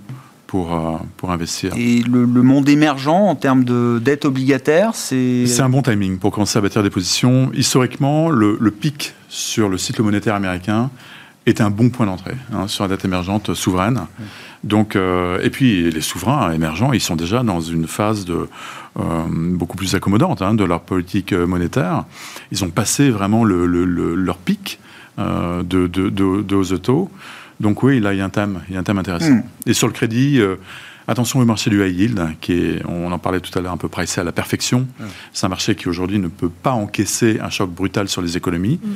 pour, 0.48 0.78
pour 1.18 1.32
investir. 1.32 1.72
Et 1.76 2.02
le, 2.02 2.26
monde 2.26 2.70
émergent 2.70 3.08
en 3.08 3.36
termes 3.36 3.64
de 3.64 4.00
dette 4.04 4.26
obligataire, 4.26 4.94
c'est... 4.94 5.48
C'est 5.48 5.62
un 5.62 5.70
bon 5.70 5.82
timing 5.82 6.20
pour 6.20 6.32
commencer 6.32 6.60
à 6.60 6.62
bâtir 6.62 6.84
des 6.84 6.92
positions. 6.92 7.50
Historiquement, 7.56 8.30
le, 8.30 8.58
le 8.60 8.72
pic 8.72 9.16
sur 9.30 9.68
le 9.68 9.80
cycle 9.80 10.04
monétaire 10.04 10.36
américain 10.36 10.92
est 11.46 11.62
un 11.62 11.70
bon 11.70 11.90
point 11.90 12.06
d'entrée 12.06 12.36
hein, 12.54 12.68
sur 12.68 12.84
la 12.84 12.90
dette 12.90 13.06
émergente 13.06 13.54
souveraine. 13.54 14.06
Donc, 14.64 14.96
euh, 14.96 15.42
et 15.42 15.50
puis 15.50 15.92
les 15.92 16.02
souverains 16.02 16.52
émergents, 16.52 16.94
ils 16.94 17.02
sont 17.02 17.16
déjà 17.16 17.44
dans 17.44 17.60
une 17.60 17.88
phase 17.88 18.24
de, 18.24 18.48
euh, 19.00 19.02
beaucoup 19.30 19.76
plus 19.76 19.94
accommodante 19.96 20.42
hein, 20.42 20.54
de 20.54 20.64
leur 20.64 20.82
politique 20.82 21.34
monétaire. 21.34 22.06
Ils 22.52 22.64
ont 22.64 22.70
passé 22.70 23.10
vraiment 23.10 23.44
le, 23.44 23.66
leur 23.66 24.38
pic 24.38 24.80
euh, 25.20 25.64
de, 25.64 25.88
de, 25.88 26.10
de, 26.10 26.78
taux. 26.78 27.12
Donc 27.60 27.84
oui, 27.84 28.00
là, 28.00 28.14
il 28.14 28.20
y 28.20 28.22
a 28.22 28.26
un 28.26 28.30
thème, 28.30 28.62
il 28.70 28.76
y 28.76 28.78
a 28.78 28.80
un 28.80 28.84
thème 28.84 28.98
intéressant. 28.98 29.32
Hmm. 29.32 29.44
Et 29.66 29.74
sur 29.74 29.88
le 29.88 29.94
crédit, 29.94 30.42
attention 31.10 31.40
au 31.40 31.46
marché 31.46 31.70
du 31.70 31.86
high 31.86 32.00
yield, 32.00 32.36
qui 32.40 32.54
est, 32.54 32.86
on 32.88 33.12
en 33.12 33.20
parlait 33.20 33.42
tout 33.42 33.58
à 33.60 33.62
l'heure, 33.62 33.74
un 33.74 33.78
peu 33.78 33.90
pricé 33.90 34.22
à 34.22 34.24
la 34.24 34.32
perfection. 34.32 34.88
C'est 35.34 35.46
un 35.46 35.50
marché 35.50 35.76
qui 35.76 35.90
aujourd'hui 35.90 36.20
ne 36.20 36.30
peut 36.30 36.50
pas 36.50 36.72
encaisser 36.72 37.42
un 37.42 37.50
choc 37.50 37.70
brutal 37.70 38.08
sur 38.08 38.22
les 38.22 38.38
économies. 38.38 38.80
Hmm 38.82 38.94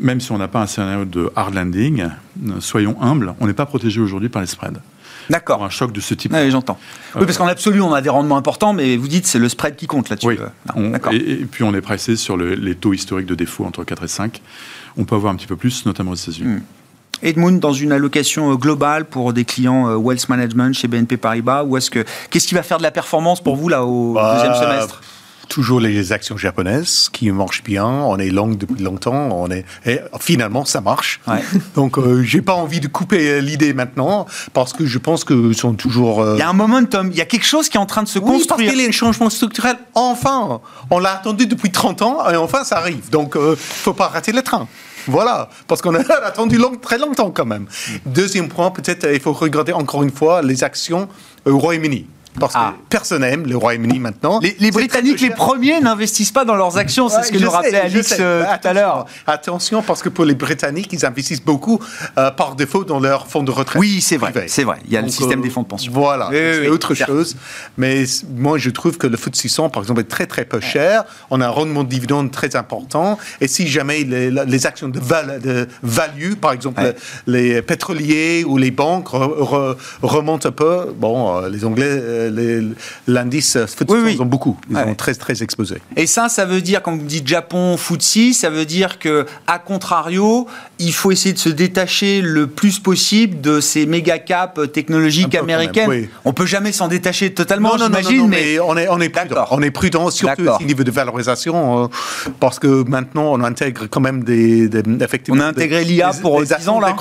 même 0.00 0.20
si 0.20 0.32
on 0.32 0.38
n'a 0.38 0.48
pas 0.48 0.60
un 0.60 0.66
scénario 0.66 1.04
de 1.04 1.30
hard 1.36 1.54
landing, 1.54 2.08
soyons 2.60 2.96
humbles, 3.00 3.34
on 3.40 3.46
n'est 3.46 3.52
pas 3.54 3.66
protégé 3.66 4.00
aujourd'hui 4.00 4.28
par 4.28 4.42
les 4.42 4.48
spreads. 4.48 4.80
D'accord. 5.30 5.64
Un 5.64 5.70
choc 5.70 5.92
de 5.92 6.00
ce 6.00 6.14
type. 6.14 6.32
Oui, 6.32 6.50
j'entends. 6.50 6.78
oui, 7.16 7.24
parce 7.24 7.38
qu'en 7.38 7.46
absolu, 7.46 7.80
on 7.80 7.92
a 7.92 8.00
des 8.00 8.08
rendements 8.08 8.36
importants, 8.36 8.72
mais 8.72 8.96
vous 8.96 9.08
dites 9.08 9.26
c'est 9.26 9.38
le 9.38 9.48
spread 9.48 9.76
qui 9.76 9.86
compte 9.86 10.08
là-dessus. 10.08 10.26
Oui. 10.26 10.38
Euh, 10.76 10.98
et, 11.10 11.32
et, 11.32 11.44
puis 11.46 11.64
on 11.64 11.74
est 11.74 11.80
pressé 11.80 12.16
sur 12.16 12.36
les 12.36 12.74
taux 12.74 12.92
historiques 12.92 13.26
de 13.26 13.34
défaut 13.34 13.64
entre 13.64 13.84
4 13.84 14.04
et 14.04 14.08
5. 14.08 14.42
On 14.96 15.04
peut 15.04 15.16
avoir 15.16 15.32
un 15.32 15.36
petit 15.36 15.46
peu 15.46 15.56
plus, 15.56 15.84
notamment 15.84 16.12
aux 16.12 16.16
États-Unis. 16.16 16.54
Hmm. 16.54 16.60
Edmund, 17.22 17.60
dans 17.60 17.72
une 17.72 17.92
allocation 17.92 18.52
euh, 18.52 18.56
globale 18.56 19.06
pour 19.06 19.32
des 19.32 19.44
clients 19.44 19.88
euh, 19.88 19.96
wealth 19.96 20.28
management 20.28 20.74
chez 20.74 20.86
BNP 20.86 21.16
Paribas, 21.16 21.64
ou 21.64 21.76
est-ce 21.76 21.90
que 21.90 22.04
qu'est-ce 22.30 22.46
qui 22.46 22.54
va 22.54 22.62
faire 22.62 22.78
de 22.78 22.82
la 22.82 22.90
performance 22.90 23.42
pour 23.42 23.56
vous 23.56 23.68
là 23.68 23.84
au 23.84 24.12
bah, 24.12 24.34
deuxième 24.34 24.54
semestre? 24.54 25.00
Toujours 25.48 25.80
les 25.80 26.12
actions 26.12 26.36
japonaises 26.36 27.08
qui 27.12 27.30
marchent 27.30 27.62
bien. 27.62 27.86
On 27.86 28.18
est 28.18 28.30
long 28.30 28.48
depuis 28.48 28.82
longtemps. 28.82 29.28
On 29.32 29.50
est 29.50 29.64
et 29.84 30.00
finalement 30.20 30.64
ça 30.64 30.80
marche. 30.80 31.20
Donc 31.74 31.98
euh, 31.98 32.22
j'ai 32.22 32.42
pas 32.42 32.54
envie 32.54 32.80
de 32.80 32.88
couper 32.88 33.40
l'idée 33.40 33.72
maintenant 33.72 34.26
parce 34.52 34.72
que 34.72 34.86
je 34.86 34.98
pense 34.98 35.24
que 35.24 35.52
sont 35.52 35.74
toujours. 35.74 36.22
Euh, 36.22 36.34
il 36.36 36.40
y 36.40 36.42
a 36.42 36.48
un 36.48 36.52
momentum. 36.52 37.10
Il 37.10 37.16
y 37.16 37.20
a 37.20 37.24
quelque 37.24 37.46
chose 37.46 37.68
qui 37.68 37.76
est 37.76 37.80
en 37.80 37.86
train 37.86 38.02
de 38.02 38.08
se 38.08 38.18
construire. 38.18 38.46
Parce 38.48 38.62
qu'il 38.62 38.80
y 38.80 38.84
a 38.84 38.88
un 38.88 38.92
changement 38.92 39.30
structurel. 39.30 39.76
Enfin, 39.94 40.60
on 40.90 40.98
l'a 40.98 41.14
attendu 41.14 41.46
depuis 41.46 41.70
30 41.70 42.02
ans 42.02 42.30
et 42.30 42.36
enfin 42.36 42.64
ça 42.64 42.78
arrive. 42.78 43.10
Donc 43.10 43.36
euh, 43.36 43.56
faut 43.56 43.94
pas 43.94 44.08
rater 44.08 44.32
le 44.32 44.42
train. 44.42 44.68
Voilà, 45.08 45.48
parce 45.68 45.82
qu'on 45.82 45.94
a 45.94 46.24
attendu 46.24 46.58
long, 46.58 46.76
très 46.76 46.98
longtemps 46.98 47.30
quand 47.30 47.46
même. 47.46 47.66
Deuxième 48.04 48.48
point, 48.48 48.70
peut-être 48.70 49.06
il 49.12 49.20
faut 49.20 49.32
regarder 49.32 49.72
encore 49.72 50.02
une 50.02 50.10
fois 50.10 50.42
les 50.42 50.64
actions 50.64 51.08
au 51.44 51.58
Royaume-Uni 51.58 52.06
parce 52.38 52.54
que 52.54 52.58
ah. 52.58 52.74
personne 52.88 53.22
n'aime 53.22 53.46
le 53.46 53.56
Royaume-Uni 53.56 53.98
maintenant. 53.98 54.40
Les, 54.58 54.70
Britanniques, 54.70 55.20
les 55.20 55.30
premiers, 55.30 55.80
n'investissent 55.80 56.32
pas 56.32 56.44
dans 56.44 56.54
leurs 56.54 56.78
actions, 56.78 57.08
c'est 57.08 57.22
ce 57.22 57.32
que 57.32 57.38
nous 57.38 57.50
rappelait 57.50 57.80
Alix 57.80 58.14
euh, 58.18 58.44
tout 58.44 58.68
à 58.68 58.72
l'heure. 58.72 59.06
Attention, 59.26 59.82
parce 59.82 60.02
que 60.02 60.08
pour 60.08 60.24
les 60.24 60.34
Britanniques, 60.34 60.92
ils 60.92 61.04
investissent 61.06 61.44
beaucoup 61.44 61.80
euh, 62.18 62.30
par 62.30 62.56
défaut 62.56 62.84
dans 62.84 63.00
leurs 63.00 63.26
fonds 63.26 63.42
de 63.42 63.50
retraite. 63.50 63.80
Oui, 63.80 64.00
c'est 64.00 64.16
vrai, 64.16 64.32
c'est 64.48 64.64
vrai. 64.64 64.78
Il 64.86 64.92
y 64.92 64.96
a 64.96 65.02
le 65.02 65.08
système 65.08 65.40
des 65.40 65.50
fonds 65.50 65.62
de 65.62 65.68
pension. 65.68 65.92
Voilà, 65.92 66.28
c'est 66.30 66.68
autre 66.68 66.94
chose. 66.94 67.36
Mais 67.76 68.04
moi, 68.34 68.58
je 68.58 68.70
trouve 68.70 68.98
que 68.98 69.06
le 69.06 69.16
FTSE 69.16 69.40
600, 69.40 69.70
par 69.70 69.82
exemple, 69.82 70.00
est 70.00 70.04
très 70.04 70.26
très 70.26 70.44
peu 70.44 70.60
cher. 70.60 71.04
On 71.30 71.40
a 71.40 71.46
un 71.46 71.50
rendement 71.50 71.84
de 71.84 71.88
dividende 71.88 72.30
très 72.30 72.56
important. 72.56 73.18
Et 73.40 73.48
si 73.48 73.66
jamais 73.68 74.04
les, 74.04 74.66
actions 74.66 74.88
de, 74.88 74.98
de, 74.98 75.68
value, 75.82 76.34
par 76.34 76.52
exemple 76.52 76.80
les 77.26 77.62
pétroliers 77.62 78.44
ou 78.44 78.56
les 78.56 78.70
banques 78.70 79.08
remontent 80.02 80.48
un 80.48 80.52
peu, 80.52 80.94
bon, 80.96 81.36
euh, 81.36 81.48
les 81.48 81.64
Anglais 81.64 81.86
l'indice 83.06 83.58
FTSE 83.66 84.12
ils 84.12 84.22
ont 84.22 84.26
beaucoup. 84.26 84.58
Ils 84.70 84.76
sont 84.76 84.94
très, 84.94 85.14
très 85.14 85.42
exposés. 85.42 85.80
Et 85.96 86.06
ça, 86.06 86.28
ça 86.28 86.44
veut 86.44 86.60
dire, 86.60 86.82
quand 86.82 86.96
vous 86.96 87.04
dites 87.04 87.26
Japon, 87.26 87.76
FTSE, 87.76 88.32
ça 88.32 88.50
veut 88.50 88.64
dire 88.64 88.98
que, 88.98 89.26
à 89.46 89.58
contrario, 89.58 90.46
il 90.78 90.92
faut 90.92 91.10
essayer 91.12 91.32
de 91.32 91.38
se 91.38 91.48
détacher 91.48 92.20
le 92.20 92.46
plus 92.46 92.78
possible 92.78 93.40
de 93.40 93.60
ces 93.60 93.86
méga 93.86 94.18
caps 94.18 94.60
technologiques 94.72 95.34
américaines. 95.34 95.88
Oui. 95.88 96.08
On 96.24 96.32
peut 96.32 96.46
jamais 96.46 96.72
s'en 96.72 96.88
détacher 96.88 97.32
totalement, 97.32 97.76
j'imagine, 97.78 98.28
mais... 98.28 98.58
on 98.60 98.76
est, 98.76 98.88
on 98.88 99.00
est 99.00 99.08
prudent. 99.08 99.46
On 99.50 99.62
est 99.62 99.70
prudent, 99.70 100.10
surtout 100.10 100.48
au 100.48 100.64
niveau 100.64 100.84
de 100.84 100.90
valorisation, 100.90 101.84
euh, 101.84 101.86
parce 102.40 102.58
que 102.58 102.88
maintenant, 102.88 103.32
on 103.32 103.42
intègre 103.42 103.86
quand 103.88 104.00
même 104.00 104.24
des... 104.24 104.68
effectivement, 105.00 105.44
on 105.44 105.46
a 105.46 105.50
intégré 105.50 105.84
l'IA 105.84 106.10
pour 106.20 106.40
des, 106.40 106.46
10 106.46 106.68
ans, 106.68 106.80
là. 106.80 106.94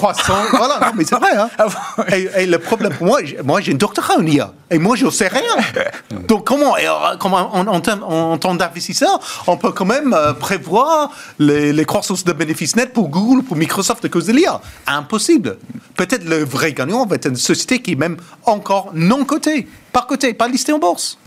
voilà, 0.51 0.79
non, 0.81 0.91
mais 0.95 1.03
c'est 1.03 1.15
vrai. 1.15 1.35
Hein. 1.37 1.49
Ah 1.97 2.15
et, 2.15 2.45
le 2.45 2.57
problème 2.59 2.93
pour 2.93 3.07
moi, 3.07 3.19
moi 3.43 3.61
j'ai 3.61 3.71
une 3.71 3.77
doctorat 3.77 4.15
en 4.17 4.25
IA. 4.25 4.53
Et 4.71 4.79
moi, 4.79 4.95
je 4.95 5.05
ne 5.05 5.11
sais 5.11 5.27
rien. 5.27 5.43
Donc, 6.27 6.45
comment, 6.45 6.75
euh, 6.75 7.15
comment 7.19 7.55
en, 7.55 7.67
en, 7.67 8.37
tant 8.37 8.55
d'investisseur, 8.55 9.19
on 9.47 9.57
peut 9.57 9.71
quand 9.71 9.85
même 9.85 10.13
euh, 10.13 10.33
prévoir 10.33 11.11
les, 11.37 11.71
les 11.71 11.85
croissances 11.85 12.23
de 12.23 12.33
bénéfices 12.33 12.75
nets 12.75 12.91
pour 12.91 13.09
Google, 13.09 13.43
pour 13.43 13.57
Microsoft 13.57 14.03
à 14.05 14.09
cause 14.09 14.25
de 14.25 14.33
l'IA 14.33 14.59
Impossible. 14.87 15.57
Peut-être 15.95 16.25
le 16.25 16.43
vrai 16.43 16.73
gagnant 16.73 17.05
va 17.05 17.15
être 17.15 17.27
une 17.27 17.35
société 17.35 17.81
qui 17.81 17.91
est 17.91 17.95
même 17.95 18.17
encore 18.43 18.91
non 18.93 19.23
cotée, 19.23 19.67
par 19.91 20.07
côté, 20.07 20.33
pas 20.33 20.47
listée 20.47 20.73
en 20.73 20.79
bourse. 20.79 21.19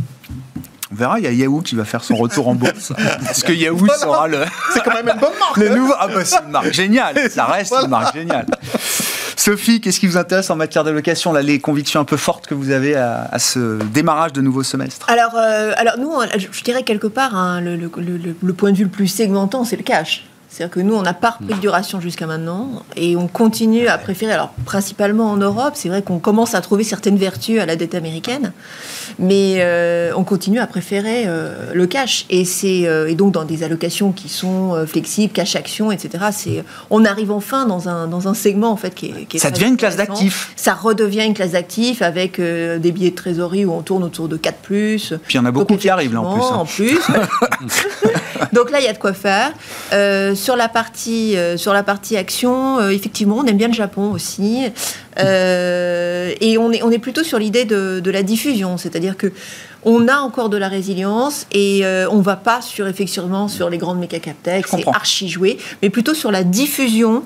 On 0.90 0.94
verra, 0.94 1.18
il 1.18 1.24
y 1.24 1.28
a 1.28 1.32
Yahoo 1.32 1.60
qui 1.60 1.74
va 1.74 1.84
faire 1.84 2.02
son 2.02 2.16
retour 2.16 2.48
en 2.48 2.54
bourse. 2.54 2.92
Est-ce 3.30 3.44
que 3.44 3.52
Yahoo 3.52 3.86
sera 4.00 4.26
le. 4.26 4.44
C'est 4.72 4.82
quand 4.82 4.94
même 4.94 5.08
une 5.08 5.20
bonne 5.20 5.38
marque. 5.38 5.56
le 5.58 5.68
nouveau... 5.68 5.94
Ah 5.98 6.08
bah 6.08 6.24
c'est 6.24 6.42
une 6.44 6.50
marque 6.50 6.72
géniale. 6.72 7.30
Ça 7.30 7.44
reste 7.44 7.72
une 7.74 7.88
marque 7.88 8.14
géniale. 8.14 8.46
Sophie, 9.38 9.80
qu'est-ce 9.80 10.00
qui 10.00 10.08
vous 10.08 10.16
intéresse 10.16 10.50
en 10.50 10.56
matière 10.56 10.82
d'allocation 10.82 11.32
là, 11.32 11.42
Les 11.42 11.60
convictions 11.60 12.00
un 12.00 12.04
peu 12.04 12.16
fortes 12.16 12.48
que 12.48 12.54
vous 12.54 12.70
avez 12.70 12.96
à, 12.96 13.38
ce 13.38 13.78
démarrage 13.84 14.32
de 14.32 14.40
nouveau 14.40 14.64
semestre? 14.64 15.08
Alors, 15.08 15.36
euh, 15.36 15.72
alors 15.76 15.96
nous, 15.96 16.12
je 16.36 16.62
dirais 16.64 16.82
quelque 16.82 17.06
part, 17.06 17.36
hein, 17.36 17.60
le, 17.60 17.76
le, 17.76 18.52
point 18.52 18.72
de 18.72 18.76
vue 18.76 18.84
le 18.84 18.90
plus 18.90 19.06
segmentant, 19.06 19.64
c'est 19.64 19.76
le 19.76 19.84
cash. 19.84 20.24
C'est-à-dire 20.50 20.74
que 20.74 20.80
nous, 20.80 20.94
on 20.94 21.02
n'a 21.02 21.12
pas 21.12 21.36
repris 21.38 21.54
de 21.54 21.60
duration 21.60 22.00
jusqu'à 22.00 22.26
maintenant 22.26 22.82
et 22.96 23.16
on 23.16 23.28
continue 23.28 23.86
à 23.86 23.98
préférer, 23.98 24.32
alors 24.32 24.50
principalement 24.64 25.30
en 25.30 25.36
Europe, 25.36 25.72
c'est 25.74 25.90
vrai 25.90 26.00
qu'on 26.00 26.18
commence 26.18 26.54
à 26.54 26.62
trouver 26.62 26.84
certaines 26.84 27.18
vertus 27.18 27.60
à 27.60 27.66
la 27.66 27.76
dette 27.76 27.94
américaine, 27.94 28.52
mais 29.18 29.56
euh, 29.58 30.10
on 30.16 30.24
continue 30.24 30.58
à 30.58 30.66
préférer 30.66 31.24
euh, 31.26 31.72
le 31.74 31.86
cash. 31.86 32.24
Et, 32.30 32.46
c'est, 32.46 32.86
euh, 32.86 33.08
et 33.08 33.14
donc 33.14 33.32
dans 33.32 33.44
des 33.44 33.62
allocations 33.62 34.10
qui 34.10 34.30
sont 34.30 34.86
flexibles, 34.86 35.32
cash 35.34 35.54
action, 35.54 35.92
etc., 35.92 36.24
c'est, 36.32 36.64
on 36.88 37.04
arrive 37.04 37.30
enfin 37.30 37.66
dans 37.66 37.90
un, 37.90 38.06
dans 38.06 38.26
un 38.26 38.34
segment 38.34 38.70
en 38.70 38.76
fait 38.76 38.94
qui 38.94 39.06
est... 39.06 39.26
Qui 39.26 39.38
Ça 39.38 39.50
devient 39.50 39.68
une 39.68 39.76
classe 39.76 39.96
d'actifs. 39.96 40.52
Ça 40.56 40.72
redevient 40.72 41.24
une 41.26 41.34
classe 41.34 41.52
d'actifs 41.52 42.00
avec 42.00 42.40
des 42.40 42.92
billets 42.92 43.10
de 43.10 43.16
trésorerie 43.16 43.66
où 43.66 43.72
on 43.72 43.82
tourne 43.82 44.02
autour 44.02 44.28
de 44.28 44.38
4 44.38 44.56
+. 44.56 44.66
Puis 44.66 45.10
il 45.30 45.36
y 45.36 45.38
en 45.38 45.44
a 45.44 45.50
beaucoup 45.50 45.76
qui 45.76 45.90
arrivent 45.90 46.14
là 46.14 46.22
en 46.22 46.34
plus. 46.34 46.42
Hein. 46.42 46.56
En 46.56 46.64
plus. 46.64 46.98
donc 48.52 48.70
là, 48.70 48.80
il 48.80 48.84
y 48.84 48.88
a 48.88 48.92
de 48.94 48.98
quoi 48.98 49.12
faire 49.12 49.52
sur 50.38 50.56
la 50.56 50.68
partie, 50.68 51.36
euh, 51.36 51.56
sur 51.56 51.72
la 51.72 51.82
partie 51.82 52.16
action, 52.16 52.78
euh, 52.78 52.90
effectivement, 52.90 53.36
on 53.38 53.44
aime 53.44 53.56
bien 53.56 53.68
le 53.68 53.74
Japon 53.74 54.12
aussi. 54.12 54.66
Euh, 55.18 56.32
et 56.40 56.56
on 56.56 56.72
est, 56.72 56.82
on 56.82 56.90
est 56.90 56.98
plutôt 56.98 57.24
sur 57.24 57.38
l'idée 57.38 57.64
de, 57.64 58.00
de, 58.00 58.10
la 58.10 58.22
diffusion, 58.22 58.78
c'est-à-dire 58.78 59.16
que 59.16 59.32
on 59.84 60.08
a 60.08 60.16
encore 60.16 60.48
de 60.48 60.56
la 60.56 60.68
résilience 60.68 61.46
et 61.52 61.82
on 62.10 62.20
va 62.20 62.36
pas 62.36 62.60
sur 62.60 62.88
effectivement 62.88 63.46
sur 63.46 63.70
les 63.70 63.78
grandes 63.78 64.00
méca 64.00 64.18
c'est 64.44 64.88
archi 64.88 65.28
joué, 65.28 65.56
mais 65.82 65.88
plutôt 65.88 66.14
sur 66.14 66.32
la 66.32 66.42
diffusion 66.42 67.22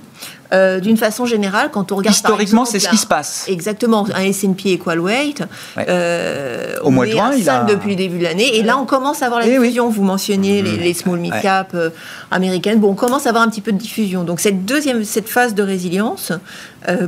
euh, 0.53 0.81
d'une 0.81 0.99
façon 0.99 1.25
générale, 1.25 1.71
quand 1.73 1.93
on 1.93 1.97
regarde 1.97 2.15
historiquement, 2.15 2.65
c'est 2.65 2.79
ce 2.79 2.89
qui 2.89 2.99
se 2.99 3.07
passe. 3.07 3.47
Exactement, 3.49 4.07
un 4.15 4.23
S&P 4.23 4.73
Equal 4.73 5.01
Weight. 5.01 5.43
Euh, 5.79 6.77
Au 6.83 6.91
mois 6.91 7.07
de 7.07 7.13
juin, 7.13 7.33
il 7.37 7.49
a 7.49 7.65
depuis 7.65 7.91
le 7.91 7.97
début 7.97 8.19
de 8.19 8.25
l'année, 8.25 8.57
et 8.57 8.63
là 8.63 8.77
on 8.77 8.85
commence 8.85 9.23
à 9.23 9.27
avoir 9.27 9.41
la 9.41 9.47
eh 9.47 9.59
diffusion. 9.59 9.89
Vous 9.89 10.03
mentionniez 10.03 10.61
les, 10.61 10.93
small 10.93 11.19
mid 11.19 11.33
cap 11.41 11.71
euh, 11.75 11.89
américaines. 12.31 12.81
Bon, 12.81 12.91
on 12.91 12.95
commence 12.95 13.27
à 13.27 13.31
avoir 13.31 13.45
un 13.45 13.49
petit 13.49 13.63
peu 13.63 13.73
de 13.73 13.79
diffusion. 13.79 14.25
Donc 14.25 14.41
cette 14.41 14.67
deuxième, 14.67 15.05
cette 15.05 15.29
phase 15.29 15.55
de 15.55 15.63
résilience, 15.63 16.33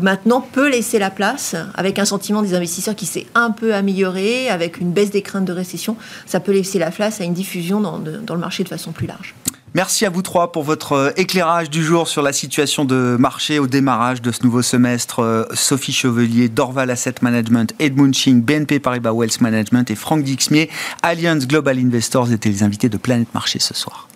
maintenant 0.00 0.40
peut 0.40 0.70
laisser 0.70 0.98
la 0.98 1.10
place 1.10 1.56
avec 1.74 1.98
un 1.98 2.04
sentiment 2.04 2.42
des 2.42 2.54
investisseurs 2.54 2.94
qui 2.94 3.06
s'est 3.06 3.26
un 3.34 3.50
peu 3.50 3.74
amélioré, 3.74 4.48
avec 4.48 4.78
une 4.78 4.92
baisse 4.92 5.10
des 5.10 5.22
craintes 5.22 5.44
de 5.44 5.52
récession. 5.52 5.96
Ça 6.26 6.40
peut 6.40 6.52
laisser 6.52 6.78
la 6.78 6.90
place 6.90 7.20
à 7.20 7.24
une 7.24 7.34
diffusion 7.34 7.80
dans, 7.80 7.98
dans 7.98 8.34
le 8.34 8.40
marché 8.40 8.62
de 8.62 8.68
façon 8.68 8.92
plus 8.92 9.06
large. 9.06 9.34
Merci 9.74 10.06
à 10.06 10.10
vous 10.10 10.22
trois 10.22 10.52
pour 10.52 10.62
votre 10.62 10.92
euh, 10.92 11.10
éclairage 11.16 11.68
du 11.68 11.82
jour 11.82 12.06
sur 12.06 12.22
la 12.22 12.32
situation 12.32 12.84
de 12.84 13.16
marché 13.18 13.58
au 13.58 13.66
démarrage 13.66 14.22
de 14.22 14.30
ce 14.30 14.44
nouveau 14.44 14.62
semestre. 14.62 15.18
Euh, 15.18 15.44
Sophie 15.52 15.92
Chevelier, 15.92 16.48
Dorval 16.48 16.90
Asset 16.90 17.16
Management, 17.22 17.74
Edmund 17.80 18.14
Ching, 18.14 18.40
BNP 18.40 18.78
Paribas 18.78 19.12
Wealth 19.12 19.40
Management 19.40 19.90
et 19.90 19.96
Franck 19.96 20.22
Dixmier, 20.22 20.70
Allianz 21.02 21.48
Global 21.48 21.76
Investors 21.80 22.30
étaient 22.30 22.50
les 22.50 22.62
invités 22.62 22.88
de 22.88 22.96
Planète 22.96 23.34
Marché 23.34 23.58
ce 23.58 23.74
soir. 23.74 24.06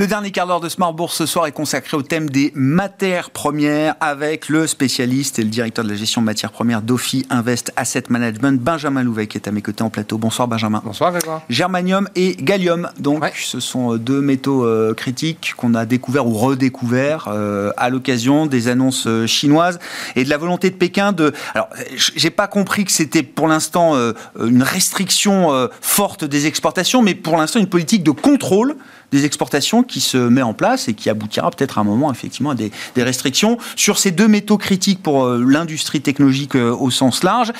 Le 0.00 0.06
dernier 0.06 0.30
quart 0.30 0.46
d'heure 0.46 0.60
de 0.60 0.68
Smart 0.68 0.94
Bourse 0.94 1.16
ce 1.16 1.26
soir 1.26 1.48
est 1.48 1.52
consacré 1.52 1.96
au 1.96 2.02
thème 2.02 2.30
des 2.30 2.52
matières 2.54 3.30
premières 3.30 3.96
avec 3.98 4.48
le 4.48 4.68
spécialiste 4.68 5.40
et 5.40 5.42
le 5.42 5.48
directeur 5.48 5.84
de 5.84 5.90
la 5.90 5.96
gestion 5.96 6.20
de 6.20 6.26
matières 6.26 6.52
premières 6.52 6.82
d'Ofi 6.82 7.26
Invest 7.30 7.72
Asset 7.74 8.04
Management, 8.08 8.62
Benjamin 8.62 9.02
Louvet, 9.02 9.26
qui 9.26 9.38
est 9.38 9.48
à 9.48 9.50
mes 9.50 9.60
côtés 9.60 9.82
en 9.82 9.90
plateau. 9.90 10.16
Bonsoir 10.16 10.46
Benjamin. 10.46 10.82
Bonsoir 10.84 11.10
Grégoire. 11.10 11.42
Germanium 11.50 12.08
et 12.14 12.36
gallium, 12.36 12.88
donc 13.00 13.24
ce 13.34 13.58
sont 13.58 13.94
euh, 13.94 13.98
deux 13.98 14.20
métaux 14.20 14.64
euh, 14.64 14.94
critiques 14.94 15.54
qu'on 15.56 15.74
a 15.74 15.84
découverts 15.84 16.28
ou 16.28 16.34
redécouverts 16.34 17.26
euh, 17.26 17.72
à 17.76 17.90
l'occasion 17.90 18.46
des 18.46 18.68
annonces 18.68 19.08
chinoises 19.26 19.80
et 20.14 20.22
de 20.22 20.30
la 20.30 20.36
volonté 20.36 20.70
de 20.70 20.76
Pékin 20.76 21.10
de. 21.10 21.32
Alors, 21.56 21.70
j'ai 21.96 22.30
pas 22.30 22.46
compris 22.46 22.84
que 22.84 22.92
c'était 22.92 23.24
pour 23.24 23.48
l'instant 23.48 23.96
une 24.38 24.62
restriction 24.62 25.68
forte 25.80 26.24
des 26.24 26.46
exportations, 26.46 27.02
mais 27.02 27.16
pour 27.16 27.36
l'instant 27.36 27.58
une 27.58 27.66
politique 27.66 28.04
de 28.04 28.12
contrôle 28.12 28.76
des 29.12 29.24
exportations 29.24 29.82
qui 29.82 30.00
se 30.00 30.16
met 30.16 30.42
en 30.42 30.54
place 30.54 30.88
et 30.88 30.94
qui 30.94 31.10
aboutira 31.10 31.50
peut-être 31.50 31.78
à 31.78 31.80
un 31.80 31.84
moment 31.84 32.10
effectivement 32.10 32.50
à 32.50 32.54
des, 32.54 32.70
restrictions 32.96 33.58
sur 33.76 33.98
ces 33.98 34.10
deux 34.10 34.28
métaux 34.28 34.58
critiques 34.58 35.02
pour 35.02 35.24
euh, 35.24 35.44
l'industrie 35.46 36.00
technologique 36.00 36.56
euh, 36.56 36.74
au 36.74 36.90
sens 36.90 37.22
large 37.22 37.52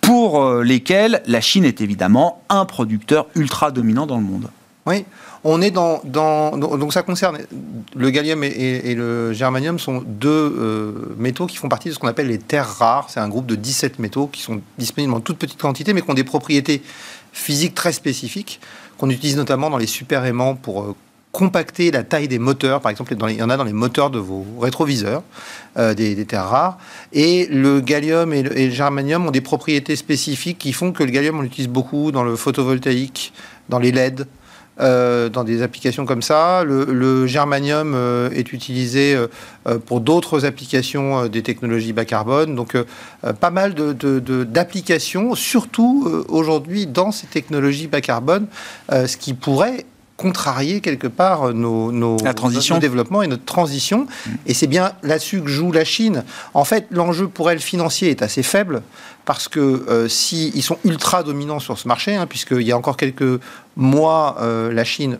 pour 0.00 0.42
euh, 0.42 0.62
lesquels 0.62 1.22
la 1.26 1.40
Chine 1.40 1.64
est 1.64 1.80
évidemment 1.80 2.42
un 2.48 2.64
producteur 2.64 3.26
ultra 3.34 3.70
dominant 3.70 4.06
dans 4.06 4.16
le 4.16 4.24
monde. 4.24 4.50
Oui, 4.86 5.04
on 5.44 5.62
est 5.62 5.70
dans, 5.70 6.00
donc 6.04 6.92
ça 6.92 7.02
concerne 7.02 7.38
le 7.94 8.10
gallium 8.10 8.42
et, 8.42 8.94
le 8.94 9.32
germanium 9.32 9.78
sont 9.78 10.02
deux 10.04 11.14
métaux 11.18 11.46
qui 11.46 11.56
font 11.56 11.68
partie 11.68 11.90
de 11.90 11.94
ce 11.94 11.98
qu'on 11.98 12.08
appelle 12.08 12.28
les 12.28 12.38
terres 12.38 12.68
rares. 12.68 13.08
C'est 13.10 13.20
un 13.20 13.28
groupe 13.28 13.46
de 13.46 13.54
17 13.54 13.98
métaux 13.98 14.26
qui 14.26 14.40
sont 14.40 14.60
disponibles 14.78 15.12
en 15.12 15.20
toute 15.20 15.38
petite 15.38 15.60
quantité, 15.60 15.92
mais 15.92 16.00
qui 16.00 16.10
ont 16.10 16.14
des 16.14 16.24
propriétés 16.24 16.82
physiques 17.32 17.74
très 17.74 17.92
spécifiques 17.92 18.58
qu'on 19.00 19.08
utilise 19.08 19.38
notamment 19.38 19.70
dans 19.70 19.78
les 19.78 19.86
super 19.86 20.26
aimants 20.26 20.54
pour 20.54 20.82
euh, 20.82 20.94
compacter 21.32 21.90
la 21.90 22.02
taille 22.02 22.28
des 22.28 22.38
moteurs. 22.38 22.82
Par 22.82 22.90
exemple, 22.90 23.14
il 23.14 23.36
y 23.36 23.42
en 23.42 23.48
a 23.48 23.56
dans 23.56 23.64
les 23.64 23.72
moteurs 23.72 24.10
de 24.10 24.18
vos 24.18 24.44
rétroviseurs, 24.60 25.22
euh, 25.78 25.94
des, 25.94 26.22
terres 26.26 26.44
rares. 26.44 26.78
Et 27.14 27.46
le 27.46 27.80
gallium 27.80 28.34
et 28.34 28.42
le, 28.42 28.70
germanium 28.70 29.26
ont 29.26 29.30
des 29.30 29.40
propriétés 29.40 29.96
spécifiques 29.96 30.58
qui 30.58 30.74
font 30.74 30.92
que 30.92 31.02
le 31.02 31.10
gallium, 31.10 31.38
on 31.38 31.42
l'utilise 31.42 31.68
beaucoup 31.68 32.12
dans 32.12 32.22
le 32.22 32.36
photovoltaïque, 32.36 33.32
dans 33.70 33.78
les 33.78 33.90
LED, 33.90 34.26
euh, 34.80 35.28
dans 35.28 35.44
des 35.44 35.62
applications 35.62 36.06
comme 36.06 36.22
ça. 36.22 36.64
Le, 36.64 37.26
germanium 37.26 37.92
euh, 37.94 38.30
est 38.30 38.52
utilisé 38.52 39.14
euh, 39.14 39.78
pour 39.78 40.00
d'autres 40.00 40.46
applications 40.46 41.26
des 41.26 41.42
technologies 41.42 41.92
bas 41.92 42.04
carbone. 42.04 42.54
Donc, 42.54 42.76
pas 43.40 43.50
mal 43.50 43.74
d'applications, 43.74 45.30
de, 45.30 45.36
surtout 45.36 46.24
aujourd'hui 46.28 46.86
dans 46.86 47.12
ces 47.12 47.26
technologies 47.26 47.88
bas 47.88 48.00
carbone, 48.00 48.46
ce 48.90 49.16
qui 49.16 49.34
pourrait 49.34 49.84
contrarier 50.20 50.82
quelque 50.82 51.06
part 51.06 51.54
nos, 51.54 51.92
nos, 51.92 52.18
la 52.22 52.34
transition. 52.34 52.74
notre 52.74 52.82
développement 52.82 53.22
et 53.22 53.26
notre 53.26 53.46
transition. 53.46 54.06
Mm. 54.26 54.30
Et 54.46 54.54
c'est 54.54 54.66
bien 54.66 54.92
là-dessus 55.02 55.40
que 55.40 55.48
joue 55.48 55.72
la 55.72 55.84
Chine. 55.84 56.24
En 56.52 56.64
fait, 56.64 56.86
l'enjeu 56.90 57.26
pour 57.26 57.50
elle 57.50 57.58
financier 57.58 58.10
est 58.10 58.20
assez 58.20 58.42
faible 58.42 58.82
parce 59.24 59.48
que 59.48 59.60
euh, 59.60 60.08
s'ils 60.08 60.62
sont 60.62 60.76
ultra 60.84 61.22
dominants 61.22 61.58
sur 61.58 61.78
ce 61.78 61.88
marché, 61.88 62.14
hein, 62.14 62.26
puisqu'il 62.26 62.62
y 62.62 62.72
a 62.72 62.76
encore 62.76 62.98
quelques 62.98 63.40
mois, 63.76 64.36
euh, 64.40 64.70
la 64.70 64.84
Chine 64.84 65.18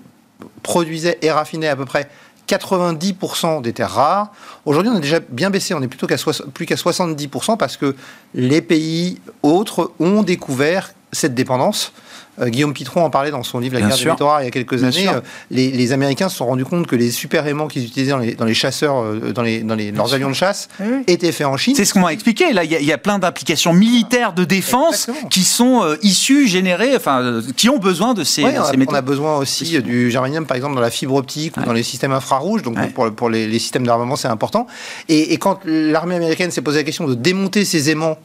produisait 0.62 1.18
et 1.22 1.30
raffinait 1.30 1.68
à 1.68 1.76
peu 1.76 1.86
près 1.86 2.10
90% 2.46 3.62
des 3.62 3.72
terres 3.72 3.92
rares. 3.92 4.32
Aujourd'hui, 4.66 4.92
on 4.92 4.96
a 4.96 5.00
déjà 5.00 5.20
bien 5.20 5.48
baissé, 5.48 5.72
on 5.72 5.80
est 5.80 5.88
plutôt 5.88 6.06
qu'à 6.06 6.16
plus 6.52 6.66
qu'à 6.66 6.74
70% 6.74 7.56
parce 7.56 7.78
que 7.78 7.96
les 8.34 8.60
pays 8.60 9.18
autres 9.42 9.92
ont 9.98 10.22
découvert 10.22 10.92
cette 11.12 11.34
dépendance. 11.34 11.92
Euh, 12.40 12.48
Guillaume 12.48 12.72
Pitron 12.72 13.04
en 13.04 13.10
parlait 13.10 13.30
dans 13.30 13.42
son 13.42 13.58
livre 13.58 13.74
La 13.74 13.86
guerre 13.86 13.96
des 13.96 14.04
métaux 14.04 14.28
il 14.40 14.44
y 14.44 14.48
a 14.48 14.50
quelques 14.50 14.84
années. 14.84 15.08
Euh, 15.08 15.20
les, 15.50 15.92
Américains 15.92 16.28
se 16.28 16.36
sont 16.36 16.46
rendus 16.46 16.64
compte 16.64 16.86
que 16.86 16.96
les 16.96 17.10
super 17.10 17.46
aimants 17.46 17.66
qu'ils 17.66 17.84
utilisaient 17.84 18.12
dans 18.12 18.44
les, 18.44 18.54
chasseurs, 18.54 19.02
euh, 19.02 19.32
dans, 19.32 19.42
les, 19.42 19.62
dans 19.62 19.74
leurs 19.74 20.14
avions 20.14 20.28
de 20.28 20.34
chasse, 20.34 20.68
étaient 21.06 21.32
faits 21.32 21.46
en 21.46 21.56
Chine. 21.56 21.74
C'est 21.74 21.84
ce 21.84 21.92
qu'on 21.92 22.00
m'a 22.00 22.12
expliqué. 22.12 22.52
Là, 22.52 22.64
il 22.64 22.70
y, 22.70 22.92
a 22.92 22.98
plein 22.98 23.18
d'applications 23.18 23.72
militaires 23.72 24.32
de 24.32 24.44
défense 24.44 25.10
qui 25.30 25.44
sont 25.44 25.82
issues, 26.02 26.46
générées, 26.46 26.94
enfin, 26.96 27.40
qui 27.56 27.68
ont 27.68 27.78
besoin 27.78 28.14
de 28.14 28.24
ces, 28.24 28.44
métaux. 28.44 28.92
On 28.92 28.94
a 28.94 29.02
besoin 29.02 29.36
aussi 29.38 29.80
du 29.82 30.10
germanium, 30.10 30.46
par 30.46 30.56
exemple, 30.56 30.74
dans 30.74 30.80
la 30.80 30.90
fibre 30.90 31.14
optique 31.14 31.56
ou 31.56 31.62
dans 31.62 31.72
les 31.72 31.82
systèmes 31.82 32.12
infrarouges. 32.12 32.62
Donc, 32.62 32.76
pour, 32.92 33.10
pour 33.12 33.28
les, 33.28 33.58
systèmes 33.58 33.86
d'armement, 33.86 34.16
c'est 34.16 34.28
important. 34.28 34.66
Et, 35.08 35.34
et 35.34 35.36
quand 35.38 35.60
l'armée 35.64 36.14
américaine 36.14 36.50
s'est 36.50 36.62
posé 36.62 36.78
la 36.78 36.84
question 36.84 37.06
de 37.06 37.14
démonter 37.14 37.64
ces 37.64 37.90
aimants 37.90 38.16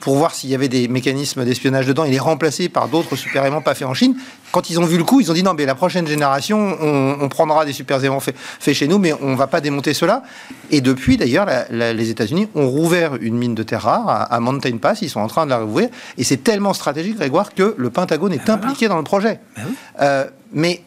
pour 0.00 0.16
voir 0.16 0.34
s'il 0.34 0.50
y 0.50 0.54
avait 0.54 0.68
des 0.68 0.88
mécanismes 0.88 1.44
d'espionnage 1.44 1.86
dedans. 1.86 2.04
Il 2.04 2.14
est 2.14 2.18
remplacé 2.18 2.68
par 2.68 2.88
d'autres 2.88 3.16
super 3.16 3.44
aimants 3.44 3.60
pas 3.60 3.74
faits 3.74 3.88
en 3.88 3.94
Chine. 3.94 4.16
Quand 4.52 4.70
ils 4.70 4.80
ont 4.80 4.84
vu 4.84 4.96
le 4.96 5.04
coup, 5.04 5.20
ils 5.20 5.30
ont 5.30 5.34
dit 5.34 5.42
non, 5.42 5.54
mais 5.54 5.66
la 5.66 5.74
prochaine 5.74 6.06
génération, 6.06 6.76
on, 6.80 7.28
prendra 7.28 7.64
des 7.64 7.72
super 7.72 8.02
aimants 8.02 8.20
faits, 8.20 8.34
chez 8.72 8.88
nous, 8.88 8.98
mais 8.98 9.12
on 9.20 9.34
va 9.34 9.46
pas 9.46 9.60
démonter 9.60 9.94
cela. 9.94 10.22
Et 10.70 10.80
depuis, 10.80 11.16
d'ailleurs, 11.16 11.46
les 11.70 12.10
États-Unis 12.10 12.48
ont 12.54 12.68
rouvert 12.68 13.16
une 13.20 13.36
mine 13.36 13.54
de 13.54 13.62
terre 13.62 13.82
rare 13.82 14.26
à, 14.30 14.40
Mountain 14.40 14.78
Pass. 14.78 15.02
Ils 15.02 15.10
sont 15.10 15.20
en 15.20 15.28
train 15.28 15.44
de 15.44 15.50
la 15.50 15.58
rouvrir. 15.58 15.88
Et 16.16 16.24
c'est 16.24 16.38
tellement 16.38 16.72
stratégique, 16.72 17.16
Grégoire, 17.16 17.54
que 17.54 17.74
le 17.76 17.90
Pentagone 17.90 18.32
est 18.32 18.48
ah, 18.48 18.52
impliqué 18.52 18.88
dans 18.88 18.98
le 18.98 19.04
projet. 19.04 19.40
Ah 19.56 19.60
euh, 20.00 20.24
mais 20.52 20.82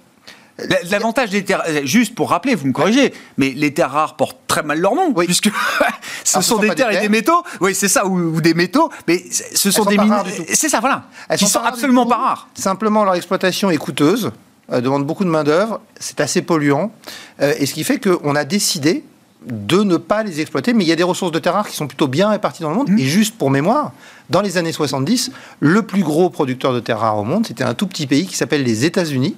L'avantage 0.90 1.30
des 1.30 1.44
terres, 1.44 1.64
euh, 1.68 1.82
juste 1.86 2.14
pour 2.14 2.30
rappeler, 2.30 2.56
vous 2.56 2.68
me 2.68 2.74
corrigez, 2.74 3.14
mais 3.38 3.50
les 3.52 3.74
terres 3.74 3.92
rares 3.92 4.16
portent 4.16 4.38
très 4.48 4.64
mal 4.64 4.80
leur 4.80 4.96
nom, 4.96 5.14
puisque 5.14 5.50
ce, 6.24 6.42
sont, 6.42 6.58
des 6.58 6.70
terres 6.76 6.92
et 6.92 7.00
des 7.00 7.10
métaux, 7.10 7.44
oui, 7.62 7.74
c'est 7.74 7.88
ça, 7.88 8.06
ou, 8.06 8.42
des 8.42 8.54
métaux, 8.54 8.92
mais 9.08 9.24
ce 9.32 9.72
sont, 9.72 9.86
des 9.86 9.98
mines. 9.98 10.14
C'est 10.54 10.70
ça, 10.70 10.80
voilà. 10.80 11.06
Elles 11.30 11.40
qui 11.40 11.48
sont, 11.48 11.60
absolument 11.60 12.06
pas 12.06 12.18
rares. 12.18 12.48
Simplement, 12.54 13.04
leur 13.04 13.16
exploitation 13.16 13.72
est 13.72 13.78
coûteuse, 13.78 14.32
euh, 14.72 14.82
demande 14.82 15.06
beaucoup 15.06 15.24
de 15.24 15.30
main-d'œuvre, 15.30 15.82
c'est 16.00 16.22
assez 16.22 16.42
polluant, 16.42 16.92
euh, 17.42 17.54
et 17.58 17.66
ce 17.66 17.74
qui 17.74 17.84
fait 17.84 18.00
qu'on 18.00 18.36
a 18.36 18.44
décidé 18.44 19.04
de 19.46 19.82
ne 19.84 19.98
pas 19.98 20.24
les 20.24 20.40
exploiter. 20.40 20.74
Mais 20.74 20.84
il 20.84 20.88
y 20.88 20.92
a 20.92 20.96
des 20.96 21.04
ressources 21.04 21.32
de 21.32 21.40
terres 21.40 21.54
rares 21.54 21.68
qui 21.68 21.76
sont 21.76 21.88
plutôt 21.88 22.08
bien 22.08 22.30
réparties 22.30 22.62
dans 22.62 22.70
le 22.70 22.76
monde. 22.76 22.90
Mmh. 22.90 23.00
Et 23.00 23.06
juste 23.06 23.38
pour 23.38 23.50
mémoire, 23.50 23.92
dans 24.30 24.42
les 24.42 24.58
années 24.58 24.72
70, 24.72 25.32
le 25.60 25.82
plus 25.82 26.04
gros 26.04 26.30
producteur 26.30 26.74
de 26.74 26.80
terres 26.80 27.00
rares 27.00 27.18
au 27.18 27.24
monde, 27.24 27.48
c'était 27.48 27.64
un 27.64 27.74
tout 27.74 27.88
petit 27.88 28.08
pays 28.08 28.28
qui 28.28 28.36
s'appelle 28.36 28.64
les 28.64 28.86
États-Unis. 28.86 29.36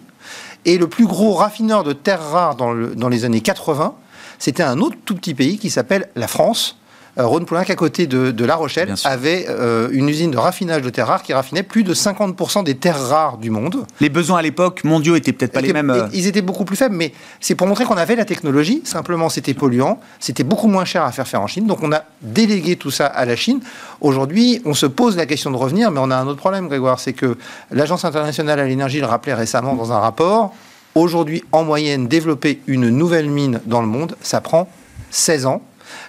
Et 0.65 0.77
le 0.77 0.87
plus 0.87 1.05
gros 1.05 1.33
raffineur 1.33 1.83
de 1.83 1.93
terres 1.93 2.21
rares 2.31 2.55
dans, 2.55 2.71
le- 2.71 2.95
dans 2.95 3.09
les 3.09 3.25
années 3.25 3.41
80, 3.41 3.93
c'était 4.39 4.63
un 4.63 4.79
autre 4.79 4.97
tout 5.05 5.15
petit 5.15 5.33
pays 5.33 5.57
qui 5.57 5.69
s'appelle 5.69 6.09
la 6.15 6.27
France. 6.27 6.77
Euh, 7.19 7.27
Rhône-Poulenc, 7.27 7.65
à 7.69 7.75
côté 7.75 8.07
de, 8.07 8.31
de 8.31 8.45
La 8.45 8.55
Rochelle, 8.55 8.95
avait 9.05 9.45
euh, 9.47 9.87
une 9.91 10.09
usine 10.09 10.31
de 10.31 10.37
raffinage 10.37 10.81
de 10.81 10.89
terres 10.89 11.07
rares 11.07 11.21
qui 11.21 11.31
raffinait 11.31 11.61
plus 11.61 11.83
de 11.83 11.93
50% 11.93 12.63
des 12.63 12.75
terres 12.75 12.99
rares 12.99 13.37
du 13.37 13.51
monde. 13.51 13.85
Les 13.99 14.09
besoins 14.09 14.39
à 14.39 14.41
l'époque 14.41 14.83
mondiaux 14.83 15.15
étaient 15.15 15.31
peut-être 15.31 15.51
pas 15.53 15.61
les 15.61 15.73
mêmes. 15.73 15.91
euh, 15.91 16.07
Ils 16.13 16.25
étaient 16.25 16.41
beaucoup 16.41 16.65
plus 16.65 16.75
faibles, 16.75 16.95
mais 16.95 17.13
c'est 17.39 17.53
pour 17.53 17.67
montrer 17.67 17.85
qu'on 17.85 17.97
avait 17.97 18.15
la 18.15 18.25
technologie. 18.25 18.81
Simplement, 18.83 19.29
c'était 19.29 19.53
polluant, 19.53 19.99
c'était 20.19 20.43
beaucoup 20.43 20.67
moins 20.67 20.85
cher 20.85 21.03
à 21.03 21.11
faire 21.11 21.27
faire 21.27 21.41
en 21.41 21.47
Chine. 21.47 21.67
Donc, 21.67 21.83
on 21.83 21.91
a 21.91 22.03
délégué 22.23 22.77
tout 22.77 22.89
ça 22.89 23.05
à 23.05 23.25
la 23.25 23.35
Chine. 23.35 23.59
Aujourd'hui, 24.01 24.61
on 24.65 24.73
se 24.73 24.87
pose 24.87 25.15
la 25.15 25.27
question 25.27 25.51
de 25.51 25.57
revenir, 25.57 25.91
mais 25.91 25.99
on 26.01 26.09
a 26.09 26.15
un 26.15 26.25
autre 26.25 26.39
problème, 26.39 26.67
Grégoire, 26.67 26.99
c'est 26.99 27.13
que 27.13 27.37
l'Agence 27.69 28.05
internationale 28.05 28.59
à 28.59 28.65
l'énergie 28.65 28.99
le 28.99 29.05
rappelait 29.05 29.35
récemment 29.35 29.75
dans 29.75 29.91
un 29.91 29.99
rapport. 29.99 30.53
Aujourd'hui, 30.95 31.43
en 31.51 31.63
moyenne, 31.63 32.07
développer 32.07 32.59
une 32.65 32.89
nouvelle 32.89 33.29
mine 33.29 33.59
dans 33.65 33.81
le 33.81 33.87
monde, 33.87 34.15
ça 34.21 34.41
prend 34.41 34.67
16 35.11 35.45
ans. 35.45 35.61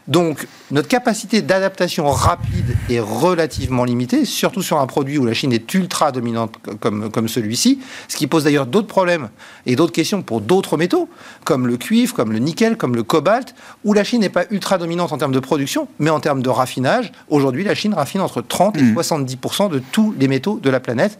Donc, 0.06 0.46
notre 0.70 0.88
capacité 0.88 1.40
d'adaptation 1.40 2.10
rapide 2.10 2.76
est 2.90 3.00
relativement 3.00 3.84
limitée, 3.84 4.26
surtout 4.26 4.62
sur 4.62 4.78
un 4.78 4.86
produit 4.86 5.16
où 5.16 5.24
la 5.24 5.32
Chine 5.32 5.52
est 5.52 5.72
ultra 5.72 6.12
dominante 6.12 6.56
comme, 6.80 7.10
comme 7.10 7.26
celui-ci, 7.26 7.80
ce 8.08 8.16
qui 8.16 8.26
pose 8.26 8.44
d'ailleurs 8.44 8.66
d'autres 8.66 8.86
problèmes 8.86 9.30
et 9.64 9.76
d'autres 9.76 9.92
questions 9.92 10.22
pour 10.22 10.42
d'autres 10.42 10.76
métaux, 10.76 11.08
comme 11.44 11.66
le 11.66 11.78
cuivre, 11.78 12.14
comme 12.14 12.32
le 12.32 12.38
nickel, 12.38 12.76
comme 12.76 12.94
le 12.94 13.02
cobalt, 13.02 13.54
où 13.84 13.94
la 13.94 14.04
Chine 14.04 14.20
n'est 14.20 14.28
pas 14.28 14.44
ultra 14.50 14.76
dominante 14.76 15.12
en 15.12 15.18
termes 15.18 15.32
de 15.32 15.40
production, 15.40 15.88
mais 15.98 16.10
en 16.10 16.20
termes 16.20 16.42
de 16.42 16.50
raffinage. 16.50 17.10
Aujourd'hui, 17.30 17.64
la 17.64 17.74
Chine 17.74 17.94
raffine 17.94 18.20
entre 18.20 18.42
30 18.42 18.76
et 18.76 18.80
70% 18.82 19.70
de 19.70 19.78
tous 19.78 20.14
les 20.18 20.28
métaux 20.28 20.60
de 20.62 20.68
la 20.68 20.80
planète. 20.80 21.18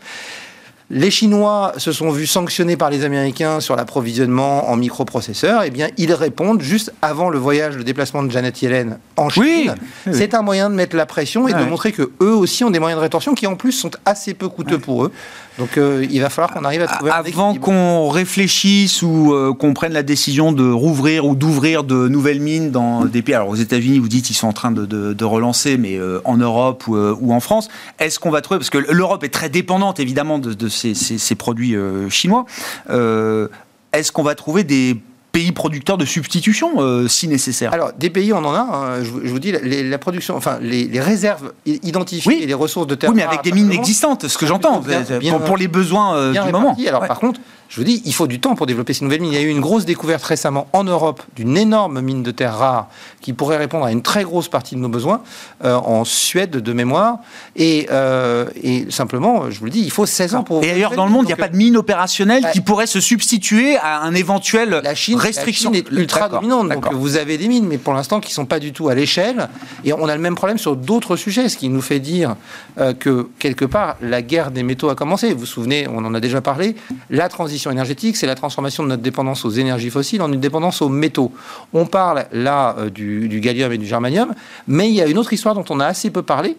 Les 0.97 1.11
Chinois 1.11 1.73
se 1.77 1.91
sont 1.91 2.11
vus 2.11 2.29
sanctionnés 2.29 2.77
par 2.77 2.89
les 2.89 3.05
Américains 3.05 3.59
sur 3.59 3.75
l'approvisionnement 3.75 4.71
en 4.71 4.77
microprocesseurs. 4.77 5.65
Eh 5.65 5.71
bien, 5.71 5.89
ils 5.97 6.13
répondent 6.13 6.61
juste 6.61 6.93
avant 7.03 7.31
le 7.31 7.39
voyage, 7.39 7.77
le 7.77 7.83
déplacement 7.83 8.23
de 8.23 8.31
Janet 8.31 8.63
Yellen 8.63 8.99
en 9.17 9.29
Chine. 9.29 9.43
Oui, 9.43 9.71
oui. 10.07 10.13
C'est 10.15 10.35
un 10.35 10.43
moyen 10.43 10.71
de 10.71 10.77
mettre 10.77 10.95
la 10.95 11.05
pression 11.05 11.49
et 11.49 11.53
de 11.53 11.65
montrer 11.65 11.91
que 11.91 12.13
eux 12.23 12.33
aussi 12.33 12.63
ont 12.63 12.71
des 12.71 12.79
moyens 12.79 13.01
de 13.01 13.03
rétorsion 13.03 13.35
qui 13.35 13.49
en 13.49 13.57
plus 13.57 13.73
sont 13.73 13.91
assez 14.05 14.35
peu 14.35 14.49
coûteux 14.49 14.79
pour 14.79 15.05
eux. 15.05 15.13
Donc, 15.59 15.79
euh, 15.79 16.05
il 16.11 16.21
va 16.21 16.31
falloir 16.31 16.53
qu'on 16.53 16.65
arrive 16.65 16.83
à 16.83 16.87
trouver 16.89 17.11
Avant 17.13 17.55
qu'on 17.55 18.09
réfléchisse 18.09 19.03
ou 19.03 19.33
euh, 19.33 19.53
qu'on 19.55 19.73
prenne 19.73 19.93
la 19.93 20.03
décision 20.03 20.51
de 20.53 20.69
rouvrir 20.69 21.27
ou 21.27 21.37
d'ouvrir 21.37 21.85
de 21.85 22.09
nouvelles 22.09 22.41
mines 22.41 22.71
dans 22.73 23.05
des 23.05 23.23
pays, 23.23 23.35
alors 23.37 23.49
aux 23.51 23.55
États-Unis, 23.55 24.01
vous 24.01 24.09
dites 24.09 24.25
qu'ils 24.25 24.35
sont 24.37 24.49
en 24.49 24.53
train 24.53 24.73
de, 24.73 24.85
de- 24.85 25.13
de 25.13 25.25
relancer, 25.25 25.77
mais 25.79 25.97
euh, 25.97 26.21
en 26.25 26.37
Europe 26.39 26.89
ou, 26.89 26.97
ou 26.97 27.33
en 27.33 27.41
France, 27.41 27.69
est-ce 28.01 28.19
qu'on 28.19 28.31
va 28.31 28.41
trouver, 28.41 28.59
parce 28.59 28.71
que 28.71 28.79
l'Europe 28.79 29.23
est 29.23 29.29
très 29.33 29.49
dépendante 29.49 30.01
évidemment 30.01 30.39
de, 30.41 30.55
de 30.55 30.69
ces, 30.69 30.95
ces- 30.95 31.19
ces 31.19 31.35
produits 31.37 31.77
chinois, 32.11 32.47
est-ce 32.91 34.11
qu'on 34.13 34.23
va 34.25 34.35
trouver 34.35 34.65
des 34.65 34.97
pays 35.35 35.51
producteurs 35.53 35.99
de 35.99 36.05
substitution 36.05 36.75
euh, 36.79 37.09
si 37.09 37.27
nécessaire 37.27 37.73
Alors, 37.75 37.93
des 37.99 38.09
pays, 38.09 38.33
on 38.33 38.39
en 38.45 38.55
a. 38.55 38.61
hein. 38.61 39.03
je, 39.03 39.11
vous- 39.11 39.21
je 39.25 39.29
vous 39.31 39.41
dis, 39.41 39.51
les- 39.51 39.83
la 39.83 39.99
production, 39.99 40.37
enfin, 40.37 40.59
les, 40.63 40.85
les 40.87 41.01
réserves 41.01 41.53
identifiées 41.67 42.33
Oui. 42.37 42.41
et 42.43 42.47
les 42.47 42.55
ressources 42.55 42.87
de 42.87 42.95
terre. 42.95 43.11
Oui, 43.11 43.17
mais 43.17 43.25
avec 43.25 43.43
des 43.43 43.51
mines 43.53 43.73
existantes, 43.73 44.29
ce 44.29 44.39
que 44.39 44.47
j'entends, 44.47 44.81
pour, 45.31 45.41
pour 45.41 45.57
les 45.57 45.67
besoins 45.69 46.15
euh, 46.17 46.33
du 46.33 46.39
moment. 46.53 46.59
répartis. 46.71 46.89
Alors, 46.89 47.03
Ouais. 47.03 47.09
par 47.09 47.19
contre, 47.19 47.41
je 47.69 47.81
vous 47.81 47.85
dis, 47.85 48.03
il 48.05 48.15
faut 48.15 48.27
du 48.27 48.41
temps 48.41 48.55
pour 48.55 48.67
développer 48.67 48.93
ces 48.93 49.05
nouvelles 49.05 49.21
mines. 49.21 49.33
Il 49.33 49.39
y 49.39 49.43
a 49.43 49.45
eu 49.45 49.49
une 49.49 49.61
grosse 49.61 49.85
découverte 49.85 50.23
récemment 50.23 50.69
en 50.73 50.85
Europe 50.85 51.23
d'une 51.35 51.57
énorme 51.57 52.01
mine 52.01 52.23
de 52.23 52.31
terres 52.31 52.57
rares 52.57 52.89
qui 53.21 53.33
pourrait 53.33 53.57
répondre 53.57 53.85
à 53.85 53.91
une 53.91 54.03
très 54.03 54.23
grosse 54.23 54.49
partie 54.49 54.75
de 54.75 54.81
nos 54.81 54.89
besoins 54.89 55.23
euh, 55.65 55.75
en 55.75 56.05
Suède 56.05 56.51
de 56.51 56.73
mémoire. 56.73 57.19
Et, 57.57 57.89
euh, 57.91 58.47
et 58.63 58.87
simplement, 58.91 59.51
je 59.51 59.59
vous 59.59 59.65
le 59.65 59.71
dis, 59.71 59.81
il 59.81 59.91
faut 59.91 60.07
16 60.07 60.35
ans 60.35 60.45
pour. 60.45 60.63
Et 60.63 60.71
ailleurs 60.71 60.95
dans 60.95 61.07
le 61.07 61.11
monde, 61.11 61.25
il 61.25 61.29
n'y 61.29 61.33
a 61.33 61.37
pas 61.37 61.49
de 61.49 61.57
mine 61.57 61.77
opérationnelle 61.77 62.47
qui 62.53 62.61
pourrait 62.61 62.87
se 62.87 63.01
substituer 63.01 63.77
à 63.79 64.03
un 64.03 64.15
éventuel 64.15 64.81
La 64.85 64.95
Chine, 64.95 65.19
restriction. 65.19 65.71
la 65.71 65.79
Chine 65.79 65.87
est 65.89 65.97
ultra 65.97 66.29
dominante. 66.29 66.69
Donc 66.69 66.93
vous 66.93 67.17
avez 67.17 67.39
des 67.39 67.49
mines, 67.49 67.67
mais 67.67 67.79
pour 67.79 67.95
l'instant 67.95 68.21
qui 68.21 68.31
ne 68.31 68.35
sont 68.35 68.47
pas 68.47 68.61
du 68.61 68.73
tout 68.73 68.89
à 68.89 68.95
l'échelle. 68.95 69.49
Et 69.85 69.93
on 69.93 70.07
a 70.07 70.15
le 70.15 70.23
même 70.23 70.35
problème 70.35 70.59
sur 70.59 70.77
d'autres 70.77 71.17
sujets, 71.17 71.49
ce 71.49 71.57
qui 71.57 71.69
nous 71.69 71.83
fait 71.83 71.99
dire 71.99 72.37
euh, 72.79 72.93
que 72.93 73.29
quelque 73.39 73.65
part 73.65 73.97
la 74.01 74.23
guerre 74.23 74.51
des 74.51 74.63
métaux 74.63 74.91
a 74.91 74.95
commencé. 74.95 75.33
Vous 75.33 75.41
vous 75.41 75.47
souvenez, 75.47 75.89
on 75.89 76.05
en 76.05 76.15
a 76.15 76.21
déjà 76.21 76.41
parlé. 76.41 76.77
La 77.11 77.29
transition 77.29 77.54
énergétique, 77.71 78.17
c'est 78.17 78.27
la 78.27 78.35
transformation 78.35 78.83
de 78.83 78.89
notre 78.89 79.03
dépendance 79.03 79.45
aux 79.45 79.51
énergies 79.51 79.91
fossiles 79.91 80.23
en 80.23 80.33
une 80.33 80.41
dépendance 80.41 80.83
aux 80.83 80.89
métaux. 80.89 81.33
On 81.73 81.87
parle 81.87 82.27
là 82.33 82.77
euh, 82.79 82.91
du, 82.91 83.41
gallium 83.41 83.73
et 83.73 83.79
du 83.79 83.87
germanium, 83.87 84.35
mais 84.67 84.89
il 84.89 84.95
y 84.95 85.03
a 85.03 85.07
une 85.07 85.19
autre 85.19 85.33
histoire 85.33 85.55
dont 85.55 85.65
on 85.71 85.81
a 85.81 85.87
assez 85.87 86.11
peu 86.11 86.23
parlé. 86.23 86.57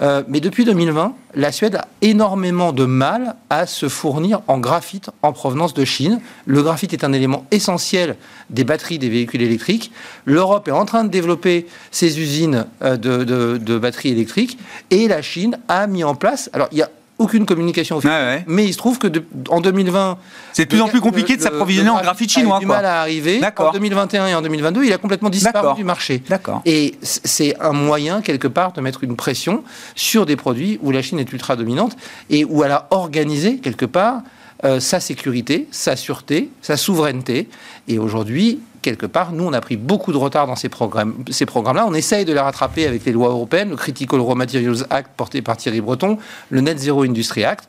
Euh, 0.00 0.24
mais 0.26 0.40
depuis 0.40 0.64
2020, 0.64 1.14
la 1.36 1.52
Suède 1.52 1.76
a 1.76 1.86
énormément 2.00 2.72
de 2.72 2.84
mal 2.84 3.36
à 3.48 3.66
se 3.66 3.88
fournir 3.88 4.42
en 4.48 4.58
graphite 4.58 5.10
en 5.22 5.32
provenance 5.32 5.72
de 5.72 5.84
Chine. 5.84 6.20
Le 6.46 6.62
graphite 6.62 6.92
est 6.92 7.04
un 7.04 7.12
élément 7.12 7.46
essentiel 7.52 8.16
des 8.50 8.64
batteries 8.64 8.98
des 8.98 9.08
véhicules 9.08 9.42
électriques. 9.42 9.92
L'Europe 10.24 10.66
est 10.66 10.72
en 10.72 10.84
train 10.84 11.04
de 11.04 11.10
développer 11.10 11.66
ses 11.92 12.18
usines 12.18 12.66
euh, 12.82 12.96
de, 12.96 13.24
de- 13.24 13.78
batteries 13.78 14.10
électriques 14.10 14.58
et 14.90 15.06
la 15.06 15.22
Chine 15.22 15.58
a 15.68 15.86
mis 15.86 16.02
en 16.02 16.16
place. 16.16 16.50
Alors, 16.52 16.68
il 16.72 16.76
n'y 16.76 16.82
a 16.82 16.90
aucune 17.18 17.46
communication 17.46 17.96
officielle. 17.98 18.38
Ouais. 18.38 18.44
Mais 18.48 18.64
il 18.66 18.72
se 18.72 18.78
trouve 18.78 18.98
que 18.98 19.06
de- 19.06 19.24
en 19.48 19.60
2020, 19.60 20.18
C'est 20.52 20.64
de 20.64 20.68
plus 20.68 20.80
en 20.80 20.88
plus 20.88 21.00
compliqué 21.00 21.34
le- 21.34 21.38
de 21.38 21.42
s'approvisionner 21.42 21.90
en 21.90 22.00
graphite 22.00 22.30
a 22.30 22.32
eu 22.32 22.42
chinois. 22.42 22.58
du 22.58 22.66
quoi. 22.66 22.76
mal 22.76 22.86
à 22.86 23.00
arriver. 23.00 23.40
En 23.58 23.70
2021 23.70 24.26
et 24.26 24.34
en 24.34 24.42
2022, 24.42 24.84
il 24.84 24.92
a 24.92 24.98
complètement 24.98 25.30
disparu 25.30 25.74
du 25.76 25.84
marché. 25.84 26.22
D'accord. 26.28 26.60
Et 26.64 26.94
c'est 27.02 27.54
un 27.60 27.72
moyen, 27.72 28.20
quelque 28.20 28.48
part, 28.48 28.72
de 28.72 28.80
mettre 28.80 29.04
une 29.04 29.14
pression 29.16 29.62
sur 29.94 30.26
des 30.26 30.36
produits 30.36 30.78
où 30.82 30.90
la 30.90 31.02
Chine 31.02 31.18
est 31.20 31.32
ultra 31.32 31.54
dominante 31.56 31.96
et 32.30 32.44
où 32.44 32.64
elle 32.64 32.72
a 32.72 32.88
organisé, 32.90 33.58
quelque 33.58 33.86
part, 33.86 34.22
euh, 34.64 34.80
sa 34.80 34.98
sécurité, 34.98 35.68
sa 35.70 35.94
sûreté, 35.96 36.50
sa 36.62 36.76
souveraineté. 36.76 37.48
Et 37.86 37.98
aujourd'hui, 37.98 38.60
quelque 38.84 39.06
part, 39.06 39.32
nous, 39.32 39.44
on 39.44 39.52
a 39.54 39.60
pris 39.62 39.78
beaucoup 39.78 40.12
de 40.12 40.18
retard 40.18 40.46
dans 40.46 40.56
ces 40.56 40.68
programmes, 40.68 41.14
ces 41.30 41.46
programmes-là. 41.46 41.86
On 41.88 41.94
essaye 41.94 42.26
de 42.26 42.32
les 42.34 42.38
rattraper 42.38 42.86
avec 42.86 43.04
les 43.06 43.12
lois 43.12 43.30
européennes, 43.30 43.70
le 43.70 43.76
Critical 43.76 44.20
Raw 44.20 44.34
Materials 44.34 44.84
Act 44.90 45.10
porté 45.16 45.40
par 45.40 45.56
Thierry 45.56 45.80
Breton, 45.80 46.18
le 46.50 46.60
Net 46.60 46.78
Zero 46.78 47.02
Industry 47.02 47.44
Act. 47.44 47.68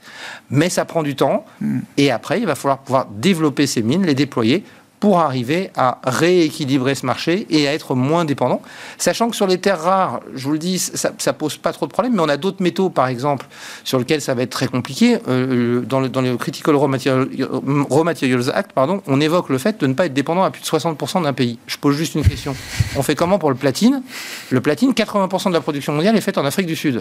Mais 0.50 0.70
ça 0.70 0.84
prend 0.84 1.04
du 1.04 1.16
temps. 1.16 1.46
Et 1.96 2.12
après, 2.12 2.40
il 2.40 2.46
va 2.46 2.56
falloir 2.56 2.80
pouvoir 2.80 3.08
développer 3.10 3.66
ces 3.66 3.82
mines, 3.82 4.06
les 4.06 4.14
déployer 4.14 4.64
pour 5.06 5.20
arriver 5.20 5.70
à 5.78 6.00
rééquilibrer 6.04 6.96
ce 6.96 7.06
marché 7.06 7.46
et 7.52 7.68
à 7.68 7.74
être 7.76 7.94
moins 7.94 8.26
dépendant. 8.26 8.60
Sachant 8.98 9.30
que 9.30 9.36
sur 9.36 9.46
les 9.46 9.60
terres 9.60 9.80
rares, 9.80 10.22
je 10.34 10.46
vous 10.46 10.54
le 10.54 10.58
dis, 10.58 10.80
ça, 10.80 11.12
ça 11.20 11.32
pose 11.32 11.58
pas 11.58 11.72
trop 11.74 11.86
de 11.86 11.92
problèmes, 11.92 12.16
mais 12.16 12.24
on 12.24 12.28
a 12.28 12.38
d'autres 12.38 12.64
métaux, 12.64 12.90
par 12.90 13.06
exemple, 13.06 13.46
sur 13.84 14.00
lesquels 14.00 14.20
ça 14.20 14.34
va 14.34 14.42
être 14.42 14.50
très 14.50 14.68
compliqué. 14.68 15.20
Euh, 15.28 15.82
dans, 15.82 16.00
le, 16.00 16.10
dans 16.10 16.22
le 16.22 16.38
Critical 16.38 16.76
Raw 16.76 16.88
Materials 16.88 18.50
Act, 18.52 18.72
pardon, 18.74 19.04
on 19.06 19.22
évoque 19.22 19.50
le 19.50 19.60
fait 19.60 19.80
de 19.80 19.86
ne 19.86 19.94
pas 19.94 20.08
être 20.08 20.14
dépendant 20.16 20.44
à 20.44 20.50
plus 20.50 20.64
de 20.64 20.66
60% 20.66 21.22
d'un 21.22 21.34
pays. 21.34 21.60
Je 21.68 21.78
pose 21.78 21.96
juste 21.96 22.16
une 22.16 22.28
question. 22.28 22.56
On 22.96 23.04
fait 23.04 23.14
comment 23.14 23.38
pour 23.38 23.52
le 23.52 23.56
platine? 23.56 24.02
Le 24.50 24.60
platine, 24.60 24.94
80% 24.94 25.50
de 25.50 25.54
la 25.54 25.62
production 25.62 25.94
mondiale 25.94 26.18
est 26.18 26.22
faite 26.22 26.40
en 26.40 26.46
Afrique 26.46 26.66
du 26.66 26.76
Sud. 26.76 27.00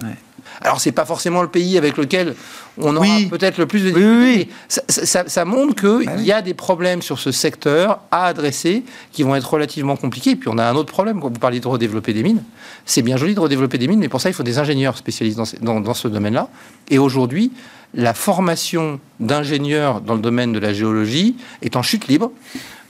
Alors, 0.60 0.80
c'est 0.80 0.92
pas 0.92 1.04
forcément 1.04 1.42
le 1.42 1.48
pays 1.48 1.76
avec 1.78 1.96
lequel 1.96 2.34
on 2.78 2.96
aura 2.96 3.06
Oui. 3.06 3.26
peut-être 3.26 3.58
le 3.58 3.66
plus 3.66 3.80
de 3.84 3.92
Oui, 3.92 4.02
oui, 4.04 4.34
oui. 4.36 4.48
ça, 4.68 4.82
ça- 4.88 5.24
ça 5.28 5.44
montre 5.44 5.74
qu'il 5.74 6.06
Bah 6.06 6.16
y 6.20 6.32
a 6.32 6.42
des 6.42 6.54
problèmes 6.54 7.02
sur 7.02 7.18
ce 7.18 7.30
secteur 7.32 8.00
à 8.10 8.26
adresser 8.26 8.84
qui 9.12 9.22
vont 9.22 9.34
être 9.36 9.52
relativement 9.52 9.96
compliqués. 9.96 10.30
Et 10.30 10.36
puis 10.36 10.48
on 10.48 10.58
a 10.58 10.64
un 10.64 10.74
autre 10.74 10.92
problème, 10.92 11.20
quand 11.20 11.28
vous 11.28 11.38
parlez 11.40 11.60
de 11.60 11.68
redévelopper 11.68 12.12
des 12.12 12.22
mines. 12.22 12.42
C'est 12.86 13.02
bien 13.02 13.16
joli 13.16 13.34
de 13.34 13.40
redévelopper 13.40 13.78
des 13.78 13.88
mines, 13.88 14.00
mais 14.00 14.08
pour 14.08 14.20
ça, 14.20 14.28
il 14.30 14.32
faut 14.34 14.42
des 14.42 14.58
ingénieurs 14.58 14.96
spécialistes 14.96 15.36
dans, 15.38 15.44
ces- 15.44 15.58
dans- 15.58 15.80
dans 15.80 15.94
ce 15.94 16.08
domaine-là. 16.08 16.48
Et 16.90 16.98
aujourd'hui, 16.98 17.52
la 17.94 18.12
formation 18.12 18.98
d'ingénieurs 19.20 20.00
dans 20.00 20.14
le 20.14 20.20
domaine 20.20 20.52
de 20.52 20.58
la 20.58 20.72
géologie 20.72 21.36
est 21.62 21.76
en 21.76 21.82
chute 21.82 22.08
libre. 22.08 22.32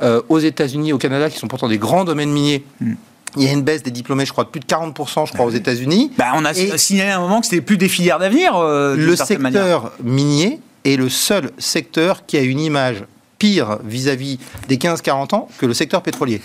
Euh, 0.02 0.22
aux 0.28 0.38
États-Unis, 0.40 0.92
au 0.92 0.98
Canada, 0.98 1.30
qui 1.30 1.38
sont 1.38 1.46
pourtant 1.46 1.68
des 1.68 1.78
grands 1.78 2.04
domaines 2.04 2.32
miniers, 2.32 2.64
Hmm. 2.80 2.94
Il 3.36 3.42
y 3.44 3.48
a 3.48 3.52
une 3.52 3.62
baisse 3.62 3.82
des 3.82 3.90
diplômés, 3.90 4.24
je 4.26 4.32
crois, 4.32 4.44
de 4.44 4.48
plus 4.50 4.60
de 4.60 4.66
40%, 4.66 5.26
je 5.26 5.32
crois, 5.32 5.46
aux 5.46 5.50
États-Unis. 5.50 6.12
Bah, 6.18 6.32
on 6.34 6.44
a 6.44 6.52
Et- 6.52 6.76
signalé 6.78 7.10
à 7.10 7.16
un 7.16 7.20
moment 7.20 7.40
que 7.40 7.46
c'était 7.46 7.60
plus 7.62 7.76
des 7.78 7.88
filières 7.88 8.18
d'avenir. 8.18 8.56
euh, 8.56 8.94
le 8.96 9.04
manière. 9.06 9.26
secteur 9.26 9.92
minier 10.02 10.60
est 10.84 10.96
le 10.96 11.08
seul 11.08 11.50
secteur 11.58 12.26
qui 12.26 12.36
a 12.36 12.42
une 12.42 12.60
image 12.60 13.04
pire 13.44 13.76
vis-à-vis 13.84 14.38
des 14.68 14.78
15-40 14.78 15.34
ans 15.34 15.48
que 15.58 15.66
le 15.66 15.74
secteur 15.74 16.00
pétrolier. 16.00 16.40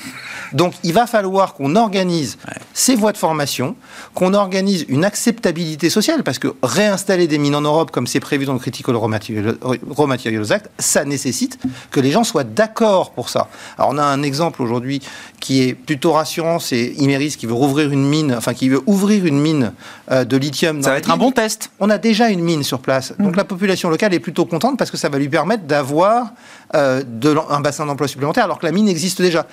Donc 0.51 0.73
il 0.83 0.91
va 0.91 1.07
falloir 1.07 1.53
qu'on 1.53 1.77
organise 1.77 2.37
ces 2.73 2.93
voies 2.93 3.13
de 3.13 3.17
formation, 3.17 3.77
qu'on 4.13 4.33
organise 4.33 4.85
une 4.89 5.05
acceptabilité 5.05 5.89
sociale, 5.89 6.23
parce 6.23 6.39
que 6.39 6.49
réinstaller 6.61 7.27
des 7.27 7.37
mines 7.37 7.55
en 7.55 7.61
Europe, 7.61 7.91
comme 7.91 8.05
c'est 8.05 8.19
prévu 8.19 8.43
dans 8.43 8.51
le 8.51 8.59
Critical 8.59 8.97
Raw 8.97 9.07
Materials, 9.07 10.51
Act, 10.51 10.69
ça 10.77 11.05
nécessite 11.05 11.57
que 11.89 12.01
les 12.01 12.11
gens 12.11 12.25
soient 12.25 12.43
d'accord 12.43 13.11
pour 13.11 13.29
ça. 13.29 13.47
Alors 13.77 13.91
on 13.93 13.97
a 13.97 14.03
un 14.03 14.21
exemple 14.21 14.61
aujourd'hui 14.61 15.01
qui 15.39 15.61
est 15.63 15.75
plutôt 15.75 16.11
rassurant, 16.11 16.59
c'est 16.59 16.87
Imeris 16.97 17.35
qui 17.37 17.45
veut 17.45 17.53
rouvrir 17.53 17.93
une 17.93 18.05
mine, 18.05 18.35
enfin 18.37 18.53
qui 18.53 18.67
veut 18.67 18.81
ouvrir 18.87 19.25
une 19.25 19.39
mine 19.39 19.71
euh, 20.11 20.25
de 20.25 20.35
lithium. 20.35 20.83
Ça 20.83 20.89
va 20.89 20.97
être 20.97 21.11
un 21.11 21.17
bon 21.17 21.31
test. 21.31 21.71
On 21.79 21.89
a 21.89 21.97
déjà 21.97 22.29
une 22.29 22.41
mine 22.41 22.63
sur 22.63 22.79
place. 22.79 23.13
Donc 23.19 23.37
la 23.37 23.45
population 23.45 23.89
locale 23.89 24.13
est 24.13 24.19
plutôt 24.19 24.45
contente 24.45 24.77
parce 24.77 24.91
que 24.91 24.97
ça 24.97 25.07
va 25.07 25.17
lui 25.17 25.29
permettre 25.29 25.63
d'avoir 25.63 26.33
euh, 26.75 27.03
de 27.05 27.35
un 27.49 27.59
bassin 27.61 27.85
d'emploi 27.85 28.07
supplémentaire 28.07 28.43
alors 28.43 28.59
que 28.59 28.65
la 28.65 28.71
mine 28.71 28.87
existe 28.87 29.21
déjà. 29.21 29.47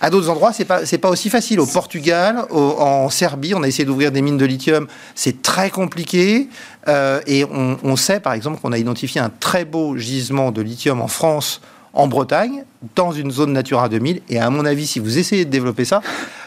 À 0.00 0.10
d'autres 0.10 0.30
endroits, 0.30 0.52
c'est 0.52 0.64
pas 0.64 0.80
pas 1.00 1.10
aussi 1.10 1.30
facile. 1.30 1.60
Au 1.60 1.66
Portugal, 1.66 2.44
en 2.50 3.08
Serbie, 3.08 3.54
on 3.54 3.62
a 3.62 3.68
essayé 3.68 3.84
d'ouvrir 3.84 4.10
des 4.10 4.20
mines 4.20 4.36
de 4.36 4.44
lithium. 4.44 4.88
C'est 5.14 5.42
très 5.42 5.70
compliqué. 5.70 6.48
Euh, 6.88 7.20
et 7.28 7.44
on, 7.44 7.94
sait, 7.94 8.18
par 8.18 8.32
exemple, 8.32 8.60
qu'on 8.60 8.72
a 8.72 8.78
identifié 8.78 9.20
un 9.20 9.30
très 9.30 9.64
beau 9.64 9.96
gisement 9.96 10.50
de 10.50 10.60
lithium 10.60 11.00
en 11.00 11.06
France 11.06 11.60
en 11.92 12.06
Bretagne, 12.06 12.64
dans 12.94 13.12
une 13.12 13.30
zone 13.30 13.52
Natura 13.52 13.88
2000. 13.88 14.22
Et 14.28 14.38
à 14.38 14.50
mon 14.50 14.64
avis, 14.64 14.86
si 14.86 14.98
vous 14.98 15.18
essayez 15.18 15.44
de 15.44 15.50
développer 15.50 15.84
ça, 15.84 16.00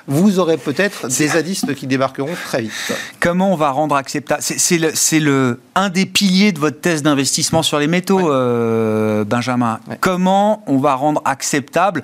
vous 0.08 0.40
aurez 0.40 0.58
peut-être 0.58 1.08
des 1.20 1.28
zadistes 1.28 1.74
qui 1.76 1.88
débarqueront 1.88 2.36
très 2.46 2.64
vite. 2.64 2.94
Comment 3.20 3.54
on 3.54 3.56
va 3.56 3.70
rendre 3.70 3.96
acceptable? 3.96 4.42
C'est 4.42 4.78
le, 4.78 4.92
le, 5.20 5.60
un 5.76 5.90
des 5.90 6.06
piliers 6.06 6.52
de 6.52 6.60
votre 6.60 6.80
thèse 6.80 7.04
d'investissement 7.04 7.64
sur 7.64 7.80
les 7.80 7.88
métaux, 7.88 8.32
euh, 8.32 9.24
Benjamin. 9.24 9.80
Comment 10.02 10.64
on 10.68 10.78
va 10.78 10.96
rendre 10.96 11.22
acceptable 11.26 12.04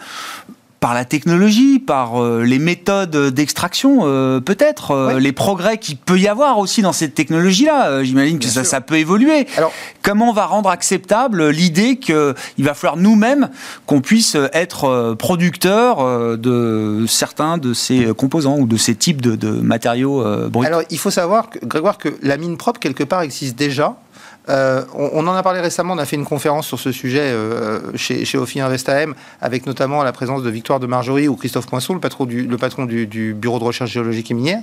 par 0.81 0.95
la 0.95 1.05
technologie, 1.05 1.77
par 1.77 2.21
euh, 2.21 2.43
les 2.43 2.57
méthodes 2.57 3.15
d'extraction, 3.31 3.99
euh, 4.01 4.39
peut-être, 4.39 4.91
euh, 4.91 5.19
les 5.19 5.31
progrès 5.31 5.77
qu'il 5.77 5.95
peut 5.95 6.17
y 6.17 6.27
avoir 6.27 6.57
aussi 6.57 6.81
dans 6.81 6.91
cette 6.91 7.13
technologie-là. 7.13 8.03
J'imagine 8.03 8.39
que 8.39 8.47
ça, 8.47 8.63
ça, 8.63 8.81
peut 8.81 8.97
évoluer. 8.97 9.45
Alors, 9.57 9.71
Comment 10.01 10.31
on 10.31 10.33
va 10.33 10.47
rendre 10.47 10.69
acceptable 10.69 11.49
l'idée 11.49 11.97
qu'il 11.97 12.33
va 12.57 12.73
falloir 12.73 12.97
nous-mêmes 12.97 13.49
qu'on 13.85 14.01
puisse 14.01 14.35
être 14.51 15.13
producteurs 15.19 16.37
de 16.39 17.05
certains 17.07 17.59
de 17.59 17.75
ces 17.75 18.11
composants 18.17 18.57
ou 18.57 18.65
de 18.65 18.77
ces 18.77 18.95
types 18.95 19.21
de, 19.21 19.35
de 19.35 19.51
matériaux 19.51 20.25
bruts? 20.49 20.65
Alors, 20.65 20.81
il 20.89 20.97
faut 20.97 21.11
savoir, 21.11 21.51
Grégoire, 21.61 21.99
que 21.99 22.09
la 22.23 22.37
mine 22.37 22.57
propre, 22.57 22.79
quelque 22.79 23.03
part, 23.03 23.21
existe 23.21 23.55
déjà. 23.55 23.97
Euh, 24.49 24.83
on, 24.93 25.27
en 25.27 25.35
a 25.35 25.43
parlé 25.43 25.59
récemment, 25.59 25.93
on 25.93 25.97
a 25.97 26.05
fait 26.05 26.15
une 26.15 26.25
conférence 26.25 26.67
sur 26.67 26.79
ce 26.79 26.91
sujet 26.91 27.21
euh, 27.21 27.95
chez, 27.95 28.25
chez 28.25 28.37
Ophi 28.37 28.59
Invest 28.59 28.89
AM, 28.89 29.13
avec 29.39 29.65
notamment 29.65 30.03
la 30.03 30.11
présence 30.11 30.41
de 30.41 30.49
Victoire 30.49 30.79
de 30.79 30.87
Marjorie 30.87 31.27
ou 31.27 31.35
Christophe 31.35 31.67
Poinçon, 31.67 31.93
le 31.93 31.99
patron 31.99 32.25
du, 32.25 33.33
Bureau 33.33 33.59
de 33.59 33.63
recherche 33.63 33.91
géologique 33.91 34.31
et 34.31 34.33
minière, 34.33 34.61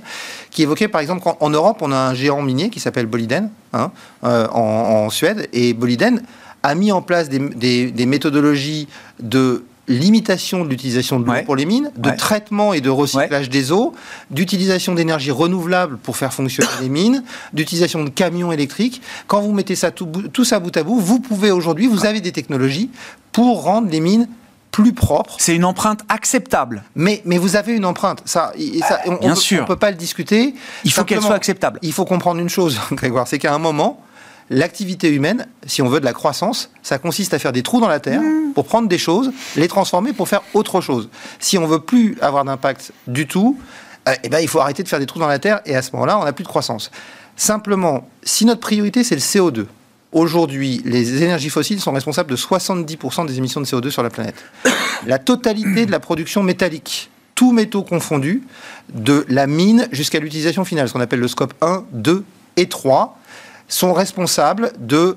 qui 0.51 0.63
évoquait 0.63 0.87
par 0.87 1.01
exemple 1.01 1.21
qu'en 1.21 1.49
Europe, 1.49 1.77
on 1.81 1.91
a 1.91 1.97
un 1.97 2.13
géant 2.13 2.41
minier 2.41 2.69
qui 2.69 2.79
s'appelle 2.79 3.05
Boliden, 3.05 3.49
hein, 3.73 3.91
euh, 4.23 4.47
en, 4.51 5.09
Suède, 5.09 5.47
et 5.53 5.73
Boliden 5.73 6.21
a 6.61 6.75
mis 6.75 6.91
en 6.91 7.01
place 7.01 7.29
des 7.29 8.05
méthodologies 8.05 8.89
de 9.21 9.63
limitation 9.89 10.63
de 10.63 10.69
l'utilisation 10.69 11.19
de 11.19 11.25
l'eau 11.25 11.43
pour 11.45 11.55
les 11.55 11.65
mines, 11.65 11.91
de 11.97 12.11
traitement 12.11 12.73
et 12.73 12.81
de 12.81 12.89
recyclage 12.89 13.49
des 13.49 13.71
eaux, 13.71 13.93
d'utilisation 14.31 14.93
d'énergie 14.93 15.31
renouvelable 15.31 15.97
pour 15.97 16.15
faire 16.15 16.33
fonctionner 16.33 16.69
les 16.81 16.89
mines, 16.89 17.23
d'utilisation 17.53 18.03
de 18.03 18.09
camions 18.09 18.51
électriques. 18.51 19.01
Quand 19.27 19.41
vous 19.41 19.51
mettez 19.51 19.75
ça 19.75 19.91
tout, 19.91 20.05
tout 20.31 20.45
ça 20.45 20.59
bout 20.59 20.75
à 20.77 20.83
bout, 20.83 20.99
vous 20.99 21.19
pouvez 21.19 21.51
aujourd'hui, 21.51 21.87
vous 21.87 22.05
avez 22.05 22.21
des 22.21 22.31
technologies 22.31 22.89
pour 23.31 23.63
rendre 23.63 23.89
les 23.89 23.99
mines 23.99 24.27
plus 24.71 24.93
propres. 24.93 25.35
C'est 25.39 25.55
une 25.55 25.65
empreinte 25.65 26.01
acceptable. 26.09 26.83
Mais, 26.95 27.21
mais 27.25 27.37
vous 27.37 27.55
avez 27.55 27.73
une 27.73 27.85
empreinte. 27.85 28.21
Ça, 28.25 28.53
ça 28.87 28.99
on, 29.05 29.15
Bien 29.15 29.35
sûr. 29.35 29.59
On 29.59 29.61
ne 29.63 29.67
peut 29.67 29.75
pas 29.75 29.91
le 29.91 29.97
discuter. 29.97 30.53
Il 30.83 30.91
faut 30.91 31.03
qu'elle 31.03 31.21
soit 31.21 31.35
acceptable. 31.35 31.79
Il 31.81 31.93
faut 31.93 32.05
comprendre 32.05 32.39
une 32.39 32.49
chose, 32.49 32.79
Grégoire, 32.91 33.27
c'est 33.27 33.39
qu'à 33.39 33.53
un 33.53 33.59
moment, 33.59 34.01
l'activité 34.49 35.09
humaine, 35.09 35.47
si 35.65 35.81
on 35.81 35.89
veut 35.89 35.99
de 35.99 36.05
la 36.05 36.13
croissance, 36.13 36.71
ça 36.81 36.97
consiste 36.97 37.33
à 37.33 37.39
faire 37.39 37.51
des 37.51 37.63
trous 37.63 37.79
dans 37.79 37.87
la 37.87 37.99
terre 37.99 38.21
mmh. 38.21 38.53
pour 38.53 38.65
prendre 38.65 38.87
des 38.87 38.97
choses, 38.97 39.31
les 39.55 39.67
transformer 39.67 40.13
pour 40.13 40.27
faire 40.27 40.41
autre 40.53 40.81
chose. 40.81 41.09
Si 41.39 41.57
on 41.57 41.67
veut 41.67 41.79
plus 41.79 42.17
avoir 42.21 42.45
d'impact 42.45 42.91
du 43.07 43.27
tout, 43.27 43.59
euh, 44.07 44.13
eh 44.23 44.29
ben, 44.29 44.39
il 44.39 44.47
faut 44.47 44.59
arrêter 44.59 44.83
de 44.83 44.87
faire 44.87 44.99
des 44.99 45.05
trous 45.05 45.19
dans 45.19 45.27
la 45.27 45.39
terre 45.39 45.61
et 45.65 45.75
à 45.75 45.81
ce 45.81 45.91
moment-là, 45.93 46.19
on 46.19 46.25
n'a 46.25 46.33
plus 46.33 46.43
de 46.43 46.49
croissance. 46.49 46.91
Simplement, 47.35 48.09
si 48.23 48.45
notre 48.45 48.61
priorité 48.61 49.03
c'est 49.03 49.15
le 49.15 49.21
CO2, 49.21 49.65
Aujourd'hui, 50.11 50.81
les 50.85 51.21
énergies 51.21 51.49
fossiles 51.49 51.79
sont 51.79 51.91
responsables 51.91 52.31
de 52.31 52.35
70% 52.35 53.27
des 53.27 53.37
émissions 53.37 53.61
de 53.61 53.65
CO2 53.67 53.91
sur 53.91 54.01
la 54.01 54.09
planète. 54.09 54.43
La 55.05 55.19
totalité 55.19 55.85
de 55.85 55.91
la 55.91 55.99
production 55.99 56.41
métallique, 56.41 57.11
tous 57.35 57.51
métaux 57.51 57.83
confondus, 57.83 58.41
de 58.91 59.23
la 59.29 59.45
mine 59.45 59.87
jusqu'à 59.91 60.19
l'utilisation 60.19 60.65
finale, 60.65 60.87
ce 60.87 60.93
qu'on 60.93 60.99
appelle 60.99 61.19
le 61.19 61.27
scope 61.27 61.53
1, 61.61 61.85
2 61.91 62.23
et 62.57 62.67
3, 62.67 63.19
sont 63.69 63.93
responsables 63.93 64.73
de 64.79 65.15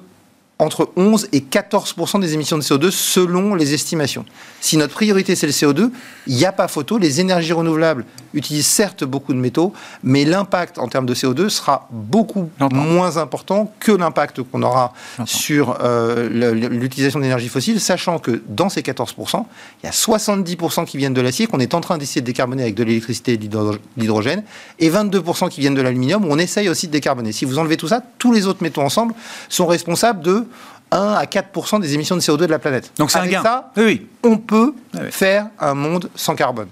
entre 0.62 0.90
11 0.96 1.28
et 1.32 1.40
14% 1.40 2.20
des 2.20 2.34
émissions 2.34 2.56
de 2.56 2.62
CO2 2.62 2.90
selon 2.90 3.56
les 3.56 3.74
estimations. 3.74 4.24
Si 4.60 4.76
notre 4.76 4.94
priorité 4.94 5.34
c'est 5.34 5.46
le 5.46 5.52
CO2, 5.52 5.90
il 6.28 6.36
n'y 6.36 6.44
a 6.44 6.52
pas 6.52 6.68
photo. 6.68 6.98
Les 6.98 7.20
énergies 7.20 7.52
renouvelables 7.52 8.04
utilisent 8.32 8.68
certes 8.68 9.02
beaucoup 9.02 9.32
de 9.32 9.38
métaux, 9.38 9.72
mais 10.04 10.24
l'impact 10.24 10.78
en 10.78 10.86
termes 10.86 11.06
de 11.06 11.14
CO2 11.14 11.48
sera 11.48 11.88
beaucoup 11.90 12.48
moins 12.60 13.16
important 13.16 13.72
que 13.80 13.90
l'impact 13.90 14.42
qu'on 14.42 14.62
aura 14.62 14.92
sur 15.24 15.78
euh, 15.80 16.28
l'utilisation 16.54 17.18
d'énergie 17.18 17.48
fossile, 17.48 17.80
sachant 17.80 18.20
que 18.20 18.40
dans 18.48 18.68
ces 18.68 18.82
14% 18.82 19.44
il 19.82 19.86
y 19.86 19.88
a 19.88 19.92
70% 19.92 20.84
qui 20.86 20.96
viennent 20.96 21.12
de 21.12 21.20
l'acier 21.20 21.48
qu'on 21.48 21.58
est 21.58 21.74
en 21.74 21.80
train 21.80 21.98
d'essayer 21.98 22.20
de 22.20 22.26
décarboner 22.26 22.62
avec 22.62 22.76
de 22.76 22.84
l'électricité 22.84 23.32
et 23.32 23.36
de 23.36 23.48
l'hydrogène, 23.96 24.44
et 24.78 24.90
22% 24.90 25.48
qui 25.48 25.60
viennent 25.60 25.74
de 25.74 25.82
l'aluminium 25.82 26.24
où 26.24 26.28
on 26.30 26.38
essaye 26.38 26.68
aussi 26.68 26.86
de 26.86 26.92
décarboner. 26.92 27.32
Si 27.32 27.44
vous 27.44 27.58
enlevez 27.58 27.76
tout 27.76 27.88
ça, 27.88 28.00
tous 28.18 28.32
les 28.32 28.46
autres 28.46 28.62
métaux 28.62 28.82
ensemble 28.82 29.12
sont 29.48 29.66
responsables 29.66 30.22
de 30.22 30.46
1 30.90 31.14
à 31.14 31.24
4% 31.24 31.80
des 31.80 31.94
émissions 31.94 32.16
de 32.16 32.20
CO2 32.20 32.38
de 32.38 32.46
la 32.46 32.58
planète. 32.58 32.92
Donc 32.98 33.10
c'est 33.10 33.18
un 33.18 33.26
gain. 33.26 33.42
Ça, 33.42 33.70
oui. 33.76 34.06
on 34.22 34.36
peut 34.36 34.74
faire 35.10 35.46
un 35.58 35.74
monde 35.74 36.10
sans 36.14 36.34
carbone. 36.34 36.68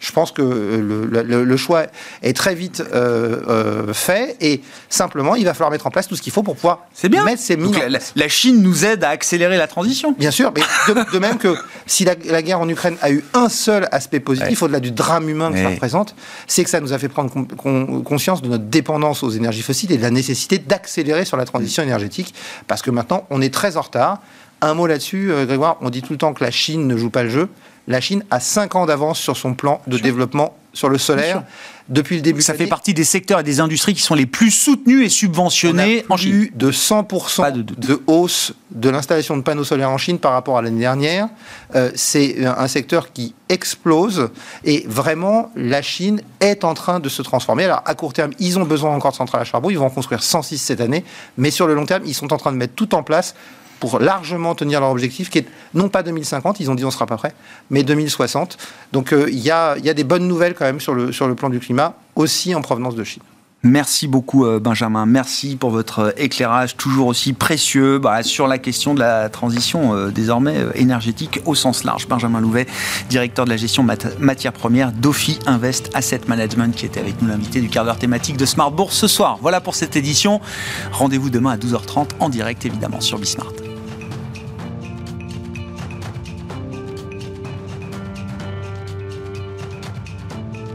Je 0.00 0.12
pense 0.12 0.30
que 0.30 0.42
le, 0.42 1.56
choix 1.56 1.86
est 2.22 2.36
très 2.36 2.54
vite 2.54 2.82
euh, 2.94 3.40
euh, 3.48 3.92
fait 3.92 4.36
et 4.40 4.62
simplement, 4.88 5.34
il 5.34 5.44
va 5.44 5.54
falloir 5.54 5.72
mettre 5.72 5.88
en 5.88 5.90
place 5.90 6.06
tout 6.06 6.14
ce 6.14 6.22
qu'il 6.22 6.32
faut 6.32 6.44
pour 6.44 6.54
pouvoir 6.54 6.86
bien. 7.04 7.24
mettre 7.24 7.42
ces 7.42 7.56
mines. 7.56 7.74
La, 8.14 8.28
Chine 8.28 8.62
nous 8.62 8.84
aide 8.84 9.02
à 9.02 9.08
accélérer 9.08 9.56
la 9.56 9.66
transition. 9.66 10.12
Bien 10.12 10.30
sûr, 10.30 10.52
mais 10.54 10.94
de, 11.12 11.18
même 11.18 11.38
que 11.38 11.56
si 11.86 12.04
la, 12.04 12.14
guerre 12.14 12.60
en 12.60 12.68
Ukraine 12.68 12.96
a 13.02 13.10
eu 13.10 13.24
un 13.34 13.48
seul 13.48 13.88
aspect 13.90 14.20
positif, 14.20 14.62
au-delà 14.62 14.80
du 14.80 14.92
drame 14.92 15.28
humain 15.28 15.50
que 15.50 15.58
ça 15.58 15.68
représente, 15.68 16.14
c'est 16.46 16.62
que 16.62 16.70
ça 16.70 16.80
nous 16.80 16.92
a 16.92 16.98
fait 16.98 17.08
prendre 17.08 17.32
conscience 18.04 18.40
de 18.40 18.48
notre 18.48 18.64
dépendance 18.64 19.22
aux 19.24 19.30
énergies 19.30 19.62
fossiles 19.62 19.90
et 19.90 19.96
de 19.96 20.02
la 20.02 20.10
nécessité 20.10 20.58
d'accélérer 20.58 21.24
sur 21.24 21.36
la 21.36 21.44
transition 21.44 21.82
énergétique 21.82 22.34
parce 22.68 22.82
que 22.82 22.90
maintenant, 22.90 23.26
on 23.30 23.40
est 23.40 23.52
très 23.52 23.76
en 23.76 23.80
retard. 23.80 24.20
Un 24.60 24.74
mot 24.74 24.86
là-dessus, 24.86 25.30
euh, 25.30 25.46
Grégoire, 25.46 25.76
on 25.80 25.90
dit 25.90 26.02
tout 26.02 26.12
le 26.12 26.18
temps 26.18 26.34
que 26.34 26.42
la 26.42 26.50
Chine 26.50 26.86
ne 26.86 26.96
joue 26.96 27.10
pas 27.10 27.22
le 27.22 27.30
jeu 27.30 27.48
la 27.88 28.00
Chine 28.00 28.22
a 28.30 28.38
5 28.38 28.76
ans 28.76 28.86
d'avance 28.86 29.18
sur 29.18 29.36
son 29.36 29.54
plan 29.54 29.80
de 29.86 29.98
développement 29.98 30.54
sur 30.74 30.90
le 30.90 30.98
solaire 30.98 31.42
depuis 31.88 32.16
le 32.16 32.22
début. 32.22 32.42
Ça 32.42 32.52
fait 32.52 32.66
partie 32.66 32.92
des 32.92 33.02
secteurs 33.02 33.40
et 33.40 33.42
des 33.42 33.60
industries 33.60 33.94
qui 33.94 34.02
sont 34.02 34.14
les 34.14 34.26
plus 34.26 34.50
soutenus 34.50 35.06
et 35.06 35.08
subventionnés 35.08 36.04
en 36.10 36.18
Chine. 36.18 36.50
de 36.54 36.70
100% 36.70 37.64
de, 37.64 38.02
hausse 38.06 38.52
de 38.70 38.90
l'installation 38.90 39.36
de 39.38 39.42
panneaux 39.42 39.64
solaires 39.64 39.90
en 39.90 39.96
Chine 39.96 40.18
par 40.18 40.32
rapport 40.32 40.58
à 40.58 40.62
l'année 40.62 40.80
dernière. 40.80 41.28
Euh, 41.74 41.90
c'est 41.94 42.44
un 42.44 42.68
secteur 42.68 43.10
qui 43.12 43.34
explose 43.48 44.28
et 44.64 44.84
vraiment 44.86 45.50
la 45.56 45.80
Chine 45.80 46.20
est 46.40 46.64
en 46.64 46.74
train 46.74 47.00
de 47.00 47.08
se 47.08 47.22
transformer. 47.22 47.64
Alors 47.64 47.82
à 47.86 47.94
court 47.94 48.12
terme, 48.12 48.32
ils 48.38 48.58
ont 48.58 48.64
besoin 48.64 48.94
encore 48.94 49.12
de 49.12 49.16
centrales 49.16 49.40
à 49.40 49.44
charbon, 49.44 49.70
ils 49.70 49.78
vont 49.78 49.86
en 49.86 49.90
construire 49.90 50.22
106 50.22 50.58
cette 50.58 50.82
année, 50.82 51.04
mais 51.38 51.50
sur 51.50 51.66
le 51.66 51.74
long 51.74 51.86
terme, 51.86 52.02
ils 52.04 52.14
sont 52.14 52.32
en 52.34 52.36
train 52.36 52.52
de 52.52 52.58
mettre 52.58 52.74
tout 52.74 52.94
en 52.94 53.02
place 53.02 53.34
pour 53.80 53.98
largement 53.98 54.54
tenir 54.54 54.80
leur 54.80 54.90
objectif, 54.90 55.30
qui 55.30 55.38
est 55.38 55.46
non 55.74 55.88
pas 55.88 56.02
2050, 56.02 56.60
ils 56.60 56.70
ont 56.70 56.74
dit 56.74 56.84
on 56.84 56.90
sera 56.90 57.06
pas 57.06 57.16
prêt, 57.16 57.32
mais 57.70 57.82
2060. 57.82 58.58
Donc 58.92 59.12
euh, 59.12 59.28
il 59.30 59.38
y, 59.38 59.50
a, 59.50 59.76
des 59.76 60.04
bonnes 60.04 60.26
nouvelles 60.26 60.54
quand 60.54 60.64
même 60.64 60.80
sur 60.80 60.94
le, 60.94 61.34
plan 61.34 61.50
du 61.50 61.60
climat, 61.60 61.94
aussi 62.16 62.54
en 62.54 62.62
provenance 62.62 62.94
de 62.94 63.04
Chine. 63.04 63.22
Merci 63.64 64.06
beaucoup 64.06 64.46
euh, 64.46 64.60
Benjamin, 64.60 65.04
merci 65.04 65.56
pour 65.56 65.70
votre 65.70 65.98
euh, 65.98 66.10
éclairage 66.16 66.76
toujours 66.76 67.08
aussi 67.08 67.32
précieux 67.32 67.98
bah, 67.98 68.22
sur 68.22 68.46
la 68.46 68.58
question 68.58 68.94
de 68.94 69.00
la 69.00 69.28
transition 69.28 70.08
désormais 70.10 70.54
énergétique 70.76 71.40
au 71.44 71.56
sens 71.56 71.82
large. 71.82 72.06
Benjamin 72.06 72.40
Louvet, 72.40 72.68
directeur 73.10 73.46
de 73.46 73.50
la 73.50 73.56
gestion 73.56 73.84
matières 74.20 74.52
premières 74.52 74.92
d'Ophi 74.92 75.40
Invest 75.46 75.90
Asset 75.92 76.20
Management 76.28 76.74
qui 76.74 76.86
était 76.86 77.00
avec 77.00 77.20
nous 77.20 77.28
l'invité 77.28 77.60
du 77.60 77.68
quart 77.68 77.84
d'heure 77.84 77.98
thématique 77.98 78.36
de 78.36 78.46
Smart 78.46 78.70
Bourse 78.70 78.96
ce 78.96 79.08
soir. 79.08 79.38
Voilà 79.42 79.60
pour 79.60 79.74
cette 79.74 79.96
édition. 79.96 80.40
Rendez-vous 80.92 81.28
demain 81.28 81.50
à 81.50 81.56
12h30 81.56 82.10
en 82.20 82.28
direct 82.28 82.64
évidemment 82.64 83.00
sur 83.00 83.18
Bismart. 83.18 83.67